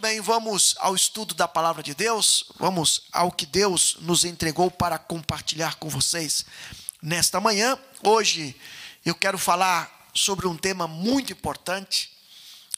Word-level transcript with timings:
Muito 0.00 0.12
bem, 0.12 0.20
vamos 0.22 0.74
ao 0.78 0.94
estudo 0.94 1.34
da 1.34 1.46
palavra 1.46 1.82
de 1.82 1.94
Deus, 1.94 2.46
vamos 2.58 3.02
ao 3.12 3.30
que 3.30 3.44
Deus 3.44 3.98
nos 4.00 4.24
entregou 4.24 4.70
para 4.70 4.98
compartilhar 4.98 5.74
com 5.74 5.90
vocês 5.90 6.46
nesta 7.02 7.38
manhã. 7.38 7.78
Hoje 8.02 8.56
eu 9.04 9.14
quero 9.14 9.36
falar 9.36 10.08
sobre 10.14 10.46
um 10.46 10.56
tema 10.56 10.88
muito 10.88 11.34
importante, 11.34 12.10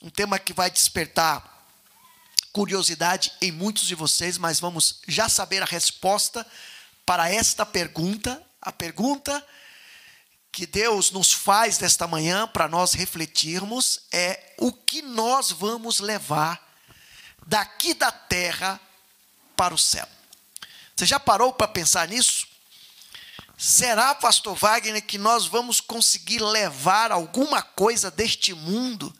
um 0.02 0.10
tema 0.10 0.36
que 0.36 0.52
vai 0.52 0.68
despertar 0.68 1.64
curiosidade 2.52 3.30
em 3.40 3.52
muitos 3.52 3.86
de 3.86 3.94
vocês, 3.94 4.36
mas 4.36 4.58
vamos 4.58 4.98
já 5.06 5.28
saber 5.28 5.62
a 5.62 5.66
resposta 5.66 6.44
para 7.06 7.30
esta 7.30 7.64
pergunta, 7.64 8.42
a 8.60 8.72
pergunta 8.72 9.46
que 10.50 10.66
Deus 10.66 11.12
nos 11.12 11.32
faz 11.32 11.78
nesta 11.78 12.08
manhã 12.08 12.48
para 12.48 12.66
nós 12.66 12.94
refletirmos 12.94 14.00
é 14.10 14.54
o 14.58 14.72
que 14.72 15.02
nós 15.02 15.52
vamos 15.52 16.00
levar 16.00 16.71
daqui 17.46 17.94
da 17.94 18.10
terra 18.10 18.80
para 19.56 19.74
o 19.74 19.78
céu. 19.78 20.08
Você 20.96 21.06
já 21.06 21.18
parou 21.18 21.52
para 21.52 21.68
pensar 21.68 22.08
nisso? 22.08 22.46
Será, 23.56 24.14
pastor 24.14 24.56
Wagner, 24.56 25.06
que 25.06 25.18
nós 25.18 25.46
vamos 25.46 25.80
conseguir 25.80 26.42
levar 26.42 27.12
alguma 27.12 27.62
coisa 27.62 28.10
deste 28.10 28.52
mundo, 28.52 29.14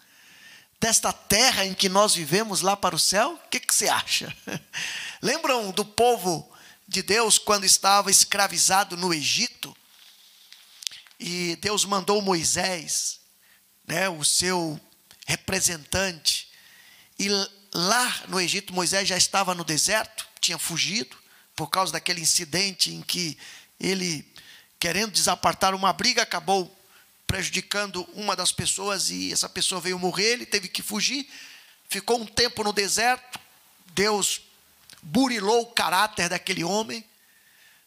desta 0.81 1.13
terra 1.13 1.65
em 1.65 1.75
que 1.75 1.89
nós 1.89 2.15
vivemos 2.15 2.61
lá 2.61 2.77
para 2.77 2.97
o 2.97 2.99
céu? 2.99 3.35
O 3.35 3.49
que, 3.49 3.61
que 3.61 3.75
você 3.75 3.89
acha? 3.89 4.37
Lembram 5.23 5.71
do 5.71 5.85
povo 5.85 6.53
de 6.89 7.03
Deus 7.03 7.39
quando 7.39 7.65
estava 7.65 8.11
escravizado 8.11 8.97
no 8.97 9.15
Egito? 9.15 9.77
E 11.21 11.55
Deus 11.57 11.85
mandou 11.85 12.21
Moisés, 12.21 13.21
né, 13.87 14.09
o 14.09 14.25
seu 14.25 14.81
representante, 15.25 16.51
e 17.17 17.29
lá 17.73 18.23
no 18.29 18.41
Egito 18.41 18.73
Moisés 18.73 19.09
já 19.09 19.17
estava 19.17 19.55
no 19.55 19.65
deserto, 19.65 20.27
tinha 20.41 20.59
fugido 20.59 21.17
por 21.55 21.69
causa 21.69 21.93
daquele 21.93 22.21
incidente 22.21 22.93
em 22.93 23.03
que 23.03 23.39
ele, 23.79 24.27
querendo 24.79 25.13
desapartar 25.13 25.75
uma 25.75 25.93
briga, 25.93 26.23
acabou 26.23 26.75
prejudicando 27.27 28.07
uma 28.13 28.37
das 28.37 28.53
pessoas 28.53 29.11
e 29.11 29.33
essa 29.33 29.49
pessoa 29.49 29.81
veio 29.81 29.99
morrer, 29.99 30.33
ele 30.33 30.47
teve 30.47 30.69
que 30.69 30.83
fugir, 30.83 31.29
ficou 31.89 32.21
um 32.21 32.27
tempo 32.27 32.63
no 32.63 32.73
deserto, 32.73 33.41
Deus 33.95 34.43
burilou 35.03 35.63
o 35.63 35.73
caráter 35.73 36.29
daquele 36.29 36.63
homem, 36.63 37.05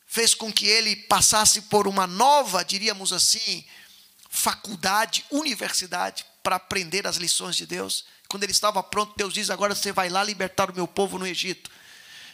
fez 0.08 0.34
com 0.34 0.52
que 0.52 0.66
ele 0.66 0.96
passasse 0.96 1.64
por 1.64 1.88
uma 1.88 2.08
nova, 2.08 2.64
diríamos 2.64 3.14
assim, 3.14 3.66
faculdade, 4.30 5.26
universidade, 5.32 6.26
para 6.44 6.58
aprender 6.58 7.08
as 7.08 7.18
lições 7.18 7.56
de 7.56 7.66
Deus. 7.66 8.06
Quando 8.36 8.44
ele 8.44 8.52
estava 8.52 8.84
pronto, 8.84 9.14
Deus 9.16 9.34
diz: 9.34 9.50
Agora 9.50 9.74
você 9.74 9.94
vai 9.94 10.10
lá 10.10 10.22
libertar 10.22 10.70
o 10.70 10.76
meu 10.76 10.86
povo 10.86 11.18
no 11.18 11.26
Egito. 11.26 11.72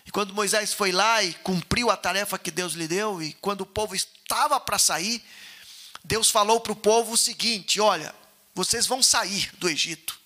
E 0.03 0.09
quando 0.09 0.33
Moisés 0.33 0.73
foi 0.73 0.91
lá 0.91 1.21
e 1.21 1.31
cumpriu 1.31 1.91
a 1.91 1.95
tarefa 1.95 2.39
que 2.39 2.49
Deus 2.49 2.73
lhe 2.73 2.87
deu, 2.87 3.21
e 3.21 3.33
quando 3.33 3.61
o 3.61 3.67
povo 3.67 3.93
estava 3.93 4.59
para 4.59 4.79
sair, 4.79 5.23
Deus 6.03 6.31
falou 6.31 6.59
para 6.59 6.71
o 6.71 6.75
povo 6.75 7.13
o 7.13 7.17
seguinte: 7.17 7.79
Olha, 7.79 8.15
vocês 8.55 8.87
vão 8.87 9.03
sair 9.03 9.51
do 9.59 9.69
Egito, 9.69 10.19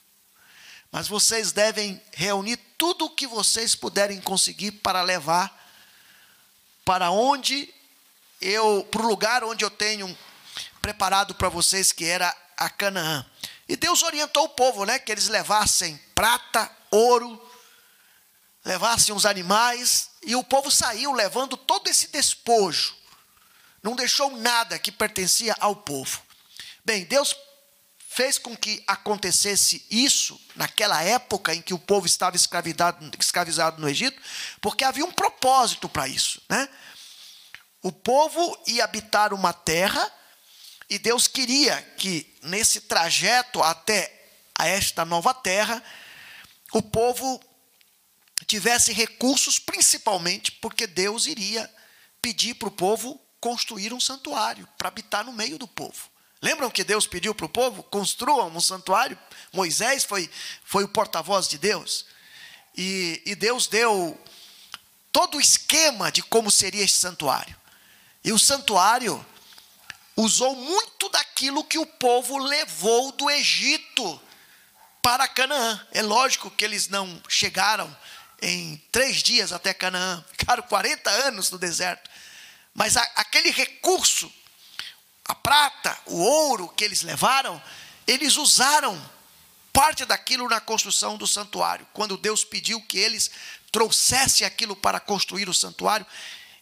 mas 0.93 1.09
vocês 1.09 1.51
devem 1.51 2.01
reunir 2.13 2.55
tudo 2.77 3.03
o 3.03 3.09
que 3.09 3.27
vocês 3.27 3.75
puderem 3.75 4.21
conseguir 4.21 4.71
para 4.71 5.01
levar 5.01 5.61
para 6.85 7.11
onde 7.11 7.69
eu, 8.39 8.87
para 8.89 9.01
o 9.01 9.07
lugar 9.09 9.43
onde 9.43 9.65
eu 9.65 9.69
tenho 9.69 10.17
preparado 10.81 11.35
para 11.35 11.49
vocês, 11.49 11.91
que 11.91 12.05
era 12.05 12.33
a 12.55 12.69
Canaã. 12.69 13.25
E 13.67 13.75
Deus 13.75 14.03
orientou 14.03 14.45
o 14.45 14.49
povo, 14.49 14.85
né, 14.85 14.99
que 14.99 15.11
eles 15.11 15.27
levassem 15.27 15.97
prata, 16.13 16.69
ouro, 16.91 17.41
levassem 18.63 19.13
os 19.13 19.25
animais, 19.25 20.09
e 20.23 20.35
o 20.35 20.43
povo 20.43 20.69
saiu 20.71 21.11
levando 21.11 21.57
todo 21.57 21.87
esse 21.87 22.07
despojo. 22.07 22.95
Não 23.81 23.95
deixou 23.95 24.35
nada 24.37 24.79
que 24.79 24.91
pertencia 24.91 25.55
ao 25.59 25.75
povo. 25.75 26.21
Bem, 26.83 27.05
Deus 27.05 27.35
fez 28.15 28.37
com 28.37 28.55
que 28.55 28.81
acontecesse 28.87 29.85
isso 29.91 30.39
naquela 30.55 31.03
época 31.03 31.53
em 31.53 31.61
que 31.61 31.73
o 31.73 31.79
povo 31.79 32.05
estava 32.05 32.37
escravizado 32.37 33.81
no 33.81 33.89
Egito, 33.89 34.21
porque 34.61 34.83
havia 34.83 35.03
um 35.03 35.11
propósito 35.11 35.89
para 35.89 36.07
isso, 36.07 36.41
né? 36.49 36.69
O 37.81 37.91
povo 37.91 38.57
ia 38.65 38.83
habitar 38.83 39.33
uma 39.33 39.51
terra 39.51 40.11
e 40.89 40.99
Deus 40.99 41.27
queria 41.27 41.81
que 41.97 42.35
nesse 42.43 42.81
trajeto 42.81 43.61
até 43.61 44.29
a 44.57 44.67
esta 44.67 45.03
nova 45.03 45.33
terra 45.33 45.83
o 46.71 46.81
povo 46.81 47.41
tivesse 48.45 48.93
recursos, 48.93 49.57
principalmente 49.57 50.51
porque 50.51 50.85
Deus 50.85 51.25
iria 51.25 51.71
pedir 52.21 52.55
para 52.55 52.67
o 52.67 52.71
povo 52.71 53.19
construir 53.39 53.93
um 53.93 53.99
santuário 53.99 54.67
para 54.77 54.87
habitar 54.87 55.23
no 55.23 55.33
meio 55.33 55.57
do 55.57 55.67
povo. 55.67 56.09
Lembram 56.41 56.69
que 56.69 56.83
Deus 56.83 57.07
pediu 57.07 57.33
para 57.33 57.45
o 57.45 57.49
povo? 57.49 57.81
Construam 57.83 58.49
um 58.55 58.61
santuário. 58.61 59.17
Moisés 59.51 60.03
foi, 60.03 60.29
foi 60.63 60.83
o 60.83 60.87
porta-voz 60.87 61.47
de 61.47 61.57
Deus. 61.57 62.05
E, 62.77 63.21
e 63.25 63.35
Deus 63.35 63.67
deu 63.67 64.19
todo 65.11 65.37
o 65.37 65.41
esquema 65.41 66.11
de 66.11 66.21
como 66.21 66.51
seria 66.51 66.83
esse 66.83 66.99
santuário. 66.99 67.55
E 68.23 68.31
o 68.31 68.37
santuário 68.37 69.25
usou 70.15 70.55
muito 70.55 71.09
daquilo 71.09 71.63
que 71.63 71.77
o 71.77 71.85
povo 71.85 72.37
levou 72.37 73.11
do 73.11 73.29
Egito 73.29 74.21
para 75.01 75.27
Canaã. 75.27 75.85
É 75.91 76.01
lógico 76.01 76.49
que 76.49 76.63
eles 76.63 76.87
não 76.87 77.21
chegaram 77.27 77.95
em 78.41 78.77
três 78.91 79.21
dias 79.21 79.51
até 79.51 79.73
Canaã, 79.73 80.23
ficaram 80.37 80.63
40 80.63 81.09
anos 81.09 81.51
no 81.51 81.57
deserto. 81.57 82.09
Mas 82.73 82.97
a, 82.97 83.01
aquele 83.15 83.51
recurso 83.51 84.31
a 85.27 85.33
prata, 85.33 85.97
o 86.05 86.17
ouro 86.17 86.67
que 86.69 86.83
eles 86.83 87.01
levaram, 87.01 87.61
eles 88.05 88.37
usaram 88.37 88.99
parte 89.73 90.05
daquilo 90.05 90.47
na 90.47 90.61
construção 90.61 91.17
do 91.17 91.25
santuário. 91.25 91.85
Quando 91.91 92.15
Deus 92.15 92.45
pediu 92.45 92.79
que 92.81 92.99
eles 92.99 93.31
trouxessem 93.71 94.45
aquilo 94.45 94.75
para 94.75 94.99
construir 94.99 95.49
o 95.49 95.53
santuário, 95.53 96.05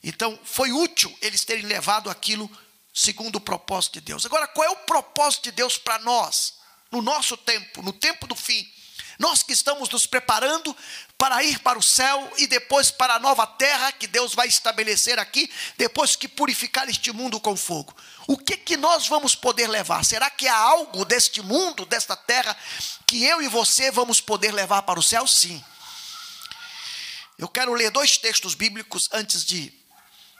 então 0.01 0.39
foi 0.43 0.71
útil 0.71 1.15
eles 1.21 1.43
terem 1.43 1.65
levado 1.65 2.09
aquilo 2.09 2.49
segundo 2.93 3.37
o 3.37 3.41
propósito 3.41 3.93
de 3.93 4.01
Deus. 4.01 4.25
Agora, 4.25 4.47
qual 4.47 4.67
é 4.67 4.71
o 4.71 4.77
propósito 4.77 5.45
de 5.45 5.51
Deus 5.51 5.77
para 5.77 5.97
nós, 5.99 6.55
no 6.91 7.01
nosso 7.01 7.35
tempo, 7.35 7.81
no 7.81 7.91
tempo 7.91 8.27
do 8.27 8.35
fim? 8.35 8.71
Nós 9.17 9.43
que 9.43 9.53
estamos 9.53 9.89
nos 9.89 10.05
preparando 10.05 10.75
para 11.17 11.43
ir 11.43 11.59
para 11.59 11.77
o 11.77 11.83
céu 11.83 12.31
e 12.37 12.47
depois 12.47 12.91
para 12.91 13.15
a 13.15 13.19
nova 13.19 13.45
terra 13.45 13.91
que 13.91 14.07
Deus 14.07 14.33
vai 14.33 14.47
estabelecer 14.47 15.19
aqui, 15.19 15.49
depois 15.77 16.15
que 16.15 16.27
purificar 16.27 16.89
este 16.89 17.11
mundo 17.11 17.39
com 17.39 17.55
fogo. 17.55 17.95
O 18.27 18.37
que 18.37 18.57
que 18.57 18.75
nós 18.75 19.07
vamos 19.07 19.35
poder 19.35 19.67
levar? 19.67 20.03
Será 20.03 20.29
que 20.29 20.47
há 20.47 20.57
algo 20.57 21.05
deste 21.05 21.41
mundo, 21.41 21.85
desta 21.85 22.15
terra, 22.15 22.55
que 23.05 23.23
eu 23.23 23.41
e 23.41 23.47
você 23.47 23.91
vamos 23.91 24.19
poder 24.19 24.51
levar 24.51 24.81
para 24.81 24.99
o 24.99 25.03
céu? 25.03 25.27
Sim. 25.27 25.63
Eu 27.37 27.47
quero 27.47 27.73
ler 27.73 27.91
dois 27.91 28.17
textos 28.17 28.55
bíblicos 28.55 29.09
antes 29.11 29.45
de 29.45 29.73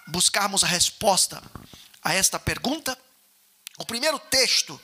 buscarmos 0.08 0.64
a 0.64 0.68
resposta 0.68 1.41
a 2.03 2.14
esta 2.14 2.40
pergunta. 2.40 2.97
O 3.78 3.86
primeiro 3.86 4.19
texto 4.19 4.80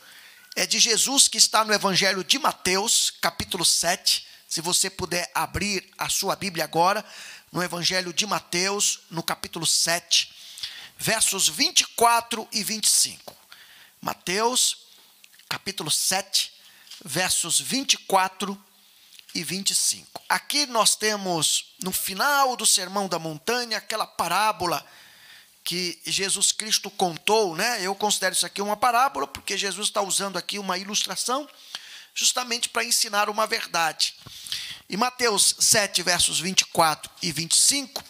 é 0.56 0.66
de 0.66 0.80
Jesus 0.80 1.28
que 1.28 1.38
está 1.38 1.64
no 1.64 1.74
Evangelho 1.74 2.24
de 2.24 2.40
Mateus, 2.40 3.12
capítulo 3.22 3.66
7. 3.66 4.26
Se 4.48 4.62
você 4.62 4.90
puder 4.90 5.30
abrir 5.36 5.88
a 5.98 6.10
sua 6.10 6.36
Bíblia 6.36 6.64
agora, 6.64 7.06
no 7.52 7.62
Evangelho 7.62 8.14
de 8.14 8.26
Mateus, 8.26 9.02
no 9.10 9.22
capítulo 9.22 9.66
7, 9.66 10.34
versos 10.98 11.48
24 11.48 12.48
e 12.52 12.64
25. 12.64 13.36
Mateus, 14.02 14.78
capítulo 15.48 15.92
7, 15.92 16.52
versos 17.04 17.60
24 17.60 18.66
e 19.36 19.44
25. 19.44 20.22
Aqui 20.28 20.66
nós 20.66 20.96
temos, 20.96 21.74
no 21.84 21.92
final 21.92 22.56
do 22.56 22.66
Sermão 22.66 23.08
da 23.08 23.20
Montanha, 23.20 23.78
aquela 23.78 24.08
parábola 24.08 24.86
que 25.70 26.02
Jesus 26.04 26.52
Cristo 26.52 26.90
contou, 26.90 27.56
né? 27.56 27.86
Eu 27.86 27.94
considero 27.94 28.34
isso 28.34 28.44
aqui 28.44 28.60
uma 28.60 28.76
parábola, 28.76 29.28
porque 29.28 29.56
Jesus 29.56 29.90
está 29.90 30.02
usando 30.02 30.36
aqui 30.36 30.58
uma 30.58 30.80
ilustração, 30.80 31.48
justamente 32.12 32.68
para 32.68 32.84
ensinar 32.84 33.30
uma 33.30 33.46
verdade. 33.46 34.16
Em 34.90 34.98
Mateus 34.98 35.56
7, 35.60 36.02
versos 36.02 36.40
24 36.40 37.12
e 37.22 37.32
25, 37.32 38.04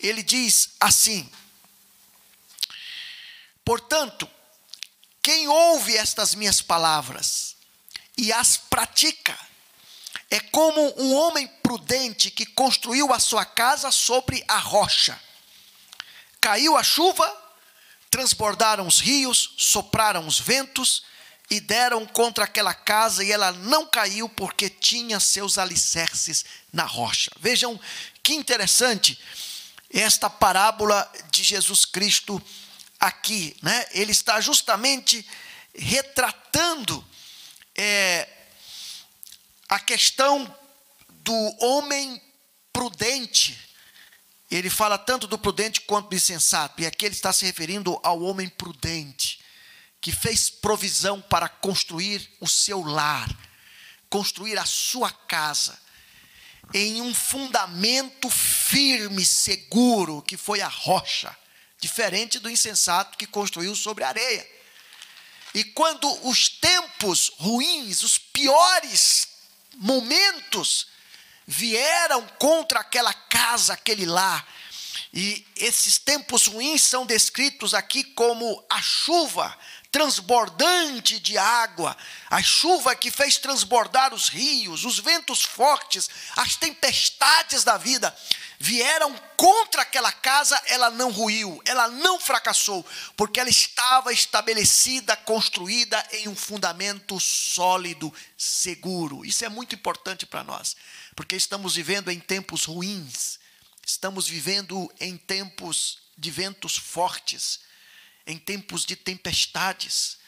ele 0.00 0.20
diz 0.20 0.70
assim: 0.80 1.30
Portanto, 3.64 4.28
quem 5.22 5.46
ouve 5.46 5.96
estas 5.96 6.34
minhas 6.34 6.60
palavras 6.60 7.54
e 8.18 8.32
as 8.32 8.56
pratica, 8.56 9.38
é 10.28 10.40
como 10.40 10.92
um 11.00 11.14
homem 11.14 11.46
prudente 11.62 12.32
que 12.32 12.44
construiu 12.44 13.12
a 13.12 13.20
sua 13.20 13.44
casa 13.44 13.92
sobre 13.92 14.44
a 14.48 14.58
rocha. 14.58 15.16
Caiu 16.44 16.76
a 16.76 16.82
chuva, 16.82 17.26
transbordaram 18.10 18.86
os 18.86 19.00
rios, 19.00 19.54
sopraram 19.56 20.26
os 20.26 20.38
ventos 20.38 21.02
e 21.48 21.58
deram 21.58 22.04
contra 22.04 22.44
aquela 22.44 22.74
casa 22.74 23.24
e 23.24 23.32
ela 23.32 23.50
não 23.50 23.86
caiu 23.86 24.28
porque 24.28 24.68
tinha 24.68 25.18
seus 25.18 25.56
alicerces 25.56 26.44
na 26.70 26.84
rocha. 26.84 27.30
Vejam 27.40 27.80
que 28.22 28.34
interessante 28.34 29.18
esta 29.88 30.28
parábola 30.28 31.10
de 31.30 31.42
Jesus 31.42 31.86
Cristo 31.86 32.42
aqui, 33.00 33.56
né? 33.62 33.86
Ele 33.92 34.12
está 34.12 34.38
justamente 34.38 35.26
retratando 35.74 37.02
é, 37.74 38.28
a 39.66 39.80
questão 39.80 40.54
do 41.08 41.64
homem 41.64 42.22
prudente. 42.70 43.63
Ele 44.56 44.70
fala 44.70 44.96
tanto 44.96 45.26
do 45.26 45.36
prudente 45.36 45.80
quanto 45.80 46.10
do 46.10 46.14
insensato, 46.14 46.80
e 46.80 46.86
aqui 46.86 47.04
ele 47.04 47.14
está 47.16 47.32
se 47.32 47.44
referindo 47.44 47.98
ao 48.04 48.22
homem 48.22 48.48
prudente 48.48 49.40
que 50.00 50.12
fez 50.12 50.48
provisão 50.48 51.20
para 51.20 51.48
construir 51.48 52.30
o 52.38 52.46
seu 52.46 52.80
lar, 52.80 53.28
construir 54.08 54.56
a 54.56 54.64
sua 54.64 55.10
casa, 55.10 55.76
em 56.72 57.02
um 57.02 57.12
fundamento 57.12 58.30
firme, 58.30 59.26
seguro, 59.26 60.22
que 60.22 60.36
foi 60.36 60.60
a 60.60 60.68
rocha, 60.68 61.36
diferente 61.80 62.38
do 62.38 62.48
insensato 62.48 63.18
que 63.18 63.26
construiu 63.26 63.74
sobre 63.74 64.04
areia. 64.04 64.48
E 65.52 65.64
quando 65.64 66.08
os 66.28 66.48
tempos 66.48 67.32
ruins, 67.38 68.04
os 68.04 68.18
piores 68.18 69.26
momentos 69.78 70.93
vieram 71.46 72.26
contra 72.38 72.80
aquela 72.80 73.12
casa, 73.12 73.74
aquele 73.74 74.06
lar, 74.06 74.46
e 75.12 75.46
esses 75.56 75.96
tempos 75.96 76.46
ruins 76.46 76.82
são 76.82 77.06
descritos 77.06 77.72
aqui 77.72 78.02
como 78.02 78.64
a 78.68 78.82
chuva 78.82 79.56
transbordante 79.94 81.20
de 81.20 81.38
água, 81.38 81.96
a 82.28 82.42
chuva 82.42 82.96
que 82.96 83.12
fez 83.12 83.36
transbordar 83.36 84.12
os 84.12 84.28
rios, 84.28 84.84
os 84.84 84.98
ventos 84.98 85.44
fortes, 85.44 86.10
as 86.34 86.56
tempestades 86.56 87.62
da 87.62 87.76
vida. 87.76 88.12
Vieram 88.58 89.14
contra 89.36 89.82
aquela 89.82 90.10
casa, 90.10 90.60
ela 90.66 90.90
não 90.90 91.12
ruiu, 91.12 91.62
ela 91.64 91.86
não 91.86 92.18
fracassou, 92.18 92.84
porque 93.16 93.38
ela 93.38 93.48
estava 93.48 94.12
estabelecida, 94.12 95.14
construída 95.16 96.04
em 96.10 96.26
um 96.26 96.34
fundamento 96.34 97.20
sólido, 97.20 98.12
seguro. 98.36 99.24
Isso 99.24 99.44
é 99.44 99.48
muito 99.48 99.76
importante 99.76 100.26
para 100.26 100.42
nós, 100.42 100.74
porque 101.14 101.36
estamos 101.36 101.74
vivendo 101.76 102.10
em 102.10 102.20
tempos 102.20 102.64
ruins, 102.64 103.38
estamos 103.86 104.28
vivendo 104.28 104.92
em 105.00 105.16
tempos 105.16 105.98
de 106.16 106.30
ventos 106.30 106.76
fortes 106.76 107.60
em 108.26 108.38
tempos 108.38 108.84
de 108.84 108.96
tempestades? 108.96 110.18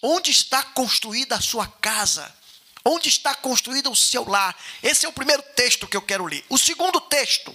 Onde 0.00 0.30
está 0.30 0.62
construída 0.62 1.36
a 1.36 1.40
sua 1.40 1.66
casa? 1.66 2.34
Onde 2.84 3.08
está 3.08 3.34
construído 3.34 3.90
o 3.90 3.96
seu 3.96 4.28
lar? 4.28 4.56
Esse 4.82 5.06
é 5.06 5.08
o 5.08 5.12
primeiro 5.12 5.42
texto 5.54 5.86
que 5.86 5.96
eu 5.96 6.02
quero 6.02 6.26
ler. 6.26 6.44
O 6.48 6.58
segundo 6.58 7.00
texto 7.00 7.54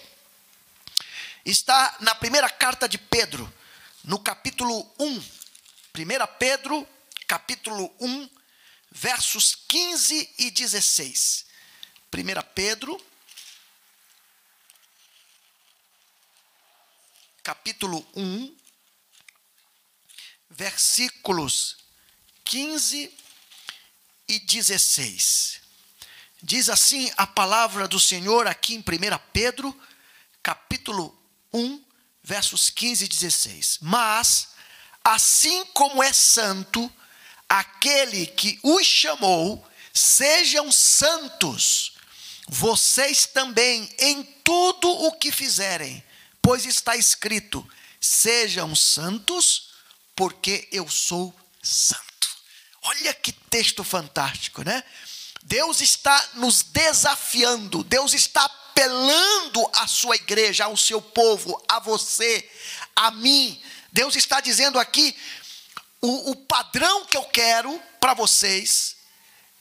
está 1.45 1.97
na 1.99 2.15
primeira 2.15 2.49
carta 2.49 2.87
de 2.87 2.97
Pedro, 2.97 3.51
no 4.03 4.19
capítulo 4.19 4.89
1. 4.97 5.17
1 5.17 5.23
Pedro, 6.39 6.87
capítulo 7.27 7.93
1, 7.99 8.29
versos 8.91 9.55
15 9.67 10.29
e 10.37 10.51
16. 10.51 11.45
1 12.13 12.41
Pedro, 12.55 13.05
capítulo 17.43 18.07
1, 18.15 18.55
versículos 20.49 21.77
15 22.45 23.13
e 24.27 24.39
16. 24.39 25.61
Diz 26.41 26.69
assim 26.69 27.11
a 27.17 27.27
palavra 27.27 27.87
do 27.87 27.99
Senhor 27.99 28.47
aqui 28.47 28.75
em 28.75 28.79
1 28.79 28.83
Pedro, 29.33 29.77
capítulo 30.41 31.17
1, 31.53 31.83
versos 32.23 32.69
15 32.69 33.03
e 33.03 33.07
16. 33.07 33.79
Mas, 33.81 34.49
assim 35.03 35.65
como 35.73 36.01
é 36.01 36.13
santo 36.13 36.91
aquele 37.49 38.27
que 38.27 38.59
os 38.63 38.85
chamou, 38.85 39.67
sejam 39.93 40.71
santos, 40.71 41.96
vocês 42.47 43.25
também 43.25 43.89
em 43.99 44.23
tudo 44.43 44.89
o 44.89 45.11
que 45.11 45.31
fizerem, 45.31 46.03
pois 46.41 46.65
está 46.65 46.95
escrito: 46.95 47.67
sejam 47.99 48.75
santos, 48.75 49.71
porque 50.15 50.67
eu 50.71 50.89
sou 50.89 51.33
santo. 51.61 52.05
Olha 52.81 53.13
que 53.13 53.33
texto 53.33 53.83
fantástico, 53.83 54.63
né? 54.63 54.83
Deus 55.43 55.81
está 55.81 56.29
nos 56.35 56.63
desafiando, 56.63 57.83
Deus 57.83 58.13
está 58.13 58.43
apelando 58.45 59.69
à 59.73 59.87
sua 59.87 60.15
igreja, 60.15 60.65
ao 60.65 60.77
seu 60.77 61.01
povo, 61.01 61.61
a 61.67 61.79
você, 61.79 62.49
a 62.95 63.11
mim. 63.11 63.61
Deus 63.91 64.15
está 64.15 64.39
dizendo 64.39 64.79
aqui: 64.79 65.15
o, 66.01 66.31
o 66.31 66.35
padrão 66.35 67.05
que 67.05 67.17
eu 67.17 67.23
quero 67.23 67.81
para 67.99 68.13
vocês 68.13 68.95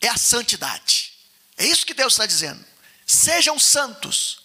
é 0.01 0.09
a 0.09 0.17
santidade. 0.17 1.13
É 1.57 1.67
isso 1.67 1.87
que 1.87 1.95
Deus 1.95 2.13
está 2.13 2.27
dizendo. 2.27 2.65
Sejam 3.07 3.57
santos, 3.57 4.41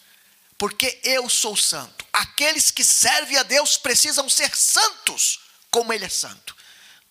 porque 0.55 0.99
eu 1.03 1.27
sou 1.27 1.57
santo. 1.57 2.05
Aqueles 2.13 2.69
que 2.69 2.83
servem 2.83 3.37
a 3.37 3.43
Deus 3.43 3.75
precisam 3.75 4.29
ser 4.29 4.55
santos, 4.55 5.39
como 5.71 5.91
Ele 5.91 6.05
é 6.05 6.09
santo. 6.09 6.55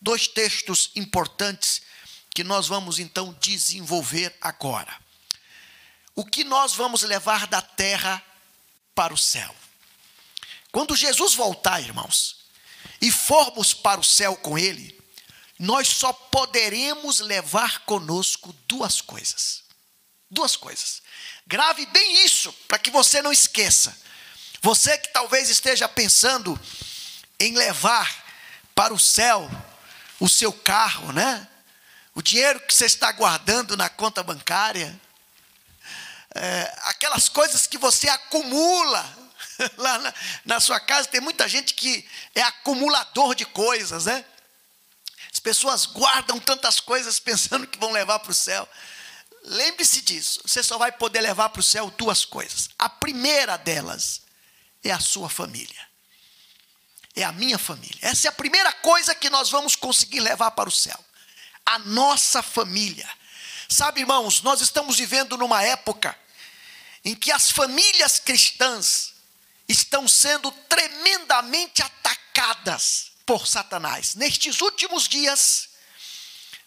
Dois 0.00 0.28
textos 0.28 0.92
importantes 0.94 1.82
que 2.32 2.44
nós 2.44 2.68
vamos 2.68 3.00
então 3.00 3.36
desenvolver 3.40 4.34
agora. 4.40 4.96
O 6.14 6.24
que 6.24 6.44
nós 6.44 6.74
vamos 6.74 7.02
levar 7.02 7.48
da 7.48 7.60
terra 7.60 8.22
para 8.94 9.12
o 9.12 9.18
céu? 9.18 9.54
Quando 10.70 10.94
Jesus 10.94 11.34
voltar, 11.34 11.80
irmãos, 11.80 12.36
e 13.00 13.10
formos 13.10 13.74
para 13.74 14.00
o 14.00 14.04
céu 14.04 14.36
com 14.36 14.56
Ele, 14.56 14.96
nós 15.58 15.88
só 15.88 16.12
poderemos 16.12 17.18
levar 17.18 17.80
conosco 17.80 18.54
duas 18.68 19.00
coisas. 19.00 19.64
Duas 20.30 20.56
coisas. 20.56 21.02
Grave 21.46 21.84
bem 21.86 22.24
isso, 22.24 22.52
para 22.68 22.78
que 22.78 22.90
você 22.90 23.20
não 23.20 23.32
esqueça. 23.32 23.96
Você 24.62 24.96
que 24.98 25.08
talvez 25.08 25.48
esteja 25.48 25.88
pensando 25.88 26.58
em 27.38 27.54
levar 27.56 28.24
para 28.74 28.94
o 28.94 28.98
céu 28.98 29.50
o 30.20 30.28
seu 30.28 30.52
carro, 30.52 31.12
né? 31.12 31.48
O 32.14 32.22
dinheiro 32.22 32.60
que 32.60 32.74
você 32.74 32.84
está 32.84 33.10
guardando 33.10 33.76
na 33.76 33.88
conta 33.88 34.22
bancária, 34.22 35.00
é, 36.34 36.74
aquelas 36.84 37.28
coisas 37.28 37.66
que 37.66 37.78
você 37.78 38.08
acumula 38.08 39.18
lá 39.78 39.98
na, 39.98 40.14
na 40.44 40.60
sua 40.60 40.78
casa. 40.78 41.08
Tem 41.08 41.20
muita 41.20 41.48
gente 41.48 41.74
que 41.74 42.06
é 42.34 42.42
acumulador 42.42 43.34
de 43.34 43.44
coisas, 43.46 44.04
né? 44.04 44.24
As 45.32 45.40
pessoas 45.40 45.86
guardam 45.86 46.38
tantas 46.38 46.80
coisas 46.80 47.18
pensando 47.20 47.66
que 47.66 47.78
vão 47.78 47.92
levar 47.92 48.18
para 48.18 48.30
o 48.30 48.34
céu. 48.34 48.68
Lembre-se 49.50 50.00
disso, 50.02 50.40
você 50.44 50.62
só 50.62 50.78
vai 50.78 50.92
poder 50.92 51.20
levar 51.20 51.48
para 51.50 51.60
o 51.60 51.64
céu 51.64 51.90
duas 51.98 52.24
coisas. 52.24 52.70
A 52.78 52.88
primeira 52.88 53.56
delas 53.56 54.22
é 54.82 54.90
a 54.90 55.00
sua 55.00 55.28
família 55.28 55.90
é 57.14 57.24
a 57.24 57.32
minha 57.32 57.58
família. 57.58 57.98
Essa 58.02 58.28
é 58.28 58.30
a 58.30 58.32
primeira 58.32 58.72
coisa 58.72 59.14
que 59.14 59.30
nós 59.30 59.50
vamos 59.50 59.76
conseguir 59.76 60.20
levar 60.20 60.50
para 60.52 60.68
o 60.68 60.72
céu. 60.72 60.98
A 61.64 61.78
nossa 61.78 62.42
família. 62.42 63.08
Sabe, 63.68 64.00
irmãos, 64.00 64.42
nós 64.42 64.60
estamos 64.60 64.96
vivendo 64.98 65.36
numa 65.36 65.62
época 65.62 66.16
em 67.04 67.14
que 67.14 67.30
as 67.30 67.50
famílias 67.50 68.18
cristãs 68.18 69.14
estão 69.68 70.08
sendo 70.08 70.50
tremendamente 70.68 71.82
atacadas 71.82 73.12
por 73.24 73.46
Satanás. 73.46 74.14
Nestes 74.14 74.60
últimos 74.60 75.06
dias, 75.08 75.69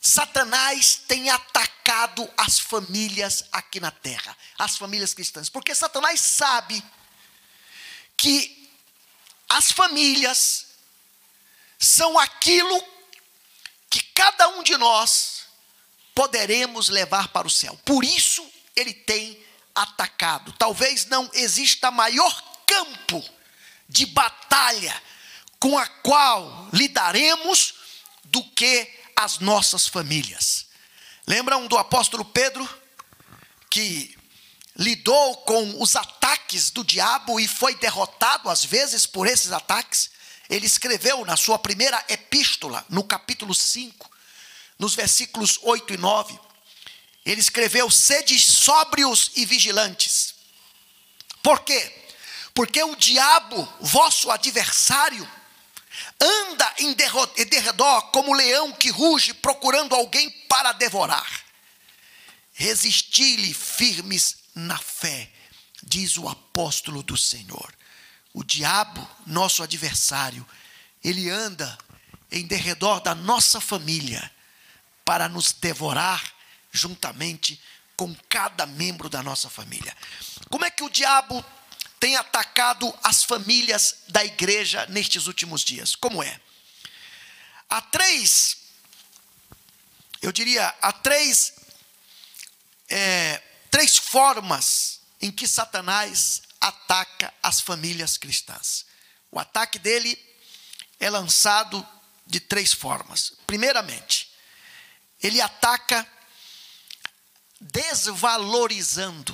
Satanás 0.05 0.97
tem 1.07 1.29
atacado 1.29 2.29
as 2.35 2.59
famílias 2.59 3.45
aqui 3.53 3.79
na 3.79 3.89
terra, 3.89 4.37
as 4.59 4.75
famílias 4.75 5.13
cristãs, 5.13 5.49
porque 5.49 5.73
Satanás 5.73 6.19
sabe 6.19 6.83
que 8.17 8.69
as 9.47 9.71
famílias 9.71 10.65
são 11.79 12.19
aquilo 12.19 12.83
que 13.89 14.01
cada 14.13 14.49
um 14.49 14.61
de 14.61 14.75
nós 14.75 15.45
poderemos 16.13 16.89
levar 16.89 17.29
para 17.29 17.47
o 17.47 17.51
céu. 17.51 17.79
Por 17.85 18.03
isso 18.03 18.45
ele 18.75 18.93
tem 18.93 19.41
atacado. 19.73 20.51
Talvez 20.59 21.05
não 21.05 21.31
exista 21.33 21.89
maior 21.89 22.43
campo 22.67 23.23
de 23.87 24.05
batalha 24.07 25.01
com 25.59 25.77
a 25.77 25.87
qual 25.87 26.67
lidaremos 26.73 27.75
do 28.25 28.43
que 28.51 29.02
as 29.15 29.39
nossas 29.39 29.87
famílias. 29.87 30.67
Lembram 31.27 31.67
do 31.67 31.77
apóstolo 31.77 32.25
Pedro 32.25 32.67
que 33.69 34.15
lidou 34.75 35.37
com 35.37 35.81
os 35.81 35.95
ataques 35.95 36.69
do 36.69 36.83
diabo 36.83 37.39
e 37.39 37.47
foi 37.47 37.75
derrotado 37.75 38.49
às 38.49 38.63
vezes 38.63 39.05
por 39.05 39.27
esses 39.27 39.51
ataques. 39.51 40.11
Ele 40.49 40.65
escreveu 40.65 41.23
na 41.25 41.37
sua 41.37 41.57
primeira 41.57 42.03
epístola, 42.09 42.85
no 42.89 43.03
capítulo 43.03 43.53
5, 43.55 44.09
nos 44.77 44.95
versículos 44.95 45.59
8 45.61 45.93
e 45.93 45.97
9, 45.97 46.39
ele 47.25 47.39
escreveu: 47.39 47.89
Sede 47.89 48.37
sóbrios 48.39 49.31
e 49.35 49.45
vigilantes. 49.45 50.35
Por 51.41 51.61
quê? 51.61 52.03
Porque 52.53 52.83
o 52.83 52.95
diabo, 52.95 53.67
vosso 53.79 54.29
adversário, 54.29 55.29
anda 56.19 56.73
em 56.79 56.93
derredor 56.93 58.01
como 58.11 58.33
leão 58.33 58.71
que 58.71 58.89
ruge 58.89 59.33
procurando 59.33 59.95
alguém 59.95 60.29
para 60.47 60.71
devorar. 60.71 61.43
Resisti-lhe 62.53 63.53
firmes 63.53 64.37
na 64.55 64.77
fé, 64.77 65.29
diz 65.81 66.17
o 66.17 66.29
apóstolo 66.29 67.01
do 67.03 67.17
Senhor. 67.17 67.73
O 68.33 68.43
diabo, 68.43 69.07
nosso 69.25 69.63
adversário, 69.63 70.47
ele 71.03 71.29
anda 71.29 71.77
em 72.31 72.45
derredor 72.45 72.99
da 73.01 73.13
nossa 73.13 73.59
família 73.59 74.31
para 75.05 75.27
nos 75.27 75.51
devorar 75.51 76.23
juntamente 76.71 77.61
com 77.95 78.15
cada 78.27 78.65
membro 78.65 79.09
da 79.09 79.21
nossa 79.21 79.49
família. 79.49 79.95
Como 80.49 80.65
é 80.65 80.71
que 80.71 80.83
o 80.83 80.89
diabo 80.89 81.43
tem 82.03 82.17
atacado 82.17 82.93
as 83.01 83.23
famílias 83.23 83.99
da 84.09 84.25
igreja 84.25 84.85
nestes 84.87 85.25
últimos 85.25 85.61
dias? 85.61 85.95
Como 85.95 86.21
é? 86.21 86.41
Há 87.69 87.79
três, 87.79 88.57
eu 90.21 90.29
diria, 90.29 90.67
há 90.81 90.91
três, 90.91 91.53
é, 92.89 93.41
três 93.71 93.97
formas 93.97 94.99
em 95.21 95.31
que 95.31 95.47
Satanás 95.47 96.41
ataca 96.59 97.33
as 97.41 97.61
famílias 97.61 98.17
cristãs. 98.17 98.85
O 99.31 99.39
ataque 99.39 99.79
dele 99.79 100.21
é 100.99 101.09
lançado 101.09 101.87
de 102.27 102.41
três 102.41 102.73
formas. 102.73 103.31
Primeiramente, 103.47 104.29
ele 105.21 105.39
ataca 105.39 106.05
desvalorizando 107.61 109.33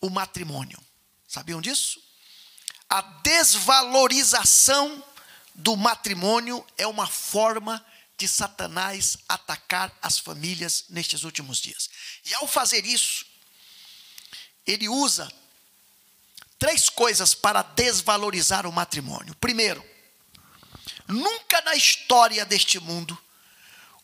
o 0.00 0.08
matrimônio. 0.08 0.87
Sabiam 1.38 1.60
disso? 1.60 2.02
A 2.90 3.00
desvalorização 3.00 5.04
do 5.54 5.76
matrimônio 5.76 6.66
é 6.76 6.84
uma 6.84 7.06
forma 7.06 7.84
de 8.16 8.26
Satanás 8.26 9.18
atacar 9.28 9.96
as 10.02 10.18
famílias 10.18 10.86
nestes 10.88 11.22
últimos 11.22 11.60
dias. 11.60 11.88
E 12.24 12.34
ao 12.34 12.48
fazer 12.48 12.84
isso, 12.84 13.24
ele 14.66 14.88
usa 14.88 15.32
três 16.58 16.88
coisas 16.88 17.34
para 17.34 17.62
desvalorizar 17.62 18.66
o 18.66 18.72
matrimônio. 18.72 19.32
Primeiro, 19.36 19.84
nunca 21.06 21.60
na 21.60 21.76
história 21.76 22.44
deste 22.44 22.80
mundo 22.80 23.16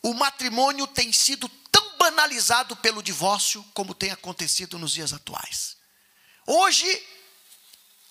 o 0.01 0.13
matrimônio 0.13 0.87
tem 0.87 1.11
sido 1.11 1.49
tão 1.69 1.97
banalizado 1.97 2.77
pelo 2.77 3.03
divórcio 3.03 3.61
como 3.73 3.93
tem 3.93 4.11
acontecido 4.11 4.79
nos 4.79 4.93
dias 4.93 5.11
atuais. 5.11 5.75
Hoje 6.47 7.14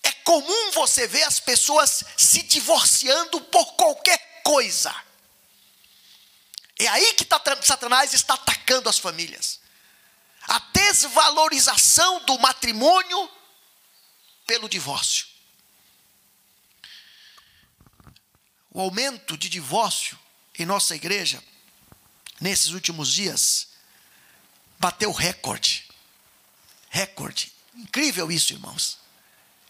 é 0.07 0.11
comum 0.23 0.71
você 0.71 1.07
ver 1.07 1.23
as 1.23 1.39
pessoas 1.39 2.03
se 2.17 2.41
divorciando 2.43 3.41
por 3.41 3.73
qualquer 3.75 4.41
coisa. 4.43 4.93
É 6.77 6.87
aí 6.87 7.13
que 7.13 7.25
tá, 7.25 7.41
Satanás 7.61 8.13
está 8.13 8.33
atacando 8.33 8.89
as 8.89 8.99
famílias. 8.99 9.59
A 10.47 10.59
desvalorização 10.73 12.23
do 12.25 12.37
matrimônio 12.39 13.29
pelo 14.45 14.69
divórcio. 14.69 15.25
O 18.71 18.81
aumento 18.81 19.37
de 19.37 19.49
divórcio 19.49 20.19
em 20.57 20.65
nossa 20.65 20.95
igreja 20.95 21.41
nesses 22.39 22.71
últimos 22.71 23.11
dias, 23.11 23.69
bateu 24.79 25.11
recorde. 25.11 25.85
Recorde. 26.89 27.51
Incrível 27.73 28.31
isso, 28.31 28.53
irmãos. 28.53 28.97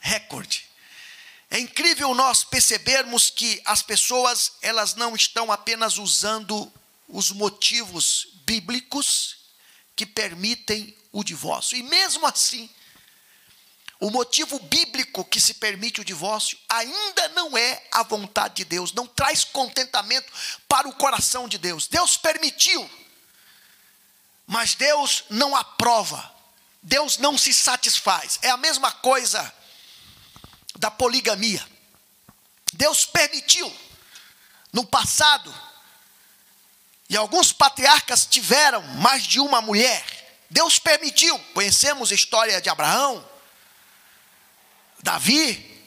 Recorde. 0.05 0.69
É 1.49 1.57
incrível 1.57 2.13
nós 2.13 2.43
percebermos 2.43 3.31
que 3.31 3.59
as 3.65 3.81
pessoas, 3.81 4.51
elas 4.61 4.93
não 4.93 5.15
estão 5.15 5.51
apenas 5.51 5.97
usando 5.97 6.71
os 7.09 7.31
motivos 7.31 8.27
bíblicos 8.45 9.37
que 9.95 10.05
permitem 10.05 10.95
o 11.11 11.23
divórcio. 11.23 11.75
E 11.75 11.81
mesmo 11.81 12.27
assim, 12.27 12.69
o 13.99 14.11
motivo 14.11 14.59
bíblico 14.59 15.25
que 15.25 15.41
se 15.41 15.55
permite 15.55 16.01
o 16.01 16.05
divórcio 16.05 16.55
ainda 16.69 17.29
não 17.29 17.57
é 17.57 17.83
a 17.91 18.03
vontade 18.03 18.57
de 18.57 18.65
Deus, 18.65 18.93
não 18.93 19.07
traz 19.07 19.43
contentamento 19.43 20.31
para 20.67 20.87
o 20.87 20.93
coração 20.93 21.47
de 21.47 21.57
Deus. 21.57 21.87
Deus 21.87 22.15
permitiu, 22.15 22.87
mas 24.45 24.75
Deus 24.75 25.23
não 25.31 25.55
aprova, 25.55 26.31
Deus 26.83 27.17
não 27.17 27.35
se 27.39 27.51
satisfaz. 27.51 28.37
É 28.43 28.51
a 28.51 28.57
mesma 28.57 28.91
coisa 28.91 29.51
da 30.75 30.91
poligamia. 30.91 31.65
Deus 32.73 33.05
permitiu 33.05 33.73
no 34.73 34.85
passado, 34.85 35.53
e 37.07 37.15
alguns 37.15 37.53
patriarcas 37.53 38.25
tiveram 38.25 38.81
mais 38.95 39.23
de 39.23 39.39
uma 39.39 39.61
mulher. 39.61 40.03
Deus 40.49 40.79
permitiu. 40.79 41.37
Conhecemos 41.53 42.11
a 42.11 42.15
história 42.15 42.59
de 42.59 42.69
Abraão, 42.69 43.23
Davi, 45.01 45.85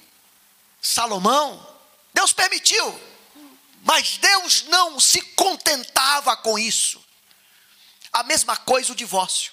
Salomão, 0.80 1.66
Deus 2.14 2.32
permitiu, 2.32 3.00
mas 3.82 4.16
Deus 4.16 4.62
não 4.64 4.98
se 5.00 5.20
contentava 5.20 6.36
com 6.36 6.58
isso. 6.58 7.04
A 8.12 8.22
mesma 8.22 8.56
coisa 8.56 8.92
o 8.92 8.96
divórcio. 8.96 9.52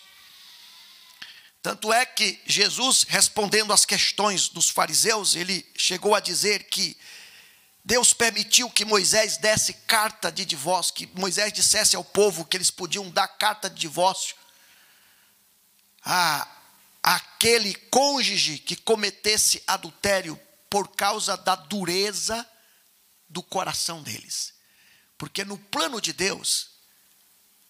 Tanto 1.65 1.91
é 1.91 2.05
que 2.05 2.39
Jesus, 2.45 3.07
respondendo 3.10 3.74
às 3.74 3.86
questões 3.86 4.50
dos 4.50 4.69
fariseus, 4.69 5.34
ele 5.34 5.67
chegou 5.75 6.13
a 6.13 6.19
dizer 6.19 6.65
que 6.65 6.95
Deus 7.84 8.13
permitiu 8.13 8.69
que 8.69 8.86
Moisés 8.86 9.38
desse 9.38 9.74
carta 9.74 10.31
de 10.31 10.45
divórcio, 10.45 10.93
que 10.93 11.10
Moisés 11.15 11.51
dissesse 11.51 11.95
ao 11.95 12.03
povo 12.03 12.45
que 12.45 12.55
eles 12.55 12.69
podiam 12.69 13.10
dar 13.10 13.27
carta 13.27 13.67
de 13.67 13.79
divórcio. 13.79 14.36
Ah, 16.03 16.48
aquele 17.01 17.74
cônjuge 17.74 18.60
que 18.60 18.75
cometesse 18.75 19.63
adultério 19.65 20.39
por 20.69 20.89
causa 20.89 21.36
da 21.36 21.55
dureza 21.55 22.48
do 23.27 23.41
coração 23.41 24.03
deles. 24.03 24.53
Porque 25.17 25.43
no 25.43 25.57
plano 25.57 26.00
de 26.00 26.13
Deus, 26.13 26.69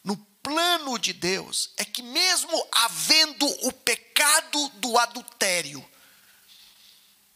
no 0.04 0.18
plano 0.46 1.00
de 1.00 1.12
Deus, 1.12 1.72
é 1.75 1.84
que 1.84 2.04
mesmo 2.04 2.68
havendo 2.72 3.48
o 3.66 3.72
pecado 3.72 4.70
do 4.75 4.96
adultério, 5.00 5.84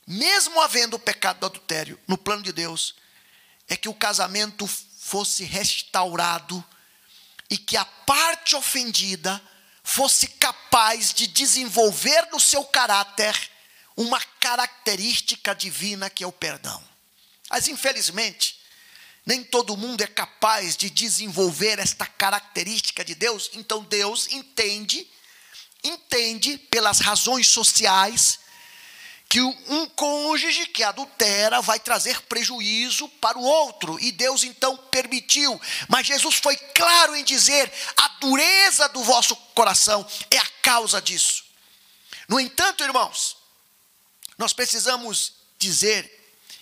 mesmo 0.06 0.62
havendo 0.62 0.96
o 0.96 1.00
pecado 1.00 1.40
do 1.40 1.48
adultério, 1.48 2.00
no 2.08 2.20
plano 2.20 2.44
de 2.44 2.54
Deus, 2.54 2.94
é 3.68 3.76
que 3.76 3.90
o 3.90 3.96
casamento 3.96 4.68
fosse 4.68 5.44
restaurado 5.44 6.64
e 7.50 7.58
que 7.58 7.76
a 7.76 7.84
parte 7.84 8.56
ofendida 8.56 9.42
fosse 9.84 10.28
capaz 10.28 11.12
de 11.12 11.26
desenvolver 11.26 12.28
no 12.32 12.40
seu 12.40 12.64
caráter 12.64 13.36
uma 13.98 14.22
característica 14.40 15.56
divina 15.56 16.12
que 16.12 16.24
é 16.24 16.28
o 16.28 16.32
perdão. 16.32 16.84
Mas, 17.50 17.68
infelizmente, 17.68 18.59
nem 19.30 19.44
todo 19.44 19.78
mundo 19.78 20.02
é 20.02 20.08
capaz 20.08 20.76
de 20.76 20.90
desenvolver 20.90 21.78
esta 21.78 22.04
característica 22.04 23.06
de 23.06 23.14
Deus, 23.14 23.52
então 23.54 23.84
Deus 23.84 24.28
entende, 24.32 25.08
entende 25.84 26.58
pelas 26.58 26.98
razões 26.98 27.48
sociais, 27.48 28.40
que 29.30 29.40
um 29.40 29.86
cônjuge 29.90 30.66
que 30.66 30.82
adultera 30.82 31.62
vai 31.62 31.80
trazer 31.80 32.20
prejuízo 32.24 33.08
para 33.22 33.38
o 33.38 33.44
outro, 33.44 34.00
e 34.00 34.12
Deus 34.12 34.44
então 34.44 34.76
permitiu, 34.76 35.62
mas 35.88 36.08
Jesus 36.08 36.38
foi 36.38 36.58
claro 36.58 37.16
em 37.16 37.24
dizer: 37.24 37.72
a 37.98 38.08
dureza 38.20 38.90
do 38.90 39.04
vosso 39.04 39.36
coração 39.54 40.08
é 40.32 40.40
a 40.40 40.48
causa 40.64 41.00
disso. 41.00 41.44
No 42.28 42.40
entanto, 42.40 42.84
irmãos, 42.84 43.38
nós 44.40 44.54
precisamos 44.54 45.34
dizer, 45.60 46.19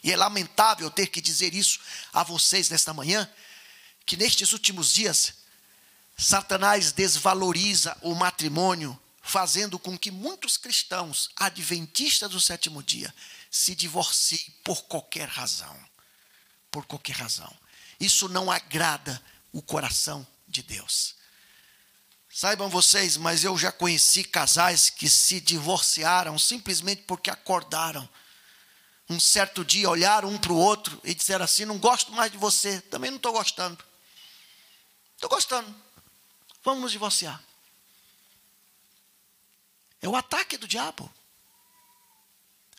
e 0.08 0.12
é 0.14 0.16
lamentável 0.16 0.90
ter 0.90 1.08
que 1.08 1.20
dizer 1.20 1.54
isso 1.54 1.82
a 2.14 2.24
vocês 2.24 2.70
nesta 2.70 2.94
manhã, 2.94 3.30
que 4.06 4.16
nestes 4.16 4.54
últimos 4.54 4.94
dias, 4.94 5.34
Satanás 6.18 6.94
desvaloriza 6.94 7.96
o 8.02 8.16
matrimônio 8.16 8.98
fazendo 9.22 9.78
com 9.78 9.98
que 9.98 10.10
muitos 10.10 10.56
cristãos 10.56 11.30
adventistas 11.36 12.32
do 12.32 12.40
sétimo 12.40 12.82
dia 12.82 13.14
se 13.52 13.76
divorciem 13.76 14.40
por 14.64 14.84
qualquer 14.84 15.28
razão. 15.28 15.78
Por 16.72 16.86
qualquer 16.86 17.18
razão. 17.18 17.54
Isso 18.00 18.30
não 18.30 18.50
agrada 18.50 19.22
o 19.52 19.62
coração 19.62 20.26
de 20.48 20.64
Deus. 20.64 21.16
Saibam 22.34 22.70
vocês, 22.70 23.18
mas 23.18 23.44
eu 23.44 23.58
já 23.58 23.74
conheci 23.74 24.24
casais 24.24 24.90
que 24.90 25.10
se 25.10 25.42
divorciaram 25.42 26.40
simplesmente 26.40 27.02
porque 27.02 27.30
acordaram. 27.30 28.08
Um 29.10 29.20
certo 29.20 29.64
dia 29.64 29.90
olharam 29.90 30.30
um 30.30 30.38
para 30.38 30.52
o 30.52 30.58
outro 30.58 31.00
e 31.04 31.14
disseram 31.14 31.46
assim: 31.46 31.66
Não 31.66 31.78
gosto 31.78 32.12
mais 32.12 32.32
de 32.32 32.38
você, 32.38 32.82
também 32.82 33.10
não 33.10 33.18
estou 33.18 33.32
gostando. 33.32 33.84
Estou 35.16 35.30
gostando. 35.30 35.74
Vamos 36.64 36.84
nos 36.84 36.92
divorciar. 36.92 37.42
É 40.02 40.08
o 40.08 40.16
ataque 40.16 40.58
do 40.58 40.68
diabo. 40.68 41.12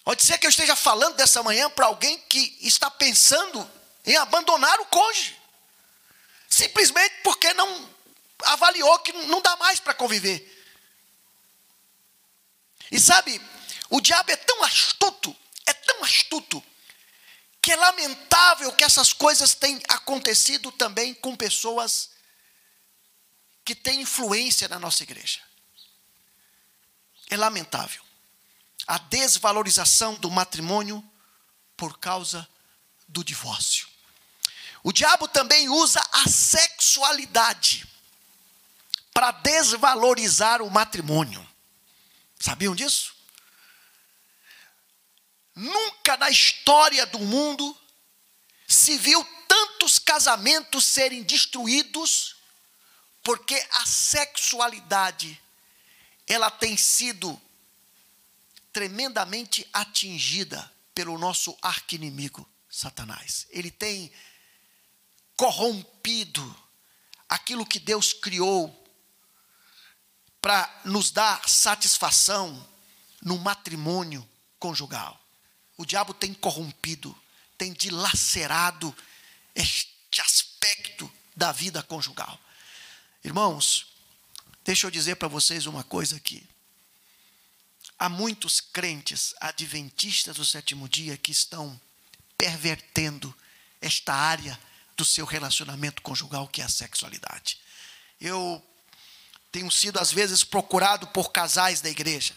Pode 0.05 0.23
ser 0.23 0.39
que 0.39 0.47
eu 0.47 0.51
esteja 0.51 0.75
falando 0.75 1.17
dessa 1.17 1.43
manhã 1.43 1.69
para 1.69 1.87
alguém 1.87 2.19
que 2.29 2.57
está 2.61 2.91
pensando 2.91 3.71
em 4.07 4.17
abandonar 4.17 4.81
o 4.81 4.87
cônjuge. 4.87 5.37
Simplesmente 6.49 7.15
porque 7.23 7.53
não 7.55 7.91
avaliou 8.45 8.99
que 9.01 9.13
não 9.13 9.41
dá 9.43 9.57
mais 9.57 9.81
para 9.81 9.93
conviver. 9.95 10.57
E 12.91 12.99
sabe, 12.99 13.41
o 13.91 14.01
diabo 14.01 14.31
é 14.31 14.37
tão 14.37 14.65
astuto, 14.65 15.37
é 15.69 15.73
tão 15.75 16.03
astuto, 16.03 16.65
que 17.61 17.73
é 17.73 17.77
lamentável 17.77 18.73
que 18.73 18.85
essas 18.85 19.13
coisas 19.13 19.55
tenham 19.55 19.81
acontecido 19.89 20.73
também 20.73 21.13
com 21.15 21.37
pessoas 21.37 22.11
que 23.65 23.75
têm 23.75 24.01
influência 24.01 24.67
na 24.69 24.79
nossa 24.79 25.03
igreja. 25.03 25.41
É 27.29 27.37
lamentável. 27.37 28.03
A 28.87 28.97
desvalorização 28.97 30.15
do 30.15 30.31
matrimônio 30.31 31.05
por 31.77 31.99
causa 31.99 32.49
do 33.07 33.23
divórcio. 33.23 33.87
O 34.83 34.91
diabo 34.91 35.29
também 35.29 35.69
usa 35.69 36.03
a 36.13 36.27
sexualidade 36.27 37.87
para 39.13 39.33
desvalorizar 39.33 40.63
o 40.63 40.71
matrimônio. 40.71 41.47
Sabiam 42.41 42.75
disso? 42.75 43.18
Nunca 45.59 46.17
na 46.17 46.31
história 46.31 47.05
do 47.05 47.19
mundo 47.19 47.77
se 48.69 48.97
viu 48.97 49.25
tantos 49.49 49.99
casamentos 49.99 50.85
serem 50.85 51.25
destruídos 51.25 52.37
porque 53.25 53.57
a 53.73 53.85
sexualidade 53.85 55.43
ela 56.29 56.49
tem 56.49 56.77
sido 56.77 57.41
tremendamente 58.73 59.69
atingida 59.73 60.73
pelo 60.95 61.19
nosso 61.19 61.59
arquinimigo 61.61 62.49
Satanás. 62.71 63.45
Ele 63.51 63.73
tem 63.73 64.13
corrompido 65.37 66.57
aquilo 67.29 67.67
que 67.67 67.81
Deus 67.81 68.13
criou 68.13 68.73
para 70.41 70.83
nos 70.85 71.11
dar 71.11 71.49
satisfação 71.49 72.65
no 73.21 73.37
matrimônio 73.39 74.25
conjugal. 74.61 75.21
O 75.79 75.87
diabo 75.87 76.13
tem 76.13 76.35
corrompido, 76.35 77.17
tem 77.57 77.73
dilacerado 77.73 78.95
este 79.55 80.21
aspecto 80.21 81.11
da 81.37 81.53
vida 81.53 81.83
conjugal. 81.85 82.39
Irmãos, 83.25 83.87
deixa 84.65 84.89
eu 84.89 84.91
dizer 84.91 85.15
para 85.17 85.29
vocês 85.29 85.67
uma 85.67 85.85
coisa 85.85 86.17
aqui. 86.17 86.45
Há 87.97 88.09
muitos 88.09 88.61
crentes 88.61 89.35
adventistas 89.41 90.37
do 90.37 90.45
sétimo 90.45 90.89
dia 90.89 91.17
que 91.17 91.31
estão 91.31 91.81
pervertendo 92.37 93.35
esta 93.81 94.13
área 94.13 94.59
do 94.97 95.05
seu 95.05 95.25
relacionamento 95.25 96.03
conjugal, 96.03 96.49
que 96.49 96.61
é 96.61 96.65
a 96.65 96.69
sexualidade. 96.69 97.61
Eu 98.21 98.65
tenho 99.53 99.71
sido, 99.71 99.99
às 100.01 100.11
vezes, 100.11 100.43
procurado 100.43 101.07
por 101.09 101.31
casais 101.31 101.81
da 101.81 101.89
igreja. 101.89 102.35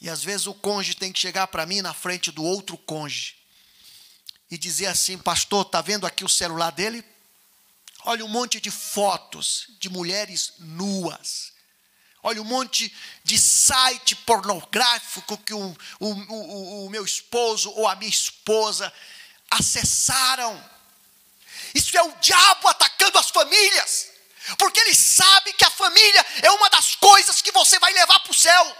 E 0.00 0.08
às 0.08 0.22
vezes 0.22 0.46
o 0.46 0.54
cônjuge 0.54 0.96
tem 0.96 1.12
que 1.12 1.18
chegar 1.18 1.46
para 1.48 1.66
mim 1.66 1.82
na 1.82 1.92
frente 1.92 2.30
do 2.30 2.44
outro 2.44 2.76
cônjuge 2.76 3.36
e 4.50 4.56
dizer 4.56 4.86
assim: 4.86 5.18
Pastor, 5.18 5.66
está 5.66 5.80
vendo 5.80 6.06
aqui 6.06 6.24
o 6.24 6.28
celular 6.28 6.70
dele? 6.70 7.04
Olha 8.04 8.24
um 8.24 8.28
monte 8.28 8.60
de 8.60 8.70
fotos 8.70 9.66
de 9.80 9.88
mulheres 9.88 10.54
nuas. 10.58 11.52
Olha 12.22 12.40
um 12.40 12.44
monte 12.44 12.94
de 13.24 13.38
site 13.38 14.14
pornográfico 14.16 15.36
que 15.38 15.54
o, 15.54 15.76
o, 16.00 16.08
o, 16.08 16.86
o 16.86 16.90
meu 16.90 17.04
esposo 17.04 17.70
ou 17.72 17.86
a 17.86 17.94
minha 17.96 18.10
esposa 18.10 18.92
acessaram. 19.50 20.62
Isso 21.74 21.96
é 21.96 22.02
o 22.02 22.16
diabo 22.16 22.68
atacando 22.68 23.18
as 23.18 23.30
famílias 23.30 24.18
porque 24.56 24.80
ele 24.80 24.94
sabe 24.94 25.52
que 25.52 25.64
a 25.64 25.70
família 25.70 26.24
é 26.42 26.50
uma 26.52 26.70
das 26.70 26.94
coisas 26.94 27.42
que 27.42 27.52
você 27.52 27.78
vai 27.78 27.92
levar 27.92 28.20
para 28.20 28.30
o 28.30 28.34
céu. 28.34 28.76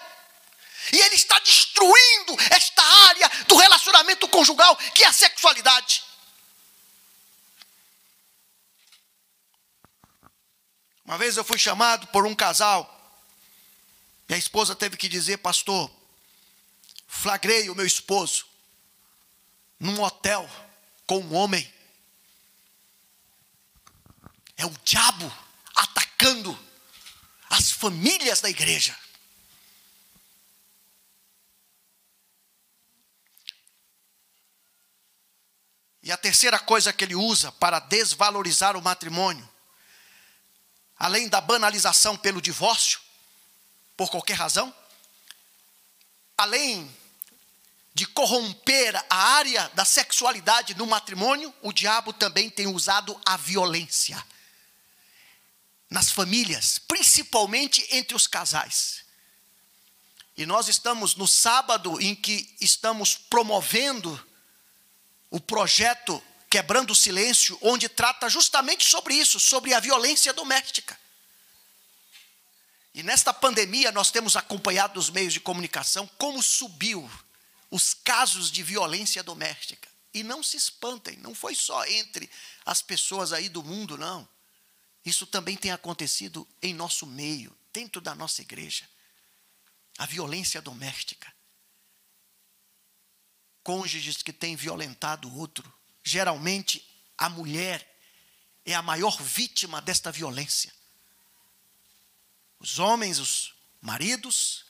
E 0.92 1.00
ele 1.00 1.14
está 1.14 1.38
destruindo 1.40 2.36
esta 2.50 2.82
área 2.82 3.28
do 3.46 3.56
relacionamento 3.56 4.28
conjugal, 4.28 4.76
que 4.94 5.04
é 5.04 5.06
a 5.06 5.12
sexualidade. 5.12 6.02
Uma 11.04 11.16
vez 11.16 11.36
eu 11.36 11.44
fui 11.44 11.58
chamado 11.58 12.06
por 12.08 12.26
um 12.26 12.34
casal, 12.34 12.94
e 14.28 14.34
a 14.34 14.36
esposa 14.36 14.76
teve 14.76 14.96
que 14.96 15.08
dizer, 15.08 15.38
pastor, 15.38 15.90
flagrei 17.06 17.70
o 17.70 17.74
meu 17.74 17.86
esposo 17.86 18.46
num 19.80 20.02
hotel 20.02 20.48
com 21.06 21.18
um 21.20 21.34
homem. 21.34 21.72
É 24.56 24.66
o 24.66 24.74
diabo 24.84 25.32
atacando 25.74 26.58
as 27.48 27.70
famílias 27.70 28.40
da 28.42 28.50
igreja. 28.50 28.94
E 36.08 36.10
a 36.10 36.16
terceira 36.16 36.58
coisa 36.58 36.90
que 36.90 37.04
ele 37.04 37.14
usa 37.14 37.52
para 37.52 37.78
desvalorizar 37.80 38.74
o 38.78 38.80
matrimônio, 38.80 39.46
além 40.98 41.28
da 41.28 41.38
banalização 41.38 42.16
pelo 42.16 42.40
divórcio, 42.40 42.98
por 43.94 44.10
qualquer 44.10 44.32
razão, 44.32 44.74
além 46.34 46.90
de 47.92 48.06
corromper 48.06 48.96
a 49.10 49.14
área 49.14 49.68
da 49.74 49.84
sexualidade 49.84 50.74
no 50.76 50.86
matrimônio, 50.86 51.54
o 51.60 51.74
diabo 51.74 52.10
também 52.14 52.48
tem 52.48 52.66
usado 52.66 53.20
a 53.26 53.36
violência 53.36 54.26
nas 55.90 56.10
famílias, 56.10 56.78
principalmente 56.78 57.86
entre 57.90 58.16
os 58.16 58.26
casais. 58.26 59.04
E 60.38 60.46
nós 60.46 60.68
estamos 60.68 61.16
no 61.16 61.28
sábado 61.28 62.00
em 62.00 62.14
que 62.14 62.56
estamos 62.62 63.14
promovendo 63.14 64.26
o 65.30 65.40
projeto 65.40 66.22
Quebrando 66.50 66.92
o 66.92 66.96
Silêncio, 66.96 67.58
onde 67.60 67.88
trata 67.88 68.28
justamente 68.28 68.84
sobre 68.84 69.14
isso, 69.14 69.38
sobre 69.38 69.74
a 69.74 69.80
violência 69.80 70.32
doméstica. 70.32 70.98
E 72.94 73.02
nesta 73.02 73.34
pandemia 73.34 73.92
nós 73.92 74.10
temos 74.10 74.34
acompanhado 74.34 74.94
nos 74.94 75.10
meios 75.10 75.32
de 75.32 75.40
comunicação 75.40 76.06
como 76.16 76.42
subiu 76.42 77.08
os 77.70 77.92
casos 77.92 78.50
de 78.50 78.62
violência 78.62 79.22
doméstica. 79.22 79.88
E 80.14 80.22
não 80.22 80.42
se 80.42 80.56
espantem, 80.56 81.18
não 81.18 81.34
foi 81.34 81.54
só 81.54 81.84
entre 81.84 82.30
as 82.64 82.80
pessoas 82.80 83.32
aí 83.32 83.50
do 83.50 83.62
mundo, 83.62 83.98
não. 83.98 84.26
Isso 85.04 85.26
também 85.26 85.56
tem 85.56 85.70
acontecido 85.70 86.48
em 86.62 86.72
nosso 86.72 87.06
meio, 87.06 87.56
dentro 87.72 88.00
da 88.00 88.14
nossa 88.14 88.40
igreja. 88.40 88.88
A 89.98 90.06
violência 90.06 90.62
doméstica. 90.62 91.32
Cônjuges 93.68 94.22
que 94.22 94.32
têm 94.32 94.56
violentado 94.56 95.28
o 95.28 95.36
outro. 95.36 95.70
Geralmente, 96.02 96.82
a 97.18 97.28
mulher 97.28 97.86
é 98.64 98.72
a 98.72 98.80
maior 98.80 99.20
vítima 99.20 99.82
desta 99.82 100.10
violência. 100.10 100.72
Os 102.58 102.78
homens, 102.78 103.18
os 103.18 103.54
maridos, 103.78 104.64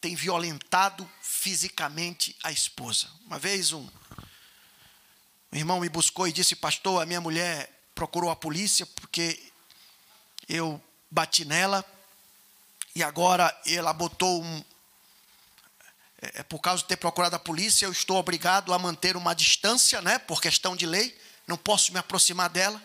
têm 0.00 0.14
violentado 0.14 1.10
fisicamente 1.20 2.36
a 2.44 2.52
esposa. 2.52 3.10
Uma 3.22 3.40
vez 3.40 3.72
um, 3.72 3.88
um 5.50 5.56
irmão 5.56 5.80
me 5.80 5.88
buscou 5.88 6.28
e 6.28 6.32
disse: 6.32 6.54
Pastor, 6.54 7.02
a 7.02 7.06
minha 7.06 7.20
mulher 7.20 7.88
procurou 7.92 8.30
a 8.30 8.36
polícia 8.36 8.86
porque 8.86 9.52
eu 10.48 10.80
bati 11.10 11.44
nela 11.44 11.84
e 12.94 13.02
agora 13.02 13.52
ela 13.66 13.92
botou 13.92 14.44
um. 14.44 14.64
É, 16.20 16.40
é, 16.40 16.42
por 16.42 16.60
causa 16.60 16.82
de 16.82 16.88
ter 16.88 16.96
procurado 16.96 17.36
a 17.36 17.38
polícia, 17.38 17.84
eu 17.84 17.92
estou 17.92 18.16
obrigado 18.16 18.72
a 18.72 18.78
manter 18.78 19.16
uma 19.16 19.34
distância, 19.34 20.00
né, 20.00 20.18
por 20.18 20.40
questão 20.40 20.74
de 20.74 20.86
lei, 20.86 21.16
não 21.46 21.56
posso 21.56 21.92
me 21.92 21.98
aproximar 21.98 22.48
dela. 22.48 22.82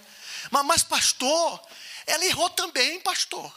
Mas, 0.50 0.66
mas 0.66 0.84
pastor, 0.84 1.62
ela 2.06 2.26
errou 2.26 2.50
também, 2.50 3.00
pastor. 3.00 3.52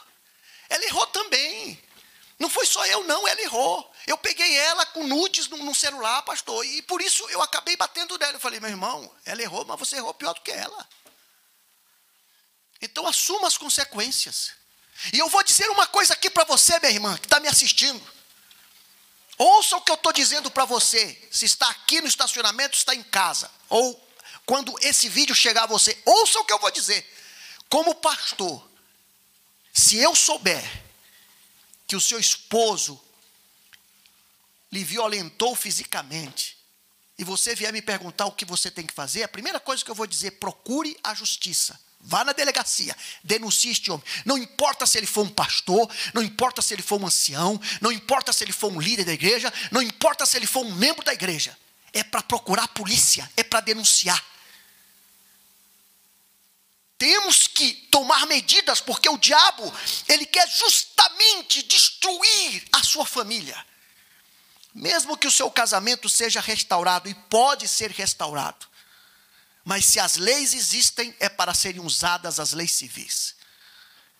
Ela 0.69 0.83
errou 0.85 1.05
também. 1.07 1.79
Não 2.39 2.49
foi 2.49 2.65
só 2.65 2.85
eu, 2.85 3.03
não, 3.03 3.27
ela 3.27 3.41
errou. 3.41 3.93
Eu 4.07 4.17
peguei 4.17 4.57
ela 4.57 4.85
com 4.87 5.05
nudes 5.05 5.47
no, 5.47 5.57
no, 5.57 5.73
celular, 5.73 6.21
pastor, 6.23 6.65
e 6.65 6.81
por 6.81 7.01
isso 7.01 7.27
eu 7.29 7.41
acabei 7.41 7.75
batendo 7.75 8.17
nela. 8.17 8.33
Eu 8.33 8.39
falei, 8.39 8.59
meu 8.59 8.69
irmão, 8.69 9.11
ela 9.25 9.41
errou, 9.41 9.65
mas 9.65 9.79
você 9.79 9.97
errou 9.97 10.13
pior 10.13 10.33
do 10.33 10.41
que 10.41 10.51
ela. 10.51 10.87
Então 12.81 13.07
assuma 13.07 13.47
as 13.47 13.57
consequências. 13.57 14.51
E 15.13 15.19
eu 15.19 15.29
vou 15.29 15.43
dizer 15.43 15.69
uma 15.69 15.87
coisa 15.87 16.13
aqui 16.13 16.29
para 16.29 16.43
você, 16.43 16.79
minha 16.79 16.91
irmã, 16.91 17.17
que 17.17 17.25
está 17.25 17.39
me 17.39 17.47
assistindo. 17.47 18.14
Ouça 19.37 19.77
o 19.77 19.81
que 19.81 19.91
eu 19.91 19.95
estou 19.95 20.13
dizendo 20.13 20.49
para 20.49 20.65
você. 20.65 21.27
Se 21.31 21.45
está 21.45 21.69
aqui 21.69 21.99
no 22.01 22.07
estacionamento, 22.07 22.77
está 22.77 22.95
em 22.95 23.03
casa. 23.03 23.51
Ou 23.69 24.01
quando 24.45 24.73
esse 24.81 25.09
vídeo 25.09 25.35
chegar 25.35 25.63
a 25.63 25.67
você, 25.67 25.97
ouça 26.05 26.39
o 26.39 26.45
que 26.45 26.53
eu 26.53 26.59
vou 26.59 26.71
dizer. 26.71 27.05
como 27.67 27.95
pastor, 27.95 28.69
se 29.73 29.97
eu 29.97 30.15
souber 30.15 30.63
que 31.87 31.95
o 31.95 32.01
seu 32.01 32.19
esposo 32.19 33.01
lhe 34.71 34.83
violentou 34.83 35.55
fisicamente, 35.55 36.57
e 37.17 37.23
você 37.23 37.55
vier 37.55 37.71
me 37.73 37.81
perguntar 37.81 38.25
o 38.25 38.31
que 38.31 38.45
você 38.45 38.69
tem 38.69 38.85
que 38.85 38.93
fazer, 38.93 39.23
a 39.23 39.27
primeira 39.27 39.59
coisa 39.59 39.83
que 39.83 39.89
eu 39.89 39.95
vou 39.95 40.07
dizer, 40.07 40.31
procure 40.31 40.97
a 41.03 41.13
justiça. 41.13 41.79
Vá 42.07 42.23
na 42.23 42.33
delegacia, 42.33 42.95
denuncie 43.23 43.71
este 43.71 43.89
homem. 43.89 44.05
Não 44.23 44.37
importa 44.37 44.85
se 44.85 44.95
ele 44.95 45.07
for 45.07 45.25
um 45.25 45.29
pastor, 45.29 45.89
não 46.13 46.21
importa 46.21 46.61
se 46.61 46.71
ele 46.71 46.83
for 46.83 47.01
um 47.01 47.07
ancião, 47.07 47.59
não 47.81 47.91
importa 47.91 48.31
se 48.31 48.43
ele 48.43 48.53
for 48.53 48.71
um 48.71 48.79
líder 48.79 49.05
da 49.05 49.13
igreja, 49.13 49.51
não 49.71 49.81
importa 49.81 50.23
se 50.23 50.37
ele 50.37 50.45
for 50.45 50.63
um 50.63 50.71
membro 50.75 51.03
da 51.03 51.13
igreja. 51.13 51.57
É 51.91 52.03
para 52.03 52.21
procurar 52.21 52.65
a 52.65 52.67
polícia, 52.67 53.29
é 53.35 53.43
para 53.43 53.59
denunciar. 53.59 54.23
Temos 56.95 57.47
que 57.47 57.73
tomar 57.89 58.27
medidas 58.27 58.79
porque 58.79 59.09
o 59.09 59.17
diabo, 59.17 59.73
ele 60.07 60.27
quer 60.27 60.47
justamente 60.47 61.63
destruir 61.63 62.67
a 62.71 62.83
sua 62.83 63.05
família. 63.05 63.57
Mesmo 64.75 65.17
que 65.17 65.27
o 65.27 65.31
seu 65.31 65.49
casamento 65.49 66.07
seja 66.07 66.39
restaurado 66.39 67.09
e 67.09 67.15
pode 67.15 67.67
ser 67.67 67.89
restaurado, 67.89 68.67
mas 69.65 69.83
se 69.85 69.99
as 69.99 70.15
leis 70.15 70.53
existem, 70.53 71.13
é 71.19 71.27
para 71.27 71.55
serem 71.55 71.81
usadas 71.81 72.39
as 72.39 72.53
leis 72.53 72.71
civis. 72.71 73.35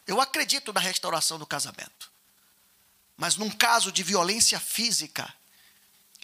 Eu 0.07 0.19
acredito 0.19 0.73
na 0.73 0.79
restauração 0.79 1.37
do 1.37 1.45
casamento. 1.45 2.11
Mas 3.15 3.35
num 3.35 3.51
caso 3.51 3.91
de 3.91 4.01
violência 4.01 4.59
física, 4.59 5.31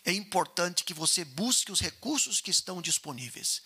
é 0.03 0.11
importante 0.11 0.83
que 0.83 0.93
você 0.93 1.23
busque 1.23 1.71
os 1.71 1.79
recursos 1.79 2.41
que 2.41 2.49
estão 2.49 2.81
disponíveis. 2.81 3.61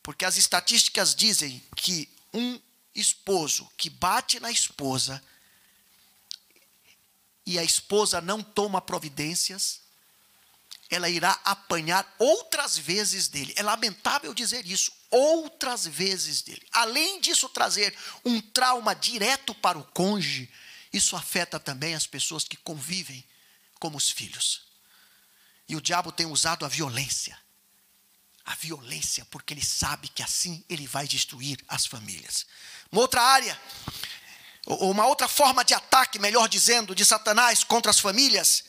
Porque 0.00 0.24
as 0.24 0.36
estatísticas 0.36 1.12
dizem 1.12 1.60
que 1.76 2.08
um 2.32 2.60
esposo 2.94 3.68
que 3.76 3.90
bate 3.90 4.38
na 4.38 4.50
esposa 4.52 5.20
e 7.44 7.58
a 7.58 7.64
esposa 7.64 8.20
não 8.20 8.42
toma 8.42 8.80
providências, 8.80 9.80
ela 10.94 11.08
irá 11.08 11.38
apanhar 11.44 12.14
outras 12.18 12.78
vezes 12.78 13.28
dele. 13.28 13.52
É 13.56 13.62
lamentável 13.62 14.32
dizer 14.32 14.66
isso, 14.66 14.92
outras 15.10 15.86
vezes 15.86 16.42
dele. 16.42 16.66
Além 16.72 17.20
disso, 17.20 17.48
trazer 17.48 17.96
um 18.24 18.40
trauma 18.40 18.94
direto 18.94 19.54
para 19.54 19.78
o 19.78 19.84
cônjuge, 19.84 20.50
isso 20.92 21.16
afeta 21.16 21.58
também 21.58 21.94
as 21.94 22.06
pessoas 22.06 22.44
que 22.44 22.56
convivem 22.56 23.24
como 23.78 23.98
os 23.98 24.10
filhos. 24.10 24.62
E 25.68 25.76
o 25.76 25.80
diabo 25.80 26.12
tem 26.12 26.26
usado 26.26 26.64
a 26.64 26.68
violência. 26.68 27.38
A 28.44 28.54
violência, 28.54 29.24
porque 29.26 29.54
ele 29.54 29.64
sabe 29.64 30.08
que 30.08 30.22
assim 30.22 30.64
ele 30.68 30.86
vai 30.86 31.08
destruir 31.08 31.58
as 31.66 31.86
famílias. 31.86 32.46
Uma 32.92 33.00
outra 33.00 33.22
área, 33.22 33.60
uma 34.66 35.06
outra 35.06 35.26
forma 35.26 35.64
de 35.64 35.74
ataque, 35.74 36.18
melhor 36.18 36.48
dizendo, 36.48 36.94
de 36.94 37.04
Satanás 37.04 37.64
contra 37.64 37.90
as 37.90 37.98
famílias, 37.98 38.64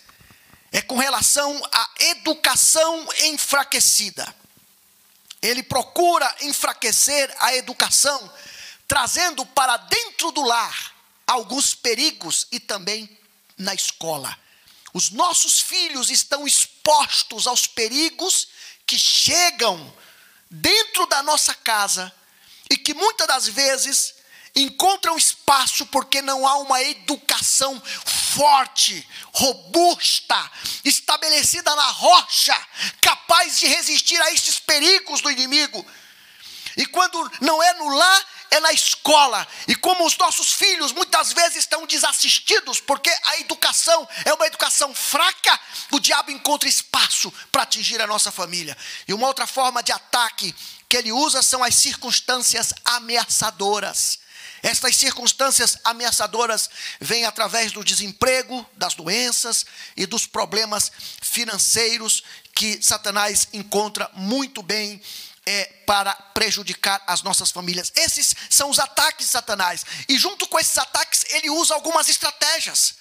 é 0.75 0.81
com 0.81 0.97
relação 0.97 1.61
à 1.71 1.89
educação 1.99 3.07
enfraquecida. 3.23 4.35
Ele 5.41 5.63
procura 5.63 6.35
enfraquecer 6.41 7.33
a 7.39 7.55
educação, 7.55 8.29
trazendo 8.85 9.45
para 9.45 9.77
dentro 9.77 10.31
do 10.31 10.41
lar 10.41 10.93
alguns 11.25 11.73
perigos 11.73 12.45
e 12.51 12.59
também 12.59 13.09
na 13.57 13.73
escola. 13.73 14.37
Os 14.93 15.11
nossos 15.11 15.61
filhos 15.61 16.09
estão 16.09 16.45
expostos 16.45 17.47
aos 17.47 17.65
perigos 17.67 18.49
que 18.85 18.99
chegam 18.99 19.93
dentro 20.51 21.05
da 21.05 21.23
nossa 21.23 21.55
casa 21.55 22.13
e 22.69 22.75
que 22.75 22.93
muitas 22.93 23.27
das 23.27 23.47
vezes 23.47 24.13
encontram 24.53 25.17
espaço 25.17 25.85
porque 25.85 26.21
não 26.21 26.45
há 26.45 26.57
uma 26.57 26.83
educação 26.83 27.81
forte, 28.35 29.07
robusta, 29.33 30.51
estabelecida 30.83 31.73
na 31.73 31.87
rocha, 31.91 32.55
capaz 33.01 33.59
de 33.59 33.67
resistir 33.67 34.21
a 34.21 34.31
estes 34.31 34.59
perigos 34.59 35.21
do 35.21 35.31
inimigo. 35.31 35.85
E 36.77 36.85
quando 36.85 37.31
não 37.39 37.63
é 37.63 37.73
no 37.75 37.87
lar, 37.87 38.25
é 38.51 38.59
na 38.59 38.73
escola. 38.73 39.47
E 39.67 39.75
como 39.75 40.05
os 40.05 40.17
nossos 40.17 40.51
filhos 40.53 40.91
muitas 40.91 41.31
vezes 41.31 41.59
estão 41.59 41.85
desassistidos, 41.85 42.81
porque 42.81 43.09
a 43.09 43.39
educação 43.39 44.07
é 44.25 44.33
uma 44.33 44.45
educação 44.45 44.93
fraca, 44.93 45.57
o 45.91 45.99
diabo 45.99 46.31
encontra 46.31 46.67
espaço 46.67 47.31
para 47.51 47.63
atingir 47.63 48.01
a 48.01 48.07
nossa 48.07 48.31
família. 48.31 48.77
E 49.07 49.13
uma 49.13 49.27
outra 49.27 49.47
forma 49.47 49.81
de 49.81 49.93
ataque 49.93 50.53
que 50.89 50.97
ele 50.97 51.13
usa 51.13 51.41
são 51.41 51.63
as 51.63 51.75
circunstâncias 51.75 52.73
ameaçadoras. 52.83 54.24
Estas 54.65 54.95
circunstâncias 54.95 55.77
ameaçadoras 55.83 56.71
vêm 56.99 57.23
através 57.23 57.71
do 57.71 57.83
desemprego, 57.83 58.67
das 58.73 58.95
doenças 58.95 59.63
e 59.95 60.07
dos 60.07 60.25
problemas 60.25 60.91
financeiros 61.21 62.23
que 62.51 62.81
Satanás 62.81 63.47
encontra 63.53 64.09
muito 64.13 64.63
bem 64.63 64.99
é, 65.45 65.65
para 65.85 66.15
prejudicar 66.33 66.99
as 67.05 67.21
nossas 67.21 67.51
famílias. 67.51 67.91
Esses 67.95 68.35
são 68.49 68.71
os 68.71 68.79
ataques 68.79 69.27
de 69.27 69.31
Satanás. 69.33 69.85
E 70.09 70.17
junto 70.17 70.47
com 70.47 70.57
esses 70.57 70.79
ataques, 70.79 71.25
ele 71.29 71.51
usa 71.51 71.75
algumas 71.75 72.09
estratégias 72.09 72.95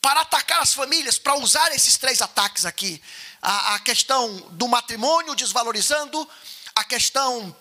para 0.00 0.20
atacar 0.20 0.62
as 0.62 0.74
famílias, 0.74 1.18
para 1.18 1.34
usar 1.34 1.74
esses 1.74 1.96
três 1.96 2.22
ataques 2.22 2.64
aqui. 2.64 3.02
A, 3.42 3.74
a 3.74 3.78
questão 3.80 4.32
do 4.52 4.68
matrimônio 4.68 5.34
desvalorizando, 5.34 6.30
a 6.76 6.84
questão 6.84 7.56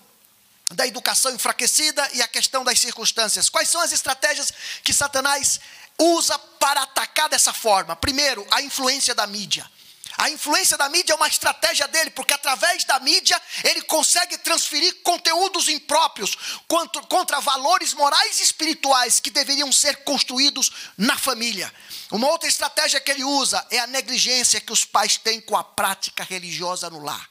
da 0.71 0.85
educação 0.85 1.33
enfraquecida 1.33 2.07
e 2.13 2.21
a 2.21 2.27
questão 2.27 2.63
das 2.63 2.79
circunstâncias. 2.79 3.49
Quais 3.49 3.69
são 3.69 3.81
as 3.81 3.91
estratégias 3.91 4.53
que 4.83 4.93
Satanás 4.93 5.59
usa 5.97 6.37
para 6.37 6.83
atacar 6.83 7.27
dessa 7.27 7.53
forma? 7.53 7.95
Primeiro, 7.95 8.45
a 8.51 8.61
influência 8.61 9.15
da 9.15 9.25
mídia. 9.25 9.69
A 10.17 10.29
influência 10.29 10.77
da 10.77 10.89
mídia 10.89 11.13
é 11.13 11.15
uma 11.15 11.27
estratégia 11.27 11.87
dele, 11.87 12.09
porque 12.09 12.33
através 12.33 12.83
da 12.83 12.99
mídia 12.99 13.41
ele 13.63 13.81
consegue 13.83 14.37
transferir 14.39 14.95
conteúdos 15.01 15.69
impróprios 15.69 16.35
contra, 16.67 17.01
contra, 17.03 17.39
valores 17.39 17.93
morais 17.93 18.39
e 18.39 18.43
espirituais 18.43 19.19
que 19.19 19.29
deveriam 19.29 19.71
ser 19.71 20.03
construídos 20.03 20.71
na 20.97 21.17
família. 21.17 21.73
Uma 22.11 22.27
outra 22.27 22.49
estratégia 22.49 22.99
que 22.99 23.11
ele 23.11 23.23
usa 23.23 23.65
é 23.71 23.79
a 23.79 23.87
negligência 23.87 24.59
que 24.59 24.73
os 24.73 24.83
pais 24.83 25.17
têm 25.17 25.39
com 25.39 25.55
a 25.55 25.63
prática 25.63 26.23
religiosa 26.23 26.89
no 26.89 27.01
lar. 27.01 27.29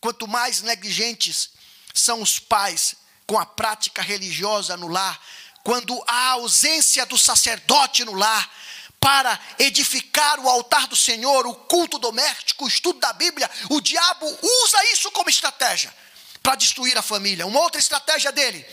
Quanto 0.00 0.28
mais 0.28 0.62
negligentes 0.62 1.50
são 1.94 2.22
os 2.22 2.38
pais 2.38 2.96
com 3.26 3.38
a 3.38 3.46
prática 3.46 4.02
religiosa 4.02 4.76
no 4.76 4.88
lar, 4.88 5.20
quando 5.62 6.02
há 6.06 6.30
ausência 6.30 7.04
do 7.06 7.18
sacerdote 7.18 8.04
no 8.04 8.14
lar, 8.14 8.50
para 8.98 9.40
edificar 9.58 10.38
o 10.40 10.48
altar 10.48 10.86
do 10.86 10.94
Senhor, 10.94 11.46
o 11.46 11.54
culto 11.54 11.98
doméstico, 11.98 12.64
o 12.64 12.68
estudo 12.68 13.00
da 13.00 13.14
Bíblia, 13.14 13.50
o 13.70 13.80
diabo 13.80 14.26
usa 14.26 14.92
isso 14.92 15.10
como 15.10 15.30
estratégia 15.30 15.94
para 16.42 16.54
destruir 16.54 16.96
a 16.98 17.02
família. 17.02 17.46
Uma 17.46 17.60
outra 17.60 17.80
estratégia 17.80 18.30
dele 18.30 18.64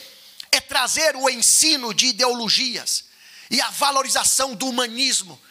é 0.52 0.60
trazer 0.60 1.16
o 1.16 1.30
ensino 1.30 1.94
de 1.94 2.08
ideologias 2.08 3.06
e 3.50 3.62
a 3.62 3.70
valorização 3.70 4.54
do 4.54 4.68
humanismo 4.68 5.42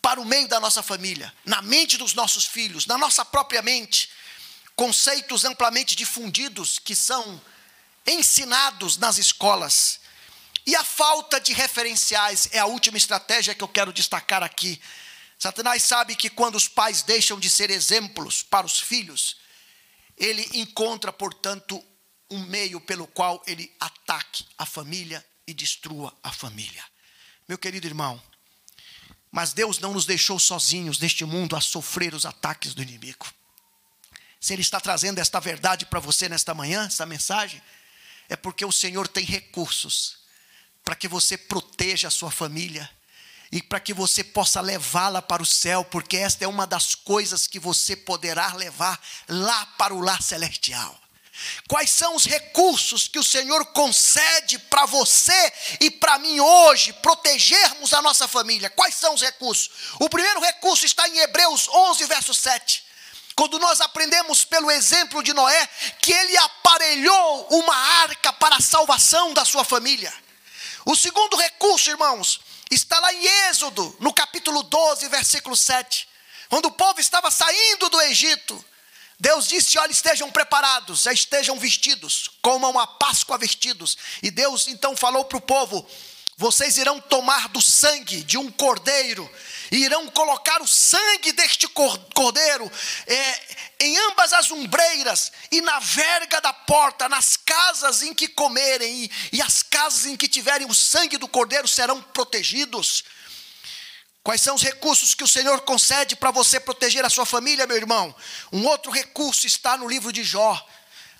para 0.00 0.18
o 0.18 0.24
meio 0.24 0.48
da 0.48 0.58
nossa 0.58 0.82
família, 0.82 1.32
na 1.44 1.60
mente 1.60 1.98
dos 1.98 2.14
nossos 2.14 2.46
filhos, 2.46 2.86
na 2.86 2.96
nossa 2.96 3.22
própria 3.22 3.60
mente 3.60 4.08
conceitos 4.76 5.44
amplamente 5.44 5.94
difundidos 5.94 6.78
que 6.78 6.94
são 6.94 7.40
ensinados 8.06 8.96
nas 8.96 9.18
escolas. 9.18 10.00
E 10.66 10.74
a 10.76 10.84
falta 10.84 11.40
de 11.40 11.52
referenciais 11.52 12.48
é 12.52 12.58
a 12.58 12.66
última 12.66 12.98
estratégia 12.98 13.54
que 13.54 13.62
eu 13.62 13.68
quero 13.68 13.92
destacar 13.92 14.42
aqui. 14.42 14.80
Satanás 15.38 15.82
sabe 15.82 16.14
que 16.14 16.28
quando 16.28 16.56
os 16.56 16.68
pais 16.68 17.02
deixam 17.02 17.38
de 17.38 17.48
ser 17.48 17.70
exemplos 17.70 18.42
para 18.42 18.66
os 18.66 18.78
filhos, 18.78 19.36
ele 20.16 20.48
encontra, 20.54 21.12
portanto, 21.12 21.82
um 22.30 22.40
meio 22.40 22.80
pelo 22.80 23.06
qual 23.06 23.42
ele 23.46 23.74
ataque 23.80 24.46
a 24.56 24.66
família 24.66 25.24
e 25.46 25.54
destrua 25.54 26.16
a 26.22 26.30
família. 26.30 26.84
Meu 27.48 27.58
querido 27.58 27.86
irmão, 27.86 28.22
mas 29.32 29.52
Deus 29.52 29.78
não 29.78 29.94
nos 29.94 30.04
deixou 30.04 30.38
sozinhos 30.38 30.98
neste 30.98 31.24
mundo 31.24 31.56
a 31.56 31.60
sofrer 31.60 32.14
os 32.14 32.26
ataques 32.26 32.74
do 32.74 32.82
inimigo 32.82 33.26
se 34.40 34.54
Ele 34.54 34.62
está 34.62 34.80
trazendo 34.80 35.18
esta 35.18 35.38
verdade 35.38 35.84
para 35.84 36.00
você 36.00 36.28
nesta 36.28 36.54
manhã, 36.54 36.86
essa 36.86 37.04
mensagem, 37.04 37.62
é 38.26 38.34
porque 38.36 38.64
o 38.64 38.72
Senhor 38.72 39.06
tem 39.06 39.24
recursos 39.24 40.18
para 40.82 40.96
que 40.96 41.06
você 41.06 41.36
proteja 41.36 42.08
a 42.08 42.10
sua 42.10 42.30
família 42.30 42.88
e 43.52 43.62
para 43.62 43.78
que 43.78 43.92
você 43.92 44.24
possa 44.24 44.60
levá-la 44.60 45.20
para 45.20 45.42
o 45.42 45.46
céu, 45.46 45.84
porque 45.84 46.16
esta 46.16 46.44
é 46.44 46.48
uma 46.48 46.66
das 46.66 46.94
coisas 46.94 47.46
que 47.46 47.58
você 47.58 47.94
poderá 47.94 48.54
levar 48.54 48.98
lá 49.28 49.66
para 49.76 49.92
o 49.92 50.00
lar 50.00 50.22
celestial. 50.22 50.98
Quais 51.68 51.90
são 51.90 52.14
os 52.14 52.24
recursos 52.24 53.08
que 53.08 53.18
o 53.18 53.24
Senhor 53.24 53.64
concede 53.66 54.58
para 54.58 54.86
você 54.86 55.52
e 55.80 55.90
para 55.90 56.18
mim 56.18 56.38
hoje 56.38 56.92
protegermos 56.94 57.92
a 57.92 58.00
nossa 58.00 58.26
família? 58.28 58.70
Quais 58.70 58.94
são 58.94 59.14
os 59.14 59.22
recursos? 59.22 59.70
O 59.98 60.08
primeiro 60.08 60.40
recurso 60.40 60.86
está 60.86 61.06
em 61.08 61.18
Hebreus 61.18 61.68
11, 61.68 62.06
verso 62.06 62.32
7 62.32 62.89
quando 63.40 63.58
nós 63.58 63.80
aprendemos 63.80 64.44
pelo 64.44 64.70
exemplo 64.70 65.22
de 65.22 65.32
Noé 65.32 65.66
que 66.02 66.12
ele 66.12 66.36
aparelhou 66.36 67.46
uma 67.48 67.74
arca 67.74 68.34
para 68.34 68.56
a 68.56 68.60
salvação 68.60 69.32
da 69.32 69.46
sua 69.46 69.64
família. 69.64 70.12
O 70.84 70.94
segundo 70.94 71.38
recurso, 71.38 71.88
irmãos, 71.88 72.38
está 72.70 73.00
lá 73.00 73.14
em 73.14 73.24
Êxodo, 73.48 73.96
no 73.98 74.12
capítulo 74.12 74.62
12, 74.62 75.08
versículo 75.08 75.56
7. 75.56 76.06
Quando 76.50 76.66
o 76.66 76.70
povo 76.70 77.00
estava 77.00 77.30
saindo 77.30 77.88
do 77.88 78.02
Egito, 78.02 78.62
Deus 79.18 79.48
disse: 79.48 79.78
Olha, 79.78 79.90
estejam 79.90 80.30
preparados, 80.30 81.06
estejam 81.06 81.58
vestidos, 81.58 82.28
comam 82.42 82.78
a 82.78 82.86
Páscoa 82.86 83.38
vestidos. 83.38 83.96
E 84.22 84.30
Deus 84.30 84.68
então 84.68 84.94
falou 84.94 85.24
para 85.24 85.38
o 85.38 85.40
povo: 85.40 85.88
Vocês 86.36 86.76
irão 86.76 87.00
tomar 87.00 87.48
do 87.48 87.62
sangue 87.62 88.22
de 88.22 88.36
um 88.36 88.50
cordeiro, 88.50 89.26
e 89.70 89.78
irão 89.84 90.08
colocar 90.08 90.60
o 90.60 90.66
sangue 90.66 91.32
deste 91.32 91.68
cordeiro 91.68 92.70
é, 93.06 93.40
em 93.80 93.96
ambas 94.10 94.32
as 94.32 94.50
umbreiras 94.50 95.30
e 95.50 95.60
na 95.60 95.78
verga 95.78 96.40
da 96.40 96.52
porta, 96.52 97.08
nas 97.08 97.36
casas 97.36 98.02
em 98.02 98.12
que 98.12 98.28
comerem, 98.28 99.04
e, 99.04 99.10
e 99.32 99.42
as 99.42 99.62
casas 99.62 100.06
em 100.06 100.16
que 100.16 100.28
tiverem 100.28 100.66
o 100.66 100.74
sangue 100.74 101.16
do 101.16 101.28
cordeiro 101.28 101.68
serão 101.68 102.02
protegidos. 102.02 103.04
Quais 104.22 104.42
são 104.42 104.54
os 104.54 104.62
recursos 104.62 105.14
que 105.14 105.24
o 105.24 105.28
Senhor 105.28 105.60
concede 105.62 106.14
para 106.14 106.30
você 106.30 106.60
proteger 106.60 107.04
a 107.04 107.10
sua 107.10 107.24
família, 107.24 107.66
meu 107.66 107.76
irmão? 107.76 108.14
Um 108.52 108.66
outro 108.66 108.90
recurso 108.90 109.46
está 109.46 109.78
no 109.78 109.88
livro 109.88 110.12
de 110.12 110.22
Jó. 110.22 110.62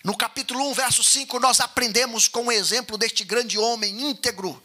No 0.04 0.16
capítulo 0.16 0.68
1, 0.70 0.74
verso 0.74 1.04
5, 1.04 1.38
nós 1.40 1.60
aprendemos 1.60 2.28
com 2.28 2.46
o 2.46 2.52
exemplo 2.52 2.98
deste 2.98 3.24
grande 3.24 3.58
homem 3.58 4.02
íntegro. 4.02 4.62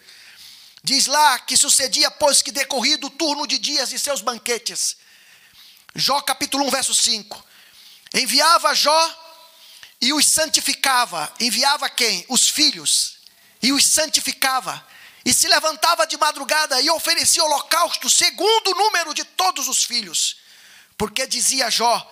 Diz 0.85 1.07
lá 1.07 1.39
que 1.39 1.57
sucedia, 1.57 2.11
pois 2.11 2.43
que 2.43 2.51
decorrido 2.51 3.07
o 3.07 3.09
turno 3.09 3.47
de 3.47 3.57
dias 3.57 3.89
de 3.89 3.97
seus 3.97 4.21
banquetes. 4.21 4.97
Jó 5.95 6.21
capítulo 6.21 6.63
1, 6.67 6.69
verso 6.69 6.93
5. 6.93 7.43
Enviava 8.13 8.71
Jó 8.75 9.15
e 9.99 10.13
os 10.13 10.27
santificava. 10.27 11.33
Enviava 11.39 11.89
quem? 11.89 12.23
Os 12.29 12.47
filhos. 12.47 13.15
E 13.63 13.73
os 13.73 13.83
santificava 13.83 14.85
e 15.25 15.33
se 15.33 15.47
levantava 15.47 16.05
de 16.05 16.17
madrugada 16.17 16.79
e 16.79 16.87
oferecia 16.91 17.43
holocausto 17.43 18.07
segundo 18.07 18.67
o 18.67 18.75
número 18.75 19.11
de 19.11 19.23
todos 19.23 19.67
os 19.67 19.83
filhos. 19.83 20.35
Porque 20.95 21.25
dizia 21.25 21.67
Jó: 21.71 22.11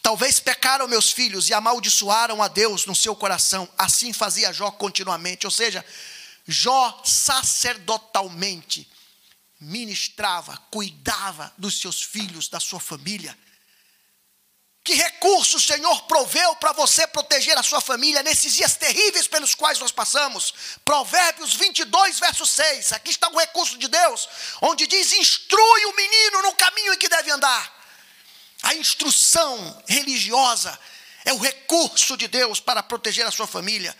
Talvez 0.00 0.40
pecaram 0.40 0.88
meus 0.88 1.12
filhos 1.12 1.50
e 1.50 1.52
amaldiçoaram 1.52 2.42
a 2.42 2.48
Deus 2.48 2.86
no 2.86 2.96
seu 2.96 3.14
coração. 3.14 3.68
Assim 3.76 4.14
fazia 4.14 4.50
Jó 4.50 4.70
continuamente. 4.70 5.46
Ou 5.46 5.50
seja, 5.50 5.84
Jó 6.46 7.02
sacerdotalmente 7.04 8.88
ministrava, 9.60 10.56
cuidava 10.70 11.52
dos 11.56 11.80
seus 11.80 12.02
filhos, 12.02 12.48
da 12.48 12.60
sua 12.60 12.80
família. 12.80 13.36
Que 14.84 14.92
recurso 14.92 15.56
o 15.56 15.60
Senhor 15.60 16.02
proveu 16.02 16.56
para 16.56 16.72
você 16.72 17.06
proteger 17.06 17.56
a 17.56 17.62
sua 17.62 17.80
família 17.80 18.22
nesses 18.22 18.54
dias 18.54 18.76
terríveis 18.76 19.26
pelos 19.26 19.54
quais 19.54 19.78
nós 19.78 19.90
passamos? 19.90 20.52
Provérbios 20.84 21.54
22, 21.54 22.18
verso 22.18 22.44
6. 22.44 22.92
Aqui 22.92 23.08
está 23.08 23.30
um 23.30 23.38
recurso 23.38 23.78
de 23.78 23.88
Deus, 23.88 24.28
onde 24.60 24.86
diz: 24.86 25.14
Instrui 25.14 25.86
o 25.86 25.96
menino 25.96 26.42
no 26.42 26.54
caminho 26.54 26.92
em 26.92 26.98
que 26.98 27.08
deve 27.08 27.30
andar. 27.30 27.72
A 28.62 28.74
instrução 28.74 29.82
religiosa 29.88 30.78
é 31.24 31.32
o 31.32 31.38
recurso 31.38 32.14
de 32.18 32.28
Deus 32.28 32.60
para 32.60 32.82
proteger 32.82 33.26
a 33.26 33.30
sua 33.30 33.46
família. 33.46 33.96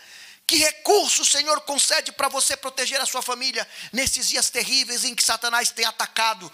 Que 0.47 0.57
recurso 0.57 1.23
o 1.23 1.25
Senhor 1.25 1.59
concede 1.61 2.11
para 2.11 2.29
você 2.29 2.55
proteger 2.55 3.01
a 3.01 3.05
sua 3.05 3.21
família 3.21 3.67
nesses 3.91 4.27
dias 4.27 4.49
terríveis 4.49 5.03
em 5.03 5.15
que 5.15 5.23
Satanás 5.23 5.71
tem 5.71 5.85
atacado? 5.85 6.51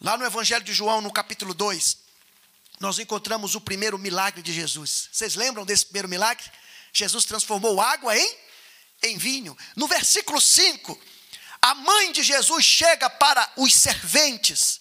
Lá 0.00 0.16
no 0.16 0.24
Evangelho 0.24 0.64
de 0.64 0.72
João, 0.72 1.00
no 1.00 1.12
capítulo 1.12 1.54
2, 1.54 1.98
nós 2.80 2.98
encontramos 2.98 3.54
o 3.54 3.60
primeiro 3.60 3.96
milagre 3.98 4.42
de 4.42 4.52
Jesus. 4.52 5.08
Vocês 5.12 5.36
lembram 5.36 5.64
desse 5.64 5.86
primeiro 5.86 6.08
milagre? 6.08 6.44
Jesus 6.92 7.24
transformou 7.24 7.80
água 7.80 8.16
em, 8.16 8.36
em 9.04 9.18
vinho. 9.18 9.56
No 9.76 9.86
versículo 9.86 10.40
5, 10.40 11.00
a 11.62 11.74
mãe 11.74 12.12
de 12.12 12.22
Jesus 12.22 12.64
chega 12.64 13.08
para 13.08 13.50
os 13.56 13.72
serventes 13.72 14.80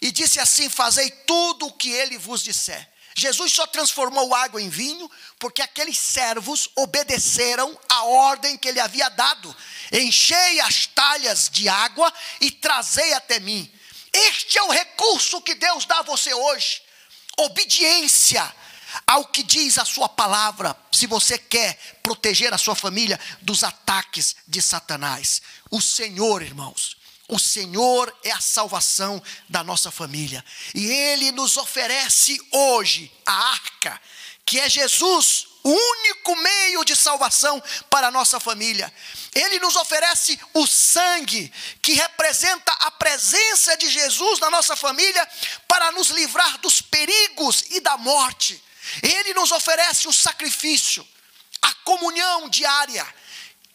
e 0.00 0.12
disse 0.12 0.38
assim: 0.38 0.68
Fazei 0.68 1.10
tudo 1.10 1.66
o 1.66 1.72
que 1.72 1.90
ele 1.90 2.16
vos 2.16 2.42
disser. 2.42 2.88
Jesus 3.18 3.52
só 3.52 3.66
transformou 3.66 4.32
água 4.32 4.62
em 4.62 4.68
vinho 4.68 5.10
porque 5.40 5.60
aqueles 5.60 5.98
servos 5.98 6.70
obedeceram 6.76 7.76
a 7.88 8.04
ordem 8.04 8.56
que 8.56 8.68
ele 8.68 8.78
havia 8.78 9.08
dado: 9.08 9.54
enchei 9.92 10.60
as 10.60 10.86
talhas 10.86 11.50
de 11.50 11.68
água 11.68 12.12
e 12.40 12.50
trazei 12.50 13.12
até 13.14 13.40
mim. 13.40 13.70
Este 14.12 14.58
é 14.58 14.62
o 14.62 14.70
recurso 14.70 15.42
que 15.42 15.56
Deus 15.56 15.84
dá 15.84 15.98
a 15.98 16.02
você 16.02 16.32
hoje 16.32 16.82
obediência 17.38 18.54
ao 19.06 19.24
que 19.26 19.42
diz 19.42 19.78
a 19.78 19.84
sua 19.84 20.08
palavra, 20.08 20.76
se 20.90 21.06
você 21.06 21.38
quer 21.38 21.78
proteger 22.02 22.52
a 22.52 22.58
sua 22.58 22.74
família 22.74 23.18
dos 23.42 23.62
ataques 23.62 24.36
de 24.46 24.62
Satanás. 24.62 25.42
O 25.70 25.80
Senhor, 25.80 26.42
irmãos, 26.42 26.96
o 27.28 27.38
Senhor 27.38 28.12
é 28.24 28.30
a 28.30 28.40
salvação 28.40 29.22
da 29.48 29.62
nossa 29.62 29.90
família. 29.90 30.42
E 30.74 30.86
Ele 30.86 31.30
nos 31.32 31.58
oferece 31.58 32.40
hoje 32.50 33.12
a 33.26 33.50
arca, 33.50 34.00
que 34.46 34.58
é 34.58 34.68
Jesus, 34.68 35.46
o 35.62 35.70
único 35.70 36.34
meio 36.36 36.84
de 36.84 36.96
salvação 36.96 37.62
para 37.90 38.06
a 38.06 38.10
nossa 38.10 38.40
família. 38.40 38.92
Ele 39.34 39.60
nos 39.60 39.76
oferece 39.76 40.40
o 40.54 40.66
sangue, 40.66 41.52
que 41.82 41.92
representa 41.92 42.72
a 42.80 42.90
presença 42.92 43.76
de 43.76 43.90
Jesus 43.90 44.38
na 44.38 44.48
nossa 44.48 44.74
família, 44.74 45.28
para 45.68 45.92
nos 45.92 46.08
livrar 46.08 46.56
dos 46.58 46.80
perigos 46.80 47.64
e 47.70 47.80
da 47.80 47.98
morte. 47.98 48.62
Ele 49.02 49.34
nos 49.34 49.52
oferece 49.52 50.08
o 50.08 50.12
sacrifício, 50.14 51.06
a 51.60 51.74
comunhão 51.84 52.48
diária 52.48 53.06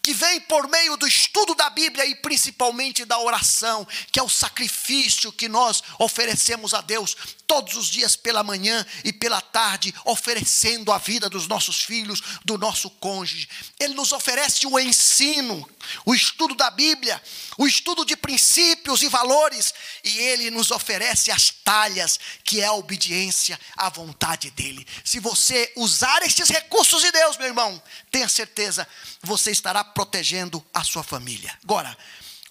que 0.03 0.13
vem 0.13 0.41
por 0.41 0.67
meio 0.67 0.97
do 0.97 1.07
estudo 1.07 1.55
da 1.55 1.69
Bíblia 1.69 2.05
e 2.05 2.13
principalmente 2.13 3.05
da 3.05 3.17
oração, 3.17 3.87
que 4.11 4.19
é 4.19 4.23
o 4.23 4.27
sacrifício 4.27 5.31
que 5.31 5.47
nós 5.47 5.81
oferecemos 5.97 6.73
a 6.73 6.81
Deus 6.81 7.15
todos 7.47 7.75
os 7.75 7.87
dias 7.87 8.15
pela 8.15 8.43
manhã 8.43 8.85
e 9.05 9.13
pela 9.13 9.39
tarde, 9.39 9.93
oferecendo 10.03 10.91
a 10.91 10.97
vida 10.97 11.29
dos 11.29 11.47
nossos 11.47 11.83
filhos, 11.83 12.21
do 12.43 12.57
nosso 12.57 12.89
cônjuge. 12.89 13.47
Ele 13.79 13.93
nos 13.93 14.11
oferece 14.11 14.67
o 14.67 14.77
ensino, 14.77 15.67
o 16.05 16.13
estudo 16.13 16.55
da 16.55 16.69
Bíblia, 16.69 17.21
o 17.57 17.67
estudo 17.67 18.05
de 18.05 18.15
princípios 18.15 19.01
e 19.01 19.07
valores, 19.07 19.73
e 20.03 20.17
ele 20.17 20.49
nos 20.49 20.71
oferece 20.71 21.31
as 21.31 21.49
talhas, 21.49 22.19
que 22.43 22.61
é 22.61 22.65
a 22.65 22.73
obediência 22.73 23.59
à 23.77 23.89
vontade 23.89 24.51
dele. 24.51 24.87
Se 25.03 25.19
você 25.19 25.71
usar 25.75 26.21
estes 26.23 26.49
recursos 26.49 27.01
de 27.01 27.11
Deus, 27.11 27.37
meu 27.37 27.47
irmão, 27.47 27.81
tenha 28.11 28.29
certeza, 28.29 28.87
você 29.21 29.51
estará 29.51 29.83
protegendo 29.83 30.65
a 30.73 30.83
sua 30.83 31.03
família. 31.03 31.57
Agora, 31.63 31.97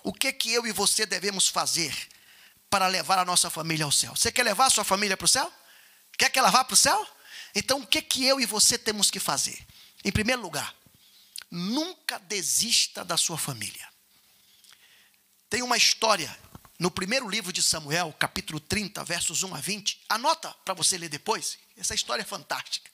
o 0.02 0.12
que 0.12 0.32
que 0.32 0.52
eu 0.52 0.66
e 0.66 0.72
você 0.72 1.06
devemos 1.06 1.48
fazer 1.48 1.94
para 2.68 2.86
levar 2.86 3.18
a 3.18 3.24
nossa 3.24 3.50
família 3.50 3.84
ao 3.84 3.92
céu? 3.92 4.14
Você 4.16 4.32
quer 4.32 4.42
levar 4.42 4.66
a 4.66 4.70
sua 4.70 4.84
família 4.84 5.16
para 5.16 5.26
o 5.26 5.28
céu? 5.28 5.52
Quer 6.18 6.30
que 6.30 6.38
ela 6.38 6.50
vá 6.50 6.64
para 6.64 6.74
o 6.74 6.76
céu? 6.76 7.06
Então, 7.54 7.80
o 7.80 7.86
que 7.86 8.00
que 8.00 8.24
eu 8.24 8.40
e 8.40 8.46
você 8.46 8.78
temos 8.78 9.10
que 9.10 9.20
fazer? 9.20 9.58
Em 10.04 10.10
primeiro 10.10 10.42
lugar, 10.42 10.74
nunca 11.52 12.18
desista 12.18 13.04
da 13.04 13.18
sua 13.18 13.36
família. 13.36 13.86
Tem 15.50 15.62
uma 15.62 15.76
história 15.76 16.34
no 16.78 16.90
primeiro 16.90 17.28
livro 17.28 17.52
de 17.52 17.62
Samuel, 17.62 18.12
capítulo 18.18 18.58
30, 18.58 19.04
versos 19.04 19.42
1 19.42 19.54
a 19.54 19.60
20. 19.60 20.00
Anota 20.08 20.50
para 20.64 20.72
você 20.72 20.96
ler 20.96 21.10
depois. 21.10 21.58
Essa 21.76 21.94
história 21.94 22.22
é 22.22 22.24
fantástica. 22.24 22.90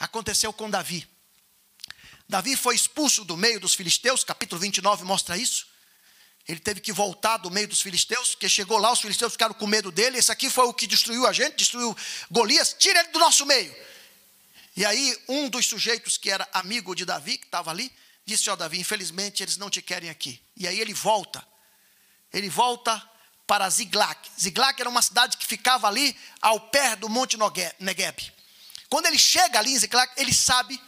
Aconteceu 0.00 0.52
com 0.52 0.68
Davi. 0.68 1.08
Davi 2.28 2.56
foi 2.56 2.74
expulso 2.74 3.24
do 3.24 3.36
meio 3.36 3.60
dos 3.60 3.74
filisteus, 3.74 4.24
capítulo 4.24 4.60
29 4.60 5.04
mostra 5.04 5.38
isso. 5.38 5.68
Ele 6.48 6.58
teve 6.58 6.80
que 6.80 6.92
voltar 6.92 7.36
do 7.36 7.50
meio 7.52 7.68
dos 7.68 7.80
filisteus, 7.80 8.30
porque 8.30 8.48
chegou 8.48 8.78
lá, 8.78 8.92
os 8.92 9.00
filisteus 9.00 9.32
ficaram 9.32 9.54
com 9.54 9.66
medo 9.66 9.92
dele. 9.92 10.18
Esse 10.18 10.32
aqui 10.32 10.50
foi 10.50 10.66
o 10.66 10.74
que 10.74 10.88
destruiu 10.88 11.24
a 11.24 11.32
gente, 11.32 11.56
destruiu 11.56 11.96
Golias, 12.30 12.74
tira 12.76 12.98
ele 12.98 13.10
do 13.10 13.18
nosso 13.20 13.46
meio. 13.46 13.74
E 14.76 14.84
aí, 14.84 15.18
um 15.28 15.48
dos 15.48 15.66
sujeitos 15.66 16.18
que 16.18 16.30
era 16.30 16.46
amigo 16.52 16.94
de 16.94 17.04
Davi, 17.04 17.38
que 17.38 17.46
estava 17.46 17.70
ali, 17.70 17.90
disse: 18.24 18.50
Ó, 18.50 18.52
oh, 18.52 18.56
Davi, 18.56 18.78
infelizmente 18.78 19.42
eles 19.42 19.56
não 19.56 19.70
te 19.70 19.80
querem 19.80 20.10
aqui. 20.10 20.40
E 20.56 20.68
aí 20.68 20.78
ele 20.78 20.92
volta. 20.92 21.46
Ele 22.32 22.50
volta 22.50 23.02
para 23.46 23.70
Ziglag. 23.70 24.18
Ziglag 24.38 24.78
era 24.80 24.90
uma 24.90 25.00
cidade 25.00 25.36
que 25.36 25.46
ficava 25.46 25.86
ali 25.86 26.14
ao 26.42 26.60
pé 26.60 26.96
do 26.96 27.08
Monte 27.08 27.38
Negueb. 27.78 28.32
Quando 28.88 29.06
ele 29.06 29.18
chega 29.18 29.58
ali 29.58 29.72
em 29.72 29.78
Ziglag, 29.78 30.12
ele 30.16 30.34
sabe 30.34 30.80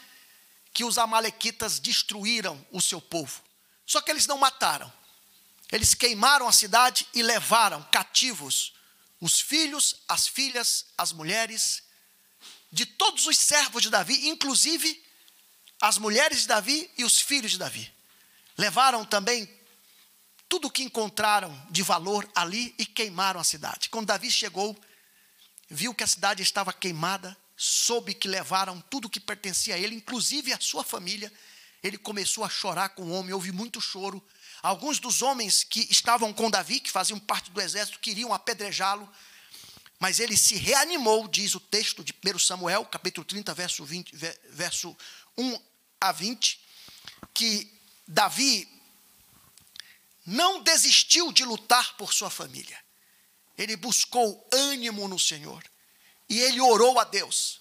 que 0.74 0.84
os 0.84 0.98
amalequitas 0.98 1.78
destruíram 1.78 2.64
o 2.70 2.80
seu 2.80 3.00
povo. 3.00 3.42
Só 3.86 4.00
que 4.00 4.10
eles 4.10 4.26
não 4.26 4.36
mataram. 4.36 4.92
Eles 5.72 5.94
queimaram 5.94 6.46
a 6.46 6.52
cidade 6.52 7.06
e 7.14 7.22
levaram 7.22 7.82
cativos 7.90 8.74
os 9.20 9.40
filhos, 9.40 9.96
as 10.06 10.28
filhas, 10.28 10.86
as 10.96 11.12
mulheres 11.12 11.82
de 12.70 12.86
todos 12.86 13.26
os 13.26 13.38
servos 13.38 13.82
de 13.82 13.90
Davi, 13.90 14.28
inclusive 14.28 15.02
as 15.80 15.98
mulheres 15.98 16.42
de 16.42 16.48
Davi 16.48 16.90
e 16.98 17.04
os 17.04 17.20
filhos 17.20 17.52
de 17.52 17.58
Davi. 17.58 17.92
Levaram 18.56 19.04
também 19.04 19.48
tudo 20.48 20.68
o 20.68 20.70
que 20.70 20.82
encontraram 20.82 21.54
de 21.70 21.82
valor 21.82 22.28
ali 22.34 22.74
e 22.78 22.86
queimaram 22.86 23.38
a 23.38 23.44
cidade. 23.44 23.88
Quando 23.88 24.06
Davi 24.06 24.30
chegou, 24.30 24.76
viu 25.68 25.94
que 25.94 26.02
a 26.02 26.06
cidade 26.06 26.42
estava 26.42 26.72
queimada, 26.72 27.36
soube 27.56 28.14
que 28.14 28.26
levaram 28.26 28.80
tudo 28.82 29.10
que 29.10 29.20
pertencia 29.20 29.74
a 29.74 29.78
ele, 29.78 29.94
inclusive 29.94 30.52
a 30.52 30.60
sua 30.60 30.82
família. 30.82 31.32
Ele 31.82 31.98
começou 31.98 32.44
a 32.44 32.48
chorar 32.48 32.90
com 32.90 33.02
o 33.02 33.12
homem, 33.12 33.32
houve 33.32 33.52
muito 33.52 33.80
choro. 33.80 34.22
Alguns 34.62 34.98
dos 34.98 35.22
homens 35.22 35.62
que 35.62 35.86
estavam 35.90 36.32
com 36.32 36.50
Davi, 36.50 36.80
que 36.80 36.90
faziam 36.90 37.18
parte 37.18 37.50
do 37.50 37.60
exército, 37.60 38.00
queriam 38.00 38.32
apedrejá-lo, 38.32 39.08
mas 39.98 40.20
ele 40.20 40.36
se 40.36 40.56
reanimou, 40.56 41.26
diz 41.26 41.54
o 41.54 41.60
texto 41.60 42.04
de 42.04 42.14
1 42.24 42.38
Samuel, 42.38 42.84
capítulo 42.86 43.24
30, 43.24 43.52
verso, 43.52 43.84
20, 43.84 44.14
verso 44.50 44.96
1 45.36 45.60
a 46.00 46.12
20, 46.12 46.60
que 47.34 47.72
Davi 48.06 48.68
não 50.24 50.62
desistiu 50.62 51.32
de 51.32 51.44
lutar 51.44 51.96
por 51.96 52.12
sua 52.12 52.30
família. 52.30 52.78
Ele 53.56 53.76
buscou 53.76 54.48
ânimo 54.52 55.08
no 55.08 55.18
Senhor 55.18 55.64
e 56.28 56.38
ele 56.40 56.60
orou 56.60 57.00
a 57.00 57.04
Deus. 57.04 57.60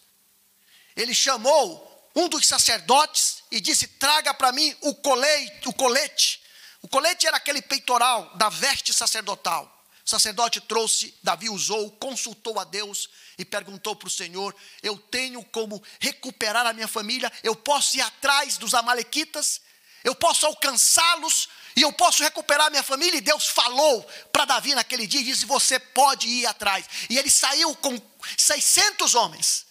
Ele 0.96 1.14
chamou 1.14 2.12
um 2.16 2.28
dos 2.28 2.48
sacerdotes 2.48 3.44
e 3.52 3.60
disse: 3.60 3.88
Traga 3.88 4.34
para 4.34 4.52
mim 4.52 4.76
o 4.82 4.94
colete, 4.96 5.70
o 5.70 5.74
colete. 5.74 6.42
O 6.82 6.88
colete 6.88 7.26
era 7.26 7.38
aquele 7.38 7.62
peitoral 7.62 8.36
da 8.36 8.50
veste 8.50 8.94
sacerdotal. 8.94 9.77
O 10.08 10.10
sacerdote 10.10 10.62
trouxe, 10.62 11.14
Davi 11.22 11.50
usou, 11.50 11.92
consultou 11.92 12.58
a 12.62 12.64
Deus 12.64 13.10
e 13.38 13.44
perguntou 13.44 13.94
para 13.94 14.08
o 14.08 14.10
Senhor: 14.10 14.56
Eu 14.82 14.98
tenho 14.98 15.44
como 15.44 15.84
recuperar 16.00 16.66
a 16.66 16.72
minha 16.72 16.88
família? 16.88 17.30
Eu 17.44 17.54
posso 17.54 17.98
ir 17.98 18.02
atrás 18.02 18.58
dos 18.58 18.74
Amalequitas? 18.74 19.60
Eu 20.06 20.16
posso 20.16 20.46
alcançá-los? 20.46 21.50
E 21.76 21.82
eu 21.82 21.92
posso 21.92 22.24
recuperar 22.24 22.72
minha 22.72 22.84
família? 22.84 23.18
E 23.18 23.22
Deus 23.22 23.48
falou 23.48 24.02
para 24.32 24.46
Davi 24.46 24.74
naquele 24.74 25.06
dia 25.06 25.20
e 25.20 25.26
disse: 25.26 25.46
Você 25.46 25.78
pode 25.78 26.26
ir 26.26 26.46
atrás. 26.46 26.86
E 27.10 27.18
ele 27.18 27.30
saiu 27.30 27.76
com 27.76 28.02
600 28.38 29.14
homens. 29.14 29.66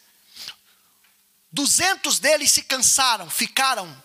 200 1.51 2.19
deles 2.19 2.53
se 2.53 2.61
cansaram, 2.61 3.31
ficaram 3.31 4.05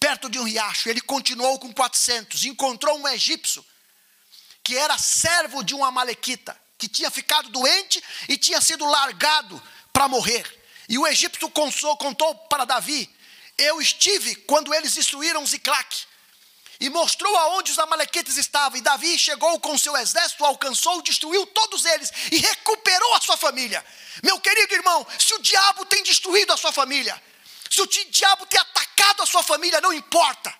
perto 0.00 0.28
de 0.28 0.40
um 0.40 0.42
riacho. 0.42 0.88
Ele 0.88 1.00
continuou 1.00 1.56
com 1.60 1.72
400. 1.72 2.46
Encontrou 2.46 2.98
um 2.98 3.06
egípcio 3.06 3.64
que 4.68 4.76
era 4.76 4.98
servo 4.98 5.64
de 5.64 5.74
um 5.74 5.82
amalequita, 5.82 6.54
que 6.76 6.86
tinha 6.86 7.10
ficado 7.10 7.48
doente 7.48 8.04
e 8.28 8.36
tinha 8.36 8.60
sido 8.60 8.84
largado 8.84 9.62
para 9.94 10.06
morrer. 10.06 10.44
E 10.86 10.98
o 10.98 11.06
egípcio 11.06 11.48
contou 11.48 12.34
para 12.50 12.66
Davi: 12.66 13.10
Eu 13.56 13.80
estive 13.80 14.34
quando 14.34 14.74
eles 14.74 14.92
destruíram 14.92 15.46
Ziclac 15.46 16.04
e 16.78 16.90
mostrou 16.90 17.34
aonde 17.38 17.72
os 17.72 17.78
amalequitas 17.78 18.36
estavam. 18.36 18.76
E 18.76 18.82
Davi 18.82 19.18
chegou 19.18 19.58
com 19.58 19.78
seu 19.78 19.96
exército, 19.96 20.44
alcançou, 20.44 21.00
destruiu 21.00 21.46
todos 21.46 21.86
eles 21.86 22.12
e 22.30 22.36
recuperou 22.36 23.14
a 23.14 23.22
sua 23.22 23.38
família. 23.38 23.82
Meu 24.22 24.38
querido 24.38 24.74
irmão, 24.74 25.06
se 25.18 25.32
o 25.32 25.38
diabo 25.38 25.86
tem 25.86 26.02
destruído 26.02 26.52
a 26.52 26.58
sua 26.58 26.72
família, 26.72 27.18
se 27.70 27.80
o 27.80 27.86
diabo 27.86 28.44
tem 28.44 28.60
atacado 28.60 29.22
a 29.22 29.26
sua 29.26 29.42
família, 29.42 29.80
não 29.80 29.94
importa. 29.94 30.54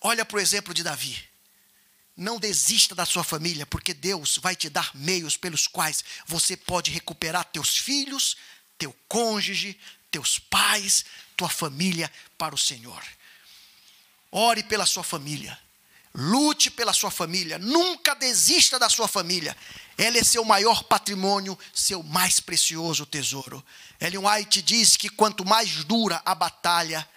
Olha 0.00 0.24
para 0.24 0.36
o 0.36 0.40
exemplo 0.40 0.72
de 0.72 0.84
Davi. 0.84 1.31
Não 2.16 2.38
desista 2.38 2.94
da 2.94 3.06
sua 3.06 3.24
família, 3.24 3.64
porque 3.66 3.94
Deus 3.94 4.38
vai 4.38 4.54
te 4.54 4.68
dar 4.68 4.90
meios 4.94 5.36
pelos 5.36 5.66
quais 5.66 6.04
você 6.26 6.56
pode 6.56 6.90
recuperar 6.90 7.44
teus 7.46 7.78
filhos, 7.78 8.36
teu 8.76 8.94
cônjuge, 9.08 9.78
teus 10.10 10.38
pais, 10.38 11.04
tua 11.36 11.48
família 11.48 12.12
para 12.36 12.54
o 12.54 12.58
Senhor. 12.58 13.02
Ore 14.30 14.62
pela 14.62 14.86
sua 14.86 15.02
família. 15.02 15.58
Lute 16.14 16.70
pela 16.70 16.92
sua 16.92 17.10
família. 17.10 17.58
Nunca 17.58 18.14
desista 18.14 18.78
da 18.78 18.90
sua 18.90 19.08
família. 19.08 19.56
Ela 19.96 20.18
é 20.18 20.24
seu 20.24 20.44
maior 20.44 20.84
patrimônio, 20.84 21.58
seu 21.72 22.02
mais 22.02 22.40
precioso 22.40 23.06
tesouro. 23.06 23.64
Ellen 23.98 24.26
White 24.26 24.60
diz 24.60 24.96
que 24.96 25.08
quanto 25.08 25.44
mais 25.44 25.84
dura 25.84 26.20
a 26.24 26.34
batalha, 26.34 27.08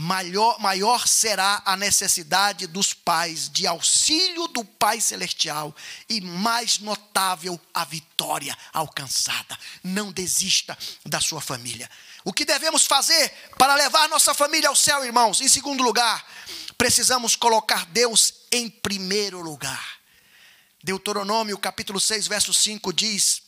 maior, 0.00 0.58
maior 0.58 1.06
será 1.06 1.62
a 1.62 1.76
necessidade 1.76 2.66
dos 2.66 2.94
pais 2.94 3.50
de 3.50 3.66
auxílio 3.66 4.48
do 4.48 4.64
Pai 4.64 4.98
Celestial 4.98 5.76
e 6.08 6.22
mais 6.22 6.78
notável 6.78 7.60
a 7.74 7.84
vitória 7.84 8.56
alcançada. 8.72 9.58
Não 9.84 10.10
desista 10.10 10.76
da 11.04 11.20
sua 11.20 11.42
família. 11.42 11.88
O 12.24 12.32
que 12.32 12.46
devemos 12.46 12.86
fazer 12.86 13.30
para 13.58 13.74
levar 13.74 14.08
nossa 14.08 14.32
família 14.32 14.70
ao 14.70 14.76
céu, 14.76 15.04
irmãos? 15.04 15.42
Em 15.42 15.48
segundo 15.48 15.82
lugar, 15.82 16.24
precisamos 16.78 17.36
colocar 17.36 17.84
Deus 17.86 18.32
em 18.50 18.70
primeiro 18.70 19.42
lugar. 19.42 20.00
Deuteronômio 20.82 21.58
capítulo 21.58 22.00
6, 22.00 22.26
verso 22.26 22.54
5 22.54 22.90
diz 22.90 23.42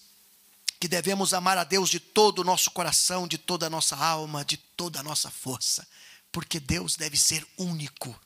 que 0.78 0.86
devemos 0.86 1.32
amar 1.32 1.56
a 1.56 1.64
Deus 1.64 1.88
de 1.88 1.98
todo 1.98 2.40
o 2.40 2.44
nosso 2.44 2.70
coração, 2.72 3.26
de 3.26 3.38
toda 3.38 3.68
a 3.68 3.70
nossa 3.70 3.96
alma, 3.96 4.44
de 4.44 4.58
toda 4.58 5.00
a 5.00 5.02
nossa 5.02 5.30
força, 5.30 5.86
porque 6.32 6.58
Deus 6.58 6.96
deve 6.96 7.16
ser 7.16 7.46
único. 7.56 8.18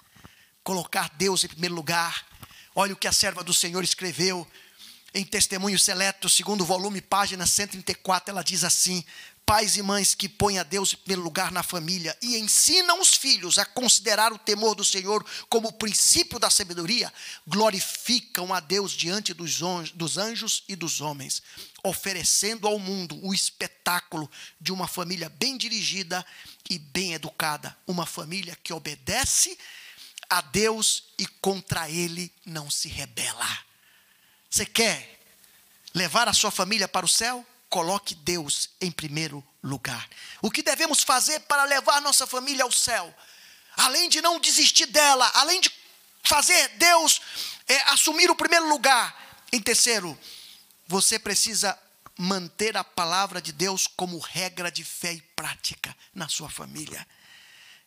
Colocar 0.62 1.10
Deus 1.16 1.44
em 1.44 1.48
primeiro 1.48 1.74
lugar. 1.74 2.24
Olha 2.74 2.94
o 2.94 2.96
que 2.96 3.08
a 3.08 3.12
serva 3.12 3.42
do 3.42 3.52
Senhor 3.52 3.82
escreveu 3.84 4.46
em 5.16 5.24
Testemunho 5.24 5.78
Seleto, 5.78 6.28
segundo 6.28 6.64
volume, 6.64 7.00
página 7.00 7.46
134, 7.46 8.30
ela 8.30 8.44
diz 8.44 8.64
assim: 8.64 9.02
pais 9.46 9.76
e 9.76 9.82
mães 9.82 10.12
que 10.12 10.28
põem 10.28 10.58
a 10.58 10.64
Deus 10.64 10.92
em 10.92 10.96
primeiro 10.96 11.22
lugar 11.22 11.52
na 11.52 11.62
família 11.62 12.18
e 12.20 12.36
ensinam 12.36 13.00
os 13.00 13.14
filhos 13.14 13.58
a 13.58 13.64
considerar 13.64 14.32
o 14.32 14.38
temor 14.38 14.74
do 14.74 14.84
Senhor 14.84 15.24
como 15.48 15.68
o 15.68 15.72
princípio 15.72 16.40
da 16.40 16.50
sabedoria, 16.50 17.12
glorificam 17.46 18.52
a 18.52 18.58
Deus 18.58 18.90
diante 18.90 19.32
dos 19.32 20.18
anjos 20.18 20.64
e 20.68 20.74
dos 20.74 21.00
homens, 21.00 21.40
oferecendo 21.84 22.66
ao 22.66 22.76
mundo 22.76 23.24
o 23.24 23.32
espetáculo 23.32 24.28
de 24.60 24.72
uma 24.72 24.88
família 24.88 25.28
bem 25.28 25.56
dirigida 25.56 26.26
e 26.68 26.76
bem 26.76 27.14
educada, 27.14 27.76
uma 27.86 28.04
família 28.04 28.58
que 28.64 28.72
obedece 28.72 29.56
a 30.28 30.40
Deus 30.40 31.04
e 31.16 31.24
contra 31.24 31.88
ele 31.88 32.32
não 32.44 32.68
se 32.68 32.88
rebela. 32.88 33.46
Você 34.50 34.66
quer 34.66 35.20
levar 35.94 36.26
a 36.28 36.32
sua 36.32 36.50
família 36.50 36.88
para 36.88 37.06
o 37.06 37.08
céu? 37.08 37.46
Coloque 37.68 38.14
Deus 38.14 38.70
em 38.80 38.90
primeiro 38.90 39.44
lugar. 39.62 40.08
O 40.40 40.50
que 40.50 40.62
devemos 40.62 41.02
fazer 41.02 41.40
para 41.40 41.64
levar 41.64 42.00
nossa 42.00 42.26
família 42.26 42.64
ao 42.64 42.72
céu? 42.72 43.14
Além 43.76 44.08
de 44.08 44.22
não 44.22 44.40
desistir 44.40 44.86
dela, 44.86 45.30
além 45.34 45.60
de 45.60 45.70
fazer 46.22 46.68
Deus 46.76 47.20
é, 47.68 47.76
assumir 47.90 48.30
o 48.30 48.36
primeiro 48.36 48.68
lugar. 48.68 49.44
Em 49.52 49.60
terceiro, 49.60 50.18
você 50.86 51.18
precisa 51.18 51.78
manter 52.18 52.76
a 52.76 52.84
palavra 52.84 53.40
de 53.40 53.52
Deus 53.52 53.86
como 53.86 54.18
regra 54.18 54.70
de 54.70 54.82
fé 54.84 55.12
e 55.12 55.20
prática 55.34 55.94
na 56.14 56.28
sua 56.28 56.48
família. 56.48 57.06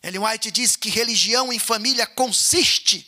Ellen 0.02 0.24
White 0.24 0.50
diz 0.50 0.76
que 0.76 0.88
religião 0.88 1.52
em 1.52 1.58
família 1.58 2.06
consiste 2.06 3.06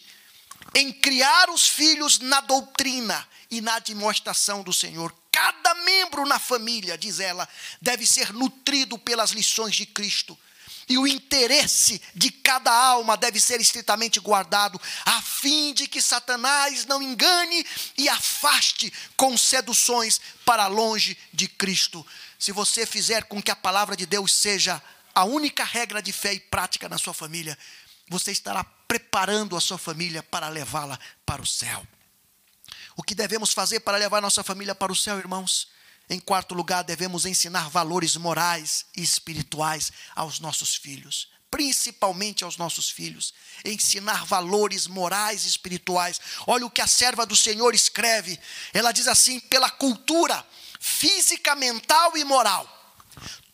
em 0.74 0.92
criar 0.92 1.50
os 1.50 1.66
filhos 1.66 2.18
na 2.18 2.40
doutrina 2.40 3.26
e 3.50 3.60
na 3.60 3.78
demonstração 3.78 4.62
do 4.62 4.72
Senhor. 4.72 5.14
Cada 5.42 5.74
membro 5.74 6.24
na 6.24 6.38
família, 6.38 6.96
diz 6.96 7.18
ela, 7.18 7.48
deve 7.80 8.06
ser 8.06 8.32
nutrido 8.32 8.96
pelas 8.96 9.32
lições 9.32 9.74
de 9.74 9.84
Cristo. 9.84 10.38
E 10.88 10.96
o 10.96 11.04
interesse 11.04 12.00
de 12.14 12.30
cada 12.30 12.70
alma 12.72 13.16
deve 13.16 13.40
ser 13.40 13.60
estritamente 13.60 14.20
guardado, 14.20 14.80
a 15.04 15.20
fim 15.20 15.74
de 15.74 15.88
que 15.88 16.00
Satanás 16.00 16.86
não 16.86 17.02
engane 17.02 17.66
e 17.98 18.08
afaste 18.08 18.92
com 19.16 19.36
seduções 19.36 20.20
para 20.44 20.68
longe 20.68 21.18
de 21.32 21.48
Cristo. 21.48 22.06
Se 22.38 22.52
você 22.52 22.86
fizer 22.86 23.24
com 23.24 23.42
que 23.42 23.50
a 23.50 23.56
palavra 23.56 23.96
de 23.96 24.06
Deus 24.06 24.32
seja 24.32 24.80
a 25.12 25.24
única 25.24 25.64
regra 25.64 26.00
de 26.00 26.12
fé 26.12 26.34
e 26.34 26.38
prática 26.40 26.88
na 26.88 26.98
sua 26.98 27.14
família, 27.14 27.58
você 28.08 28.30
estará 28.30 28.62
preparando 28.86 29.56
a 29.56 29.60
sua 29.60 29.78
família 29.78 30.22
para 30.22 30.48
levá-la 30.48 31.00
para 31.26 31.42
o 31.42 31.46
céu. 31.46 31.84
O 32.96 33.02
que 33.02 33.14
devemos 33.14 33.52
fazer 33.52 33.80
para 33.80 33.96
levar 33.96 34.20
nossa 34.20 34.42
família 34.42 34.74
para 34.74 34.92
o 34.92 34.96
céu, 34.96 35.18
irmãos? 35.18 35.68
Em 36.10 36.18
quarto 36.18 36.54
lugar, 36.54 36.82
devemos 36.82 37.24
ensinar 37.24 37.70
valores 37.70 38.16
morais 38.16 38.86
e 38.96 39.02
espirituais 39.02 39.92
aos 40.14 40.40
nossos 40.40 40.74
filhos, 40.74 41.28
principalmente 41.50 42.44
aos 42.44 42.56
nossos 42.56 42.90
filhos. 42.90 43.32
Ensinar 43.64 44.26
valores 44.26 44.86
morais 44.86 45.44
e 45.44 45.48
espirituais. 45.48 46.20
Olha 46.46 46.66
o 46.66 46.70
que 46.70 46.82
a 46.82 46.86
serva 46.86 47.24
do 47.24 47.36
Senhor 47.36 47.74
escreve. 47.74 48.38
Ela 48.74 48.92
diz 48.92 49.08
assim: 49.08 49.40
pela 49.40 49.70
cultura 49.70 50.44
física, 50.78 51.54
mental 51.54 52.16
e 52.16 52.24
moral. 52.24 52.68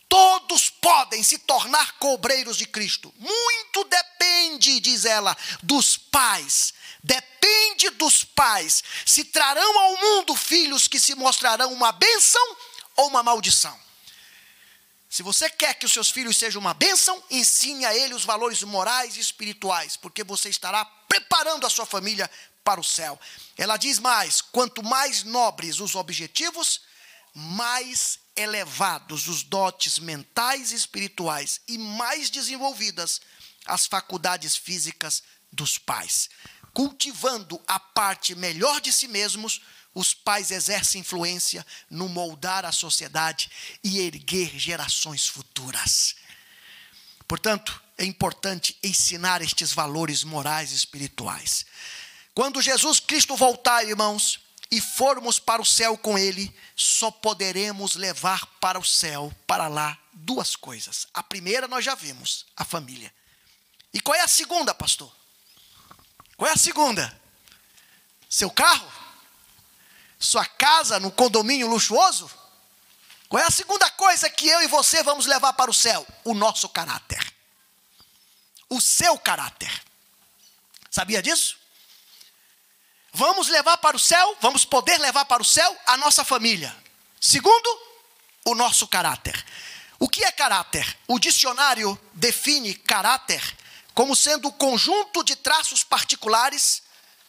Todos 0.09 0.70
podem 0.70 1.22
se 1.22 1.39
tornar 1.39 1.99
cobreiros 1.99 2.57
de 2.57 2.66
Cristo. 2.66 3.12
Muito 3.18 3.84
depende, 3.84 4.80
diz 4.80 5.05
ela, 5.05 5.36
dos 5.62 5.99
pais 5.99 6.72
Depende 7.03 7.90
dos 7.90 8.24
pais 8.24 8.82
se 9.07 9.24
trarão 9.24 9.78
ao 9.78 9.96
mundo 9.99 10.34
filhos 10.34 10.88
que 10.88 10.99
se 10.99 11.14
mostrarão 11.14 11.72
uma 11.72 11.92
bênção 11.92 12.57
ou 12.96 13.09
uma 13.09 13.22
maldição. 13.22 13.78
Se 15.09 15.22
você 15.22 15.49
quer 15.49 15.74
que 15.74 15.86
os 15.86 15.92
seus 15.92 16.11
filhos 16.11 16.36
sejam 16.36 16.61
uma 16.61 16.74
bênção, 16.74 17.22
ensine 17.30 17.86
a 17.86 17.96
eles 17.96 18.18
os 18.18 18.24
valores 18.24 18.62
morais 18.62 19.16
e 19.16 19.20
espirituais, 19.20 19.96
porque 19.96 20.22
você 20.22 20.51
estará 20.51 20.84
preparando 20.84 21.66
a 21.66 21.70
sua 21.70 21.86
família 21.86 22.30
para 22.62 22.80
o 22.80 22.84
céu. 22.84 23.18
Ela 23.57 23.78
diz 23.78 23.99
mais: 23.99 24.42
quanto 24.42 24.82
mais 24.82 25.22
nobres 25.22 25.80
os 25.80 25.94
objetivos, 25.94 26.82
mais 27.34 28.18
elevados 28.36 29.28
os 29.28 29.42
dotes 29.42 29.99
mentais 29.99 30.72
e 30.72 30.74
espirituais 30.74 31.61
e 31.66 31.78
mais 31.78 32.28
desenvolvidas 32.28 33.20
as 33.64 33.86
faculdades 33.86 34.57
físicas 34.57 35.22
dos 35.51 35.78
pais. 35.78 36.28
Cultivando 36.73 37.61
a 37.66 37.79
parte 37.81 38.35
melhor 38.35 38.81
de 38.81 38.93
si 38.93 39.09
mesmos, 39.09 39.61
os 39.95 40.14
pais 40.14 40.51
exercem 40.51 41.01
influência 41.01 41.66
no 41.91 42.09
moldar 42.09 42.64
a 42.64 42.73
sociedade 42.73 43.51
e 43.83 43.99
erguer 43.99 44.57
gerações 44.59 45.27
futuras. 45.27 46.14
Portanto, 47.27 47.83
é 47.97 48.05
importante 48.05 48.77
ensinar 48.83 49.43
estes 49.43 49.73
valores 49.73 50.23
morais 50.23 50.73
e 50.73 50.77
espirituais. 50.77 51.66
Quando 52.35 52.62
Jesus 52.62 53.01
Cristo 53.01 53.37
voltar, 53.37 53.85
irmãos, 53.85 54.41
e 54.71 54.81
formos 54.81 55.39
para 55.39 55.62
o 55.62 55.66
céu 55.66 55.97
com 55.97 56.19
Ele, 56.19 56.55
só 56.77 57.11
poderemos 57.11 57.97
levar 57.97 58.47
para 58.61 58.79
o 58.79 58.85
céu, 58.85 59.35
para 59.47 59.66
lá, 59.66 59.99
duas 60.12 60.55
coisas. 60.55 61.07
A 61.12 61.23
primeira 61.23 61.66
nós 61.66 61.85
já 61.85 61.95
vimos, 61.95 62.47
a 62.57 62.64
família. 62.64 63.12
E 63.93 64.01
qual 64.01 64.14
é 64.14 64.21
a 64.21 64.29
segunda, 64.29 64.75
pastor? 64.75 65.12
Qual 66.39 66.49
é 66.49 66.55
a 66.55 66.57
segunda? 66.57 67.20
Seu 68.30 68.49
carro? 68.49 68.91
Sua 70.20 70.47
casa 70.47 71.01
no 71.01 71.11
condomínio 71.11 71.66
luxuoso? 71.66 72.30
Qual 73.28 73.43
é 73.43 73.47
a 73.47 73.51
segunda 73.51 73.91
coisa 73.91 74.30
que 74.30 74.49
eu 74.49 74.62
e 74.62 74.68
você 74.68 75.03
vamos 75.03 75.26
levar 75.26 75.53
para 75.55 75.68
o 75.68 75.74
céu? 75.74 76.07
O 76.22 76.34
nosso 76.34 76.68
caráter. 76.68 77.34
O 78.70 78.80
seu 78.80 79.18
caráter. 79.18 79.82
Sabia 80.89 81.20
disso? 81.20 81.59
Vamos 83.12 83.49
levar 83.49 83.78
para 83.78 83.97
o 83.97 84.01
céu, 84.01 84.36
vamos 84.41 84.64
poder 84.64 84.97
levar 84.99 85.24
para 85.24 85.43
o 85.43 85.45
céu 85.45 85.76
a 85.86 85.97
nossa 85.97 86.24
família. 86.24 86.74
Segundo, 87.20 87.68
o 88.45 88.55
nosso 88.55 88.86
caráter. 88.86 89.45
O 89.99 90.09
que 90.09 90.22
é 90.22 90.30
caráter? 90.30 90.97
O 91.09 91.18
dicionário 91.18 92.01
define 92.14 92.74
caráter 92.74 93.58
como 93.99 94.14
sendo 94.14 94.46
o 94.46 94.53
conjunto 94.53 95.24
de 95.24 95.34
traços 95.34 95.82
particulares, 95.82 96.84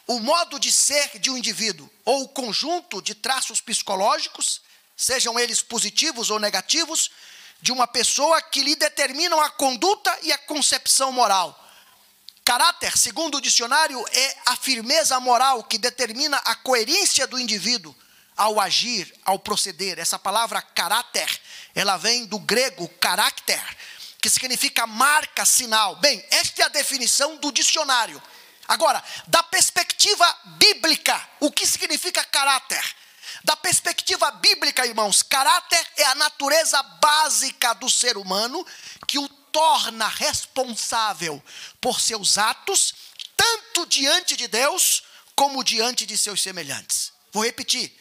o 0.05 0.19
modo 0.19 0.59
de 0.59 0.71
ser 0.71 1.17
de 1.17 1.31
um 1.31 1.35
indivíduo, 1.35 1.89
ou 2.05 2.25
o 2.25 2.27
conjunto 2.27 3.01
de 3.01 3.15
traços 3.15 3.59
psicológicos, 3.59 4.61
sejam 4.95 5.39
eles 5.39 5.63
positivos 5.63 6.29
ou 6.29 6.37
negativos, 6.37 7.09
de 7.59 7.71
uma 7.71 7.87
pessoa 7.87 8.39
que 8.39 8.61
lhe 8.61 8.75
determinam 8.75 9.41
a 9.41 9.49
conduta 9.49 10.15
e 10.21 10.31
a 10.31 10.37
concepção 10.37 11.11
moral. 11.11 11.59
Caráter, 12.45 12.95
segundo 12.95 13.39
o 13.39 13.41
dicionário, 13.41 14.05
é 14.11 14.37
a 14.45 14.55
firmeza 14.55 15.19
moral 15.19 15.63
que 15.63 15.79
determina 15.79 16.37
a 16.37 16.53
coerência 16.53 17.25
do 17.25 17.39
indivíduo 17.39 17.95
ao 18.37 18.59
agir, 18.59 19.11
ao 19.25 19.39
proceder. 19.39 19.97
Essa 19.97 20.19
palavra 20.19 20.61
caráter, 20.61 21.41
ela 21.73 21.97
vem 21.97 22.27
do 22.27 22.37
grego 22.37 22.87
carácter, 22.99 23.59
que 24.21 24.29
significa 24.29 24.85
marca, 24.85 25.45
sinal. 25.45 25.95
Bem, 25.97 26.23
esta 26.29 26.63
é 26.63 26.65
a 26.65 26.69
definição 26.69 27.37
do 27.37 27.51
dicionário. 27.51 28.21
Agora, 28.67 29.03
da 29.27 29.41
perspectiva 29.41 30.37
bíblica, 30.57 31.29
o 31.39 31.51
que 31.51 31.65
significa 31.65 32.23
caráter? 32.25 32.83
Da 33.43 33.55
perspectiva 33.55 34.29
bíblica, 34.31 34.85
irmãos, 34.85 35.23
caráter 35.23 35.85
é 35.97 36.03
a 36.05 36.15
natureza 36.15 36.81
básica 36.83 37.73
do 37.73 37.89
ser 37.89 38.17
humano 38.17 38.65
que 39.07 39.17
o 39.17 39.27
torna 39.27 40.07
responsável 40.07 41.41
por 41.81 41.99
seus 41.99 42.37
atos, 42.37 42.93
tanto 43.35 43.85
diante 43.87 44.35
de 44.35 44.47
Deus 44.47 45.03
como 45.35 45.63
diante 45.63 46.05
de 46.05 46.17
seus 46.17 46.41
semelhantes. 46.41 47.13
Vou 47.31 47.43
repetir. 47.43 47.97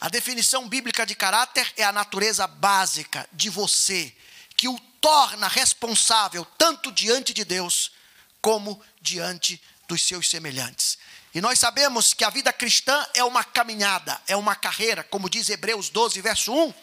A 0.00 0.08
definição 0.08 0.68
bíblica 0.68 1.06
de 1.06 1.14
caráter 1.14 1.72
é 1.76 1.84
a 1.84 1.92
natureza 1.92 2.46
básica 2.46 3.28
de 3.32 3.50
você, 3.50 4.14
que 4.56 4.68
o 4.68 4.78
torna 5.00 5.48
responsável 5.48 6.44
tanto 6.56 6.92
diante 6.92 7.32
de 7.32 7.44
Deus 7.44 7.92
como 8.40 8.82
diante 9.00 9.60
dos 9.86 10.02
seus 10.02 10.28
semelhantes. 10.28 10.98
E 11.34 11.40
nós 11.40 11.58
sabemos 11.58 12.14
que 12.14 12.24
a 12.24 12.30
vida 12.30 12.52
cristã 12.52 13.06
é 13.14 13.22
uma 13.22 13.44
caminhada, 13.44 14.20
é 14.26 14.36
uma 14.36 14.54
carreira, 14.56 15.04
como 15.04 15.28
diz 15.28 15.48
Hebreus 15.48 15.90
12, 15.90 16.20
verso 16.20 16.52
1. 16.52 16.74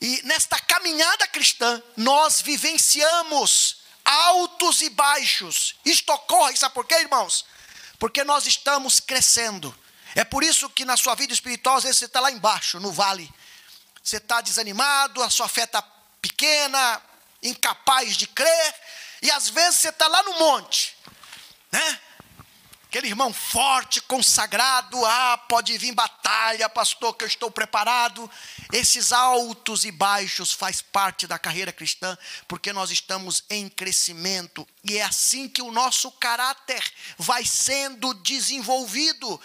E 0.00 0.22
nesta 0.24 0.58
caminhada 0.58 1.26
cristã, 1.26 1.82
nós 1.96 2.40
vivenciamos 2.40 3.78
altos 4.04 4.82
e 4.82 4.90
baixos. 4.90 5.76
Isto 5.84 6.12
ocorre, 6.12 6.56
sabe 6.56 6.74
por 6.74 6.86
quê, 6.86 6.94
irmãos? 7.00 7.44
Porque 7.98 8.24
nós 8.24 8.46
estamos 8.46 9.00
crescendo. 9.00 9.74
É 10.14 10.24
por 10.24 10.44
isso 10.44 10.68
que 10.70 10.84
na 10.84 10.96
sua 10.96 11.14
vida 11.14 11.32
espiritual, 11.32 11.76
às 11.76 11.84
vezes 11.84 11.98
você 11.98 12.04
está 12.04 12.20
lá 12.20 12.30
embaixo, 12.30 12.78
no 12.80 12.92
vale. 12.92 13.32
Você 14.02 14.18
está 14.18 14.40
desanimado, 14.40 15.22
a 15.22 15.30
sua 15.30 15.48
fé 15.48 15.64
está 15.64 15.80
pequena, 16.24 17.02
incapaz 17.42 18.16
de 18.16 18.26
crer, 18.26 18.74
e 19.20 19.30
às 19.30 19.50
vezes 19.50 19.80
você 19.80 19.90
está 19.90 20.08
lá 20.08 20.22
no 20.22 20.38
monte, 20.38 20.96
né? 21.70 22.00
Aquele 22.84 23.08
irmão 23.08 23.34
forte, 23.34 24.00
consagrado, 24.00 25.04
ah, 25.04 25.36
pode 25.48 25.76
vir 25.76 25.92
batalha, 25.92 26.68
pastor, 26.68 27.12
que 27.14 27.24
eu 27.24 27.28
estou 27.28 27.50
preparado. 27.50 28.30
Esses 28.72 29.12
altos 29.12 29.84
e 29.84 29.90
baixos 29.90 30.52
faz 30.52 30.80
parte 30.80 31.26
da 31.26 31.36
carreira 31.36 31.72
cristã, 31.72 32.16
porque 32.46 32.72
nós 32.72 32.92
estamos 32.92 33.42
em 33.50 33.68
crescimento 33.68 34.66
e 34.84 34.96
é 34.96 35.02
assim 35.02 35.48
que 35.48 35.60
o 35.60 35.72
nosso 35.72 36.10
caráter 36.12 36.82
vai 37.18 37.44
sendo 37.44 38.14
desenvolvido 38.14 39.40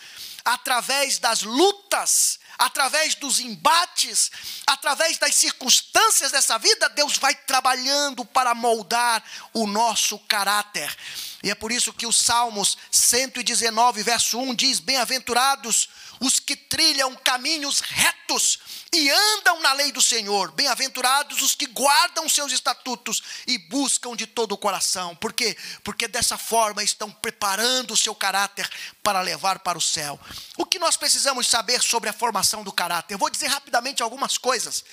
através 0.46 1.18
das 1.18 1.42
lutas, 1.42 2.40
através 2.60 3.16
dos 3.16 3.40
embates, 3.40 4.30
através 4.68 5.18
das 5.18 5.34
circunstâncias 5.36 6.32
dessa 6.32 6.60
vida, 6.60 6.90
Deus 6.90 7.18
vai 7.18 7.34
trabalhando 7.34 8.26
para 8.26 8.54
moldar 8.54 9.24
o 9.54 9.66
nosso 9.66 10.20
caráter. 10.20 10.94
E 11.42 11.50
é 11.50 11.56
por 11.56 11.72
isso 11.72 11.94
que 11.94 12.06
o 12.06 12.12
Salmos 12.12 12.78
119, 12.92 14.04
verso 14.04 14.38
1 14.38 14.54
diz: 14.56 14.80
Bem-aventurados 14.82 15.88
os 16.20 16.40
que 16.40 16.56
trilham 16.56 17.16
caminhos 17.16 17.80
retos 17.80 18.60
e 18.94 19.10
andam 19.10 19.60
na 19.62 19.74
lei 19.74 19.92
do 19.92 20.02
Senhor. 20.02 20.52
Bem-aventurados 20.52 21.42
os 21.42 21.56
que 21.56 21.66
guardam 21.68 22.28
seus 22.28 22.52
estatutos 22.52 23.22
e 23.48 23.58
buscam 23.58 24.16
de 24.16 24.28
todo 24.28 24.52
o 24.54 24.58
coração. 24.58 25.16
Por 25.16 25.34
quê? 25.34 25.56
Porque 25.84 26.08
dessa 26.08 26.38
forma 26.38 26.84
estão 26.84 27.12
preparando 27.12 27.94
o 27.94 27.98
seu 27.98 28.14
caráter 28.14 28.70
para 29.02 29.22
levar 29.22 29.60
para 29.60 29.78
o 29.78 29.82
céu. 29.82 30.20
O 30.58 30.66
que 30.66 30.80
nós 30.80 30.98
precisamos 30.98 31.48
saber 31.48 31.82
sobre 31.82 32.10
a 32.10 32.14
formação 32.14 32.64
do 32.64 32.72
caráter? 32.72 33.14
Eu 33.14 33.20
vou 33.20 33.30
dizer 33.30 33.48
rapidamente 33.48 34.04
algumas 34.04 34.38
coisas 34.38 34.84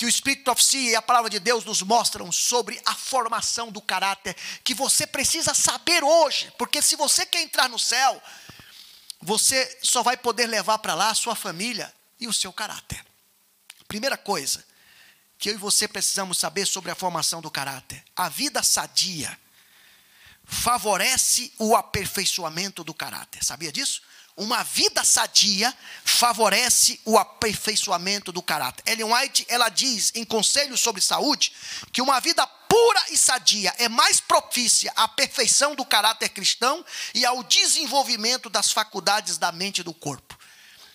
que 0.00 0.06
o 0.06 0.08
Espírito 0.08 0.50
Oficia 0.50 0.92
e 0.92 0.96
a 0.96 1.02
palavra 1.02 1.28
de 1.28 1.38
Deus 1.38 1.62
nos 1.62 1.82
mostram 1.82 2.32
sobre 2.32 2.80
a 2.86 2.94
formação 2.94 3.70
do 3.70 3.82
caráter 3.82 4.34
que 4.64 4.72
você 4.72 5.06
precisa 5.06 5.52
saber 5.52 6.02
hoje, 6.02 6.50
porque 6.56 6.80
se 6.80 6.96
você 6.96 7.26
quer 7.26 7.42
entrar 7.42 7.68
no 7.68 7.78
céu, 7.78 8.22
você 9.20 9.78
só 9.82 10.02
vai 10.02 10.16
poder 10.16 10.46
levar 10.46 10.78
para 10.78 10.94
lá 10.94 11.10
a 11.10 11.14
sua 11.14 11.34
família 11.34 11.92
e 12.18 12.26
o 12.26 12.32
seu 12.32 12.52
caráter. 12.52 13.04
Primeira 13.86 14.16
coisa 14.16 14.64
que 15.38 15.50
eu 15.50 15.54
e 15.54 15.58
você 15.58 15.88
precisamos 15.88 16.38
saber 16.38 16.66
sobre 16.66 16.90
a 16.90 16.94
formação 16.94 17.40
do 17.40 17.50
caráter: 17.50 18.02
a 18.16 18.28
vida 18.28 18.62
sadia 18.62 19.38
favorece 20.44 21.52
o 21.58 21.76
aperfeiçoamento 21.76 22.82
do 22.82 22.94
caráter. 22.94 23.44
Sabia 23.44 23.70
disso? 23.70 24.02
Uma 24.40 24.62
vida 24.62 25.04
sadia 25.04 25.76
favorece 26.02 26.98
o 27.04 27.18
aperfeiçoamento 27.18 28.32
do 28.32 28.40
caráter. 28.40 28.82
Ellen 28.90 29.12
White, 29.12 29.44
ela 29.50 29.68
diz 29.68 30.12
em 30.14 30.24
Conselhos 30.24 30.80
sobre 30.80 31.02
Saúde 31.02 31.52
que 31.92 32.00
uma 32.00 32.18
vida 32.20 32.46
pura 32.46 33.04
e 33.10 33.18
sadia 33.18 33.74
é 33.76 33.86
mais 33.86 34.18
propícia 34.18 34.90
à 34.96 35.06
perfeição 35.06 35.74
do 35.74 35.84
caráter 35.84 36.30
cristão 36.30 36.82
e 37.14 37.22
ao 37.26 37.42
desenvolvimento 37.42 38.48
das 38.48 38.72
faculdades 38.72 39.36
da 39.36 39.52
mente 39.52 39.82
e 39.82 39.84
do 39.84 39.92
corpo. 39.92 40.38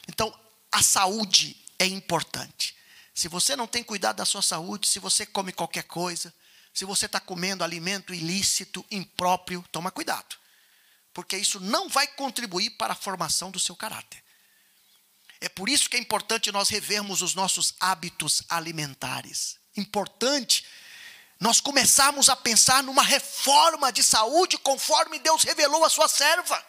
Então, 0.08 0.34
a 0.72 0.82
saúde 0.82 1.56
é 1.78 1.86
importante. 1.86 2.76
Se 3.14 3.28
você 3.28 3.56
não 3.56 3.68
tem 3.68 3.84
cuidado 3.84 4.16
da 4.16 4.26
sua 4.26 4.42
saúde, 4.42 4.88
se 4.88 4.98
você 4.98 5.24
come 5.24 5.54
qualquer 5.54 5.84
coisa, 5.84 6.34
se 6.74 6.84
você 6.84 7.06
está 7.06 7.20
comendo 7.20 7.64
alimento 7.64 8.12
ilícito, 8.12 8.84
impróprio, 8.90 9.64
toma 9.72 9.92
cuidado 9.92 10.36
porque 11.16 11.38
isso 11.38 11.62
não 11.62 11.88
vai 11.88 12.06
contribuir 12.06 12.72
para 12.72 12.92
a 12.92 12.96
formação 12.96 13.50
do 13.50 13.58
seu 13.58 13.74
caráter. 13.74 14.22
É 15.40 15.48
por 15.48 15.70
isso 15.70 15.90
que 15.90 15.96
é 15.96 16.00
importante 16.00 16.52
nós 16.52 16.68
revermos 16.68 17.22
os 17.22 17.34
nossos 17.34 17.74
hábitos 17.80 18.44
alimentares. 18.50 19.58
Importante 19.78 20.66
nós 21.40 21.62
começarmos 21.62 22.28
a 22.28 22.36
pensar 22.36 22.84
numa 22.84 23.02
reforma 23.02 23.94
de 23.94 24.04
saúde 24.04 24.58
conforme 24.58 25.18
Deus 25.20 25.44
revelou 25.44 25.86
a 25.86 25.90
sua 25.90 26.10
serva. 26.10 26.62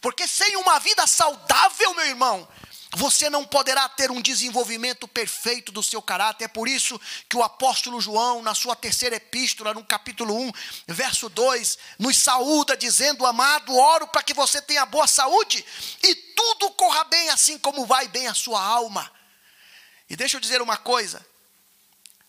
Porque 0.00 0.26
sem 0.26 0.56
uma 0.56 0.78
vida 0.78 1.06
saudável, 1.06 1.92
meu 1.92 2.06
irmão, 2.06 2.48
você 2.96 3.30
não 3.30 3.44
poderá 3.44 3.88
ter 3.88 4.10
um 4.10 4.20
desenvolvimento 4.20 5.06
perfeito 5.06 5.70
do 5.70 5.82
seu 5.82 6.02
caráter. 6.02 6.44
É 6.44 6.48
por 6.48 6.68
isso 6.68 7.00
que 7.28 7.36
o 7.36 7.42
apóstolo 7.42 8.00
João, 8.00 8.42
na 8.42 8.54
sua 8.54 8.74
terceira 8.74 9.16
epístola, 9.16 9.72
no 9.72 9.84
capítulo 9.84 10.34
1, 10.34 10.52
verso 10.88 11.28
2, 11.28 11.78
nos 11.98 12.16
saúda 12.16 12.76
dizendo: 12.76 13.24
Amado, 13.24 13.76
oro 13.76 14.08
para 14.08 14.22
que 14.22 14.34
você 14.34 14.60
tenha 14.60 14.84
boa 14.84 15.06
saúde 15.06 15.64
e 16.02 16.14
tudo 16.14 16.70
corra 16.72 17.04
bem, 17.04 17.28
assim 17.28 17.58
como 17.58 17.86
vai 17.86 18.08
bem 18.08 18.26
a 18.26 18.34
sua 18.34 18.60
alma. 18.60 19.10
E 20.08 20.16
deixa 20.16 20.36
eu 20.36 20.40
dizer 20.40 20.60
uma 20.60 20.76
coisa: 20.76 21.24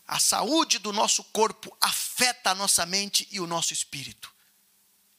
a 0.07 0.19
saúde 0.19 0.77
do 0.77 0.93
nosso 0.93 1.23
corpo 1.23 1.75
afeta 1.81 2.51
a 2.51 2.55
nossa 2.55 2.85
mente 2.85 3.27
e 3.31 3.39
o 3.39 3.47
nosso 3.47 3.73
espírito. 3.73 4.31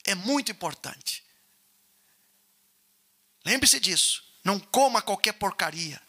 É 0.05 0.15
muito 0.15 0.53
importante. 0.53 1.25
Lembre-se 3.45 3.81
disso. 3.81 4.32
Não 4.45 4.59
coma 4.59 5.01
qualquer 5.01 5.33
porcaria. 5.33 6.01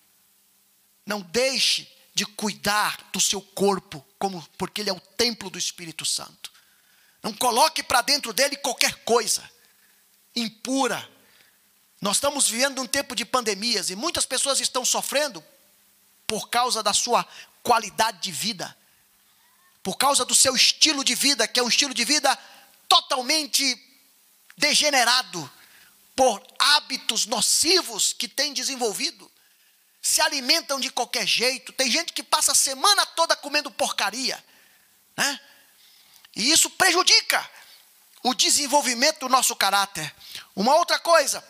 Não 1.05 1.21
deixe 1.21 1.91
de 2.13 2.25
cuidar 2.25 3.09
do 3.11 3.19
seu 3.19 3.41
corpo, 3.41 4.05
como 4.17 4.47
porque 4.57 4.81
ele 4.81 4.89
é 4.89 4.93
o 4.93 4.99
templo 4.99 5.49
do 5.49 5.57
Espírito 5.57 6.05
Santo. 6.05 6.51
Não 7.21 7.33
coloque 7.33 7.81
para 7.81 8.01
dentro 8.01 8.33
dele 8.33 8.55
qualquer 8.57 9.03
coisa 9.03 9.49
impura. 10.35 11.09
Nós 12.01 12.17
estamos 12.17 12.49
vivendo 12.49 12.81
um 12.81 12.87
tempo 12.87 13.15
de 13.15 13.23
pandemias 13.23 13.89
e 13.89 13.95
muitas 13.95 14.25
pessoas 14.25 14.59
estão 14.59 14.83
sofrendo 14.83 15.43
por 16.27 16.49
causa 16.49 16.83
da 16.83 16.93
sua 16.93 17.25
qualidade 17.61 18.19
de 18.19 18.31
vida, 18.31 18.75
por 19.81 19.97
causa 19.97 20.25
do 20.25 20.35
seu 20.35 20.55
estilo 20.55 21.03
de 21.03 21.15
vida, 21.15 21.47
que 21.47 21.59
é 21.59 21.63
um 21.63 21.69
estilo 21.69 21.93
de 21.93 22.03
vida 22.03 22.37
totalmente 22.87 23.81
degenerado 24.57 25.49
por 26.15 26.41
hábitos 26.59 27.25
nocivos 27.25 28.13
que 28.13 28.27
tem 28.27 28.53
desenvolvido 28.53 29.31
se 30.01 30.21
alimentam 30.21 30.79
de 30.79 30.89
qualquer 30.89 31.25
jeito. 31.25 31.71
Tem 31.73 31.89
gente 31.89 32.13
que 32.13 32.21
passa 32.21 32.51
a 32.51 32.55
semana 32.55 33.05
toda 33.05 33.35
comendo 33.35 33.71
porcaria, 33.71 34.43
né? 35.15 35.39
E 36.35 36.51
isso 36.51 36.69
prejudica 36.71 37.49
o 38.23 38.33
desenvolvimento 38.33 39.19
do 39.19 39.29
nosso 39.29 39.55
caráter. 39.55 40.13
Uma 40.55 40.75
outra 40.75 40.99
coisa 40.99 41.43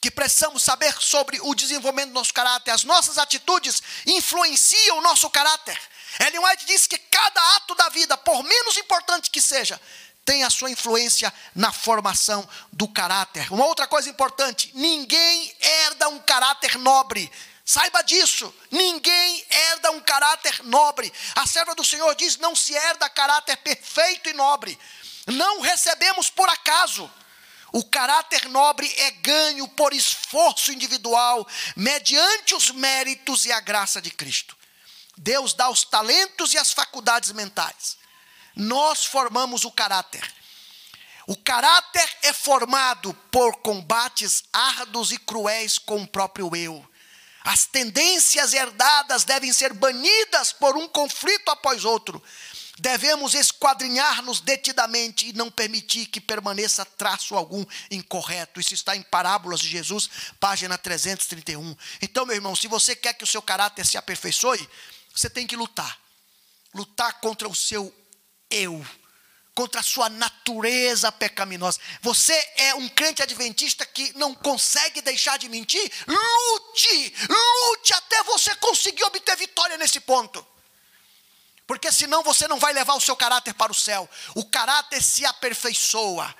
que 0.00 0.10
precisamos 0.10 0.62
saber 0.62 0.94
sobre 1.00 1.38
o 1.42 1.54
desenvolvimento 1.54 2.08
do 2.08 2.14
nosso 2.14 2.32
caráter, 2.32 2.70
as 2.70 2.84
nossas 2.84 3.18
atitudes 3.18 3.82
influenciam 4.06 4.98
o 4.98 5.02
nosso 5.02 5.28
caráter. 5.30 5.78
Ellen 6.18 6.40
White 6.40 6.64
diz 6.64 6.86
que 6.86 6.98
cada 6.98 7.56
ato 7.56 7.74
da 7.74 7.88
vida, 7.90 8.16
por 8.16 8.42
menos 8.42 8.76
importante 8.78 9.30
que 9.30 9.40
seja, 9.40 9.80
tem 10.24 10.44
a 10.44 10.50
sua 10.50 10.70
influência 10.70 11.32
na 11.54 11.72
formação 11.72 12.48
do 12.72 12.86
caráter. 12.88 13.52
Uma 13.52 13.66
outra 13.66 13.86
coisa 13.86 14.08
importante: 14.08 14.70
ninguém 14.74 15.54
herda 15.60 16.08
um 16.08 16.18
caráter 16.20 16.78
nobre. 16.78 17.30
Saiba 17.64 18.02
disso, 18.02 18.52
ninguém 18.70 19.46
herda 19.48 19.92
um 19.92 20.00
caráter 20.00 20.64
nobre. 20.64 21.12
A 21.36 21.46
serva 21.46 21.74
do 21.74 21.84
Senhor 21.84 22.14
diz: 22.14 22.36
não 22.38 22.56
se 22.56 22.74
herda 22.74 23.08
caráter 23.08 23.56
perfeito 23.58 24.28
e 24.28 24.32
nobre. 24.32 24.78
Não 25.26 25.60
recebemos 25.60 26.28
por 26.30 26.48
acaso. 26.48 27.10
O 27.72 27.84
caráter 27.84 28.48
nobre 28.48 28.92
é 28.96 29.12
ganho 29.12 29.68
por 29.68 29.92
esforço 29.92 30.72
individual, 30.72 31.46
mediante 31.76 32.54
os 32.54 32.70
méritos 32.72 33.46
e 33.46 33.52
a 33.52 33.60
graça 33.60 34.02
de 34.02 34.10
Cristo. 34.10 34.56
Deus 35.16 35.54
dá 35.54 35.70
os 35.70 35.84
talentos 35.84 36.52
e 36.52 36.58
as 36.58 36.72
faculdades 36.72 37.30
mentais. 37.30 37.99
Nós 38.60 39.06
formamos 39.06 39.64
o 39.64 39.70
caráter. 39.70 40.22
O 41.26 41.34
caráter 41.34 42.06
é 42.20 42.30
formado 42.30 43.14
por 43.30 43.56
combates 43.56 44.44
árduos 44.52 45.12
e 45.12 45.18
cruéis 45.18 45.78
com 45.78 46.02
o 46.02 46.06
próprio 46.06 46.54
eu. 46.54 46.86
As 47.42 47.64
tendências 47.64 48.52
herdadas 48.52 49.24
devem 49.24 49.50
ser 49.50 49.72
banidas 49.72 50.52
por 50.52 50.76
um 50.76 50.86
conflito 50.86 51.48
após 51.48 51.86
outro. 51.86 52.22
Devemos 52.78 53.32
esquadrinhar-nos 53.32 54.40
detidamente 54.40 55.30
e 55.30 55.32
não 55.32 55.50
permitir 55.50 56.04
que 56.04 56.20
permaneça 56.20 56.84
traço 56.84 57.34
algum 57.34 57.64
incorreto. 57.90 58.60
Isso 58.60 58.74
está 58.74 58.94
em 58.94 59.02
Parábolas 59.02 59.60
de 59.60 59.70
Jesus, 59.70 60.10
página 60.38 60.76
331. 60.76 61.74
Então, 62.02 62.26
meu 62.26 62.36
irmão, 62.36 62.54
se 62.54 62.68
você 62.68 62.94
quer 62.94 63.14
que 63.14 63.24
o 63.24 63.26
seu 63.26 63.40
caráter 63.40 63.86
se 63.86 63.96
aperfeiçoe, 63.96 64.68
você 65.14 65.30
tem 65.30 65.46
que 65.46 65.56
lutar. 65.56 65.98
Lutar 66.74 67.20
contra 67.20 67.48
o 67.48 67.54
seu 67.54 67.94
eu 68.50 68.84
contra 69.54 69.80
a 69.80 69.84
sua 69.84 70.08
natureza 70.08 71.12
pecaminosa. 71.12 71.78
Você 72.00 72.32
é 72.56 72.74
um 72.74 72.88
crente 72.88 73.22
adventista 73.22 73.84
que 73.84 74.16
não 74.16 74.34
consegue 74.34 75.02
deixar 75.02 75.38
de 75.38 75.48
mentir? 75.48 75.92
Lute, 76.06 77.14
lute 77.28 77.92
até 77.92 78.22
você 78.22 78.54
conseguir 78.56 79.04
obter 79.04 79.36
vitória 79.36 79.76
nesse 79.76 80.00
ponto. 80.00 80.46
Porque 81.66 81.92
senão 81.92 82.22
você 82.22 82.48
não 82.48 82.58
vai 82.58 82.72
levar 82.72 82.94
o 82.94 83.00
seu 83.00 83.14
caráter 83.14 83.54
para 83.54 83.70
o 83.70 83.74
céu. 83.74 84.08
O 84.34 84.44
caráter 84.44 85.02
se 85.02 85.24
aperfeiçoa 85.24 86.34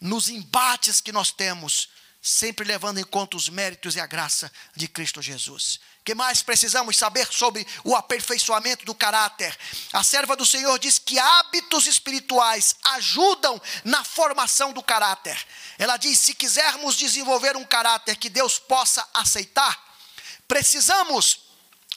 nos 0.00 0.28
embates 0.28 1.00
que 1.00 1.12
nós 1.12 1.30
temos, 1.30 1.88
sempre 2.22 2.64
levando 2.64 2.98
em 2.98 3.04
conta 3.04 3.36
os 3.36 3.48
méritos 3.48 3.96
e 3.96 4.00
a 4.00 4.06
graça 4.06 4.50
de 4.76 4.86
Cristo 4.86 5.20
Jesus 5.20 5.80
que 6.04 6.14
mais 6.14 6.42
precisamos 6.42 6.96
saber 6.96 7.26
sobre 7.30 7.66
o 7.84 7.94
aperfeiçoamento 7.94 8.84
do 8.84 8.94
caráter? 8.94 9.56
A 9.92 10.02
serva 10.02 10.34
do 10.34 10.44
Senhor 10.44 10.78
diz 10.78 10.98
que 10.98 11.18
hábitos 11.18 11.86
espirituais 11.86 12.76
ajudam 12.94 13.60
na 13.84 14.02
formação 14.02 14.72
do 14.72 14.82
caráter. 14.82 15.38
Ela 15.78 15.96
diz: 15.96 16.18
se 16.18 16.34
quisermos 16.34 16.96
desenvolver 16.96 17.56
um 17.56 17.64
caráter 17.64 18.16
que 18.16 18.28
Deus 18.28 18.58
possa 18.58 19.06
aceitar, 19.14 19.80
precisamos 20.48 21.40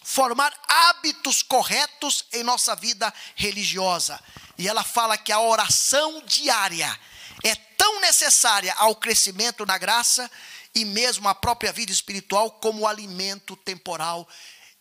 formar 0.03 0.53
hábitos 0.67 1.41
corretos 1.41 2.25
em 2.31 2.43
nossa 2.43 2.75
vida 2.75 3.11
religiosa. 3.35 4.19
E 4.57 4.67
ela 4.67 4.83
fala 4.83 5.17
que 5.17 5.31
a 5.31 5.39
oração 5.39 6.21
diária 6.25 6.99
é 7.45 7.53
tão 7.77 8.01
necessária 8.01 8.73
ao 8.73 8.95
crescimento 8.95 9.65
na 9.67 9.77
graça 9.77 10.29
e 10.73 10.83
mesmo 10.83 11.27
a 11.27 11.35
própria 11.35 11.71
vida 11.71 11.91
espiritual 11.91 12.49
como 12.49 12.87
alimento 12.87 13.55
temporal 13.55 14.27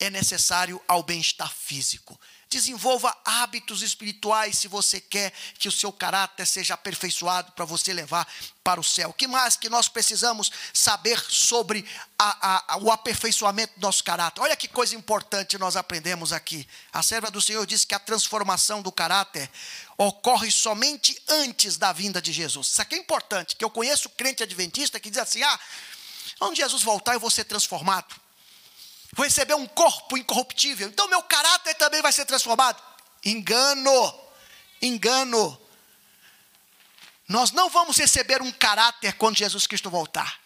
é 0.01 0.09
necessário 0.09 0.81
ao 0.89 1.03
bem-estar 1.03 1.53
físico. 1.55 2.19
Desenvolva 2.49 3.15
hábitos 3.25 3.83
espirituais 3.83 4.59
se 4.59 4.69
você 4.69 5.01
quer 5.01 5.33
que 5.59 5.69
o 5.69 5.73
seu 5.73 5.93
caráter 5.93 6.47
seja 6.47 6.75
aperfeiçoado 6.75 7.53
para 7.53 7.65
você 7.65 7.93
levar 7.93 8.27
para 8.63 8.81
o 8.81 8.85
céu. 8.85 9.11
O 9.11 9.13
que 9.13 9.27
mais 9.27 9.57
que 9.57 9.69
nós 9.69 9.89
precisamos 9.89 10.51
saber 10.73 11.21
sobre 11.29 11.85
a, 12.19 12.75
a, 12.75 12.79
o 12.79 12.91
aperfeiçoamento 12.91 13.75
do 13.77 13.83
nosso 13.83 14.05
caráter? 14.05 14.41
Olha 14.41 14.57
que 14.57 14.69
coisa 14.69 14.95
importante 14.95 15.59
nós 15.59 15.77
aprendemos 15.77 16.33
aqui. 16.33 16.67
A 16.93 17.03
serva 17.03 17.31
do 17.31 17.41
Senhor 17.41 17.67
disse 17.67 17.87
que 17.87 17.95
a 17.95 17.99
transformação 17.99 18.83
do 18.83 18.93
caráter 18.93 19.51
ocorre 19.97 20.51
somente 20.51 21.21
antes 21.29 21.77
da 21.77 21.93
vinda 21.93 22.21
de 22.21 22.33
Jesus. 22.33 22.69
Isso 22.69 22.83
aqui 22.83 22.95
é 22.95 22.99
importante, 22.99 23.57
que 23.57 23.65
eu 23.65 23.71
conheço 23.71 24.09
crente 24.11 24.43
adventista 24.43 25.01
que 25.01 25.11
diz 25.11 25.19
assim: 25.19 25.43
ah, 25.43 25.61
quando 26.39 26.57
Jesus 26.57 26.83
voltar 26.83 27.15
eu 27.15 27.21
vou 27.21 27.31
ser 27.31 27.45
transformado 27.45 28.25
vou 29.15 29.25
receber 29.25 29.55
um 29.55 29.67
corpo 29.67 30.19
incorruptível, 30.19 30.89
então 30.89 31.09
meu 31.09 31.23
caráter 31.23 31.75
também 31.75 32.03
vai 32.03 32.13
ser 32.13 32.25
transformado. 32.25 32.83
Engano, 33.25 34.21
engano. 34.83 35.61
Nós 37.29 37.53
não 37.53 37.71
vamos 37.71 37.97
receber 37.97 38.43
um 38.43 38.53
caráter 38.53 39.15
quando 39.15 39.37
Jesus 39.37 39.67
Cristo 39.67 39.89
voltar. 39.89 40.41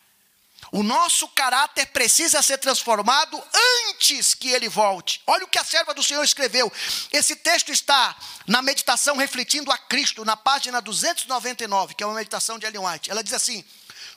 O 0.71 0.83
nosso 0.83 1.27
caráter 1.29 1.87
precisa 1.87 2.43
ser 2.43 2.59
transformado 2.59 3.43
antes 3.89 4.35
que 4.35 4.51
ele 4.51 4.69
volte. 4.69 5.23
Olha 5.27 5.45
o 5.45 5.49
que 5.49 5.59
a 5.59 5.65
serva 5.65 5.95
do 5.95 6.03
Senhor 6.03 6.23
escreveu. 6.23 6.71
Esse 7.11 7.37
texto 7.37 7.73
está 7.73 8.15
na 8.47 8.61
meditação 8.61 9.17
refletindo 9.17 9.73
a 9.73 9.79
Cristo, 9.79 10.25
na 10.25 10.37
página 10.37 10.81
299, 10.81 11.95
que 11.95 12.03
é 12.03 12.07
uma 12.07 12.17
meditação 12.17 12.59
de 12.59 12.67
Ellen 12.67 12.85
White. 12.85 13.11
Ela 13.11 13.25
diz 13.25 13.33
assim: 13.33 13.65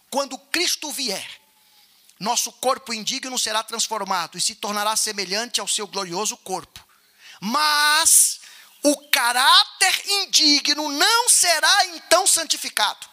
Quando 0.10 0.38
Cristo 0.38 0.92
vier, 0.92 1.26
nosso 2.20 2.52
corpo 2.52 2.94
indigno 2.94 3.40
será 3.40 3.64
transformado 3.64 4.38
e 4.38 4.42
se 4.42 4.56
tornará 4.56 4.96
semelhante 4.96 5.62
ao 5.62 5.68
seu 5.68 5.88
glorioso 5.88 6.36
corpo. 6.38 6.86
Mas 7.40 8.42
o 8.84 8.96
caráter 9.10 10.02
indigno 10.06 10.92
não 10.92 11.30
será 11.30 11.86
então 11.88 12.28
santificado. 12.28 13.11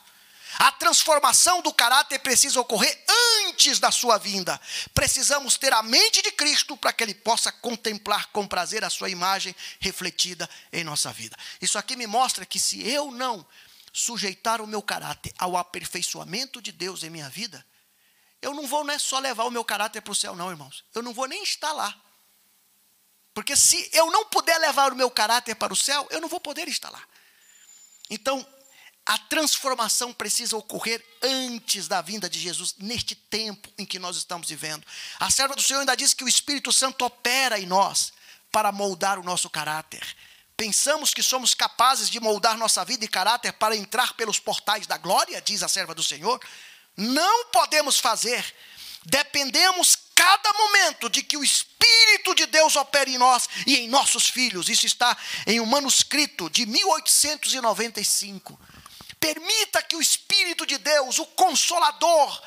A 0.58 0.72
transformação 0.72 1.62
do 1.62 1.72
caráter 1.72 2.18
precisa 2.18 2.60
ocorrer 2.60 3.04
antes 3.46 3.78
da 3.78 3.92
sua 3.92 4.18
vinda. 4.18 4.60
Precisamos 4.92 5.56
ter 5.56 5.72
a 5.72 5.84
mente 5.84 6.20
de 6.20 6.32
Cristo 6.32 6.76
para 6.76 6.92
que 6.92 7.04
ele 7.04 7.14
possa 7.14 7.52
contemplar 7.52 8.26
com 8.32 8.46
prazer 8.46 8.82
a 8.82 8.90
sua 8.90 9.08
imagem 9.08 9.54
refletida 9.78 10.50
em 10.72 10.82
nossa 10.82 11.12
vida. 11.12 11.36
Isso 11.62 11.78
aqui 11.78 11.94
me 11.94 12.08
mostra 12.08 12.44
que 12.44 12.58
se 12.58 12.84
eu 12.88 13.12
não 13.12 13.46
sujeitar 13.92 14.60
o 14.60 14.66
meu 14.66 14.82
caráter 14.82 15.32
ao 15.38 15.56
aperfeiçoamento 15.56 16.60
de 16.60 16.72
Deus 16.72 17.04
em 17.04 17.10
minha 17.10 17.28
vida, 17.28 17.64
eu 18.42 18.52
não 18.52 18.66
vou 18.66 18.82
não 18.82 18.94
é 18.94 18.98
só 18.98 19.20
levar 19.20 19.44
o 19.44 19.50
meu 19.52 19.64
caráter 19.64 20.00
para 20.00 20.12
o 20.12 20.16
céu, 20.16 20.34
não, 20.34 20.50
irmãos. 20.50 20.84
Eu 20.92 21.02
não 21.02 21.14
vou 21.14 21.28
nem 21.28 21.42
estar 21.44 21.72
lá. 21.72 21.96
Porque 23.32 23.54
se 23.54 23.88
eu 23.92 24.10
não 24.10 24.24
puder 24.24 24.58
levar 24.58 24.92
o 24.92 24.96
meu 24.96 25.08
caráter 25.08 25.54
para 25.54 25.72
o 25.72 25.76
céu, 25.76 26.04
eu 26.10 26.20
não 26.20 26.28
vou 26.28 26.40
poder 26.40 26.66
estar 26.66 26.90
lá. 26.90 27.02
Então, 28.10 28.44
a 29.08 29.16
transformação 29.16 30.12
precisa 30.12 30.54
ocorrer 30.54 31.02
antes 31.22 31.88
da 31.88 32.02
vinda 32.02 32.28
de 32.28 32.38
Jesus, 32.38 32.74
neste 32.78 33.14
tempo 33.14 33.72
em 33.78 33.86
que 33.86 33.98
nós 33.98 34.18
estamos 34.18 34.50
vivendo. 34.50 34.86
A 35.18 35.30
serva 35.30 35.56
do 35.56 35.62
Senhor 35.62 35.80
ainda 35.80 35.96
diz 35.96 36.12
que 36.12 36.22
o 36.22 36.28
Espírito 36.28 36.70
Santo 36.70 37.06
opera 37.06 37.58
em 37.58 37.64
nós 37.64 38.12
para 38.52 38.70
moldar 38.70 39.18
o 39.18 39.22
nosso 39.22 39.48
caráter. 39.48 40.06
Pensamos 40.58 41.14
que 41.14 41.22
somos 41.22 41.54
capazes 41.54 42.10
de 42.10 42.20
moldar 42.20 42.58
nossa 42.58 42.84
vida 42.84 43.02
e 43.02 43.08
caráter 43.08 43.54
para 43.54 43.74
entrar 43.74 44.12
pelos 44.12 44.38
portais 44.38 44.86
da 44.86 44.98
glória, 44.98 45.40
diz 45.40 45.62
a 45.62 45.68
serva 45.68 45.94
do 45.94 46.02
Senhor. 46.02 46.38
Não 46.94 47.46
podemos 47.46 47.98
fazer. 47.98 48.44
Dependemos 49.06 49.96
cada 50.14 50.52
momento 50.52 51.08
de 51.08 51.22
que 51.22 51.38
o 51.38 51.44
Espírito 51.44 52.34
de 52.34 52.44
Deus 52.44 52.76
opere 52.76 53.14
em 53.14 53.18
nós 53.18 53.48
e 53.66 53.76
em 53.76 53.88
nossos 53.88 54.28
filhos. 54.28 54.68
Isso 54.68 54.84
está 54.84 55.16
em 55.46 55.60
um 55.60 55.66
manuscrito 55.66 56.50
de 56.50 56.66
1895. 56.66 58.60
Permita 59.20 59.82
que 59.82 59.96
o 59.96 60.02
Espírito 60.02 60.64
de 60.66 60.78
Deus, 60.78 61.18
o 61.18 61.26
Consolador, 61.26 62.42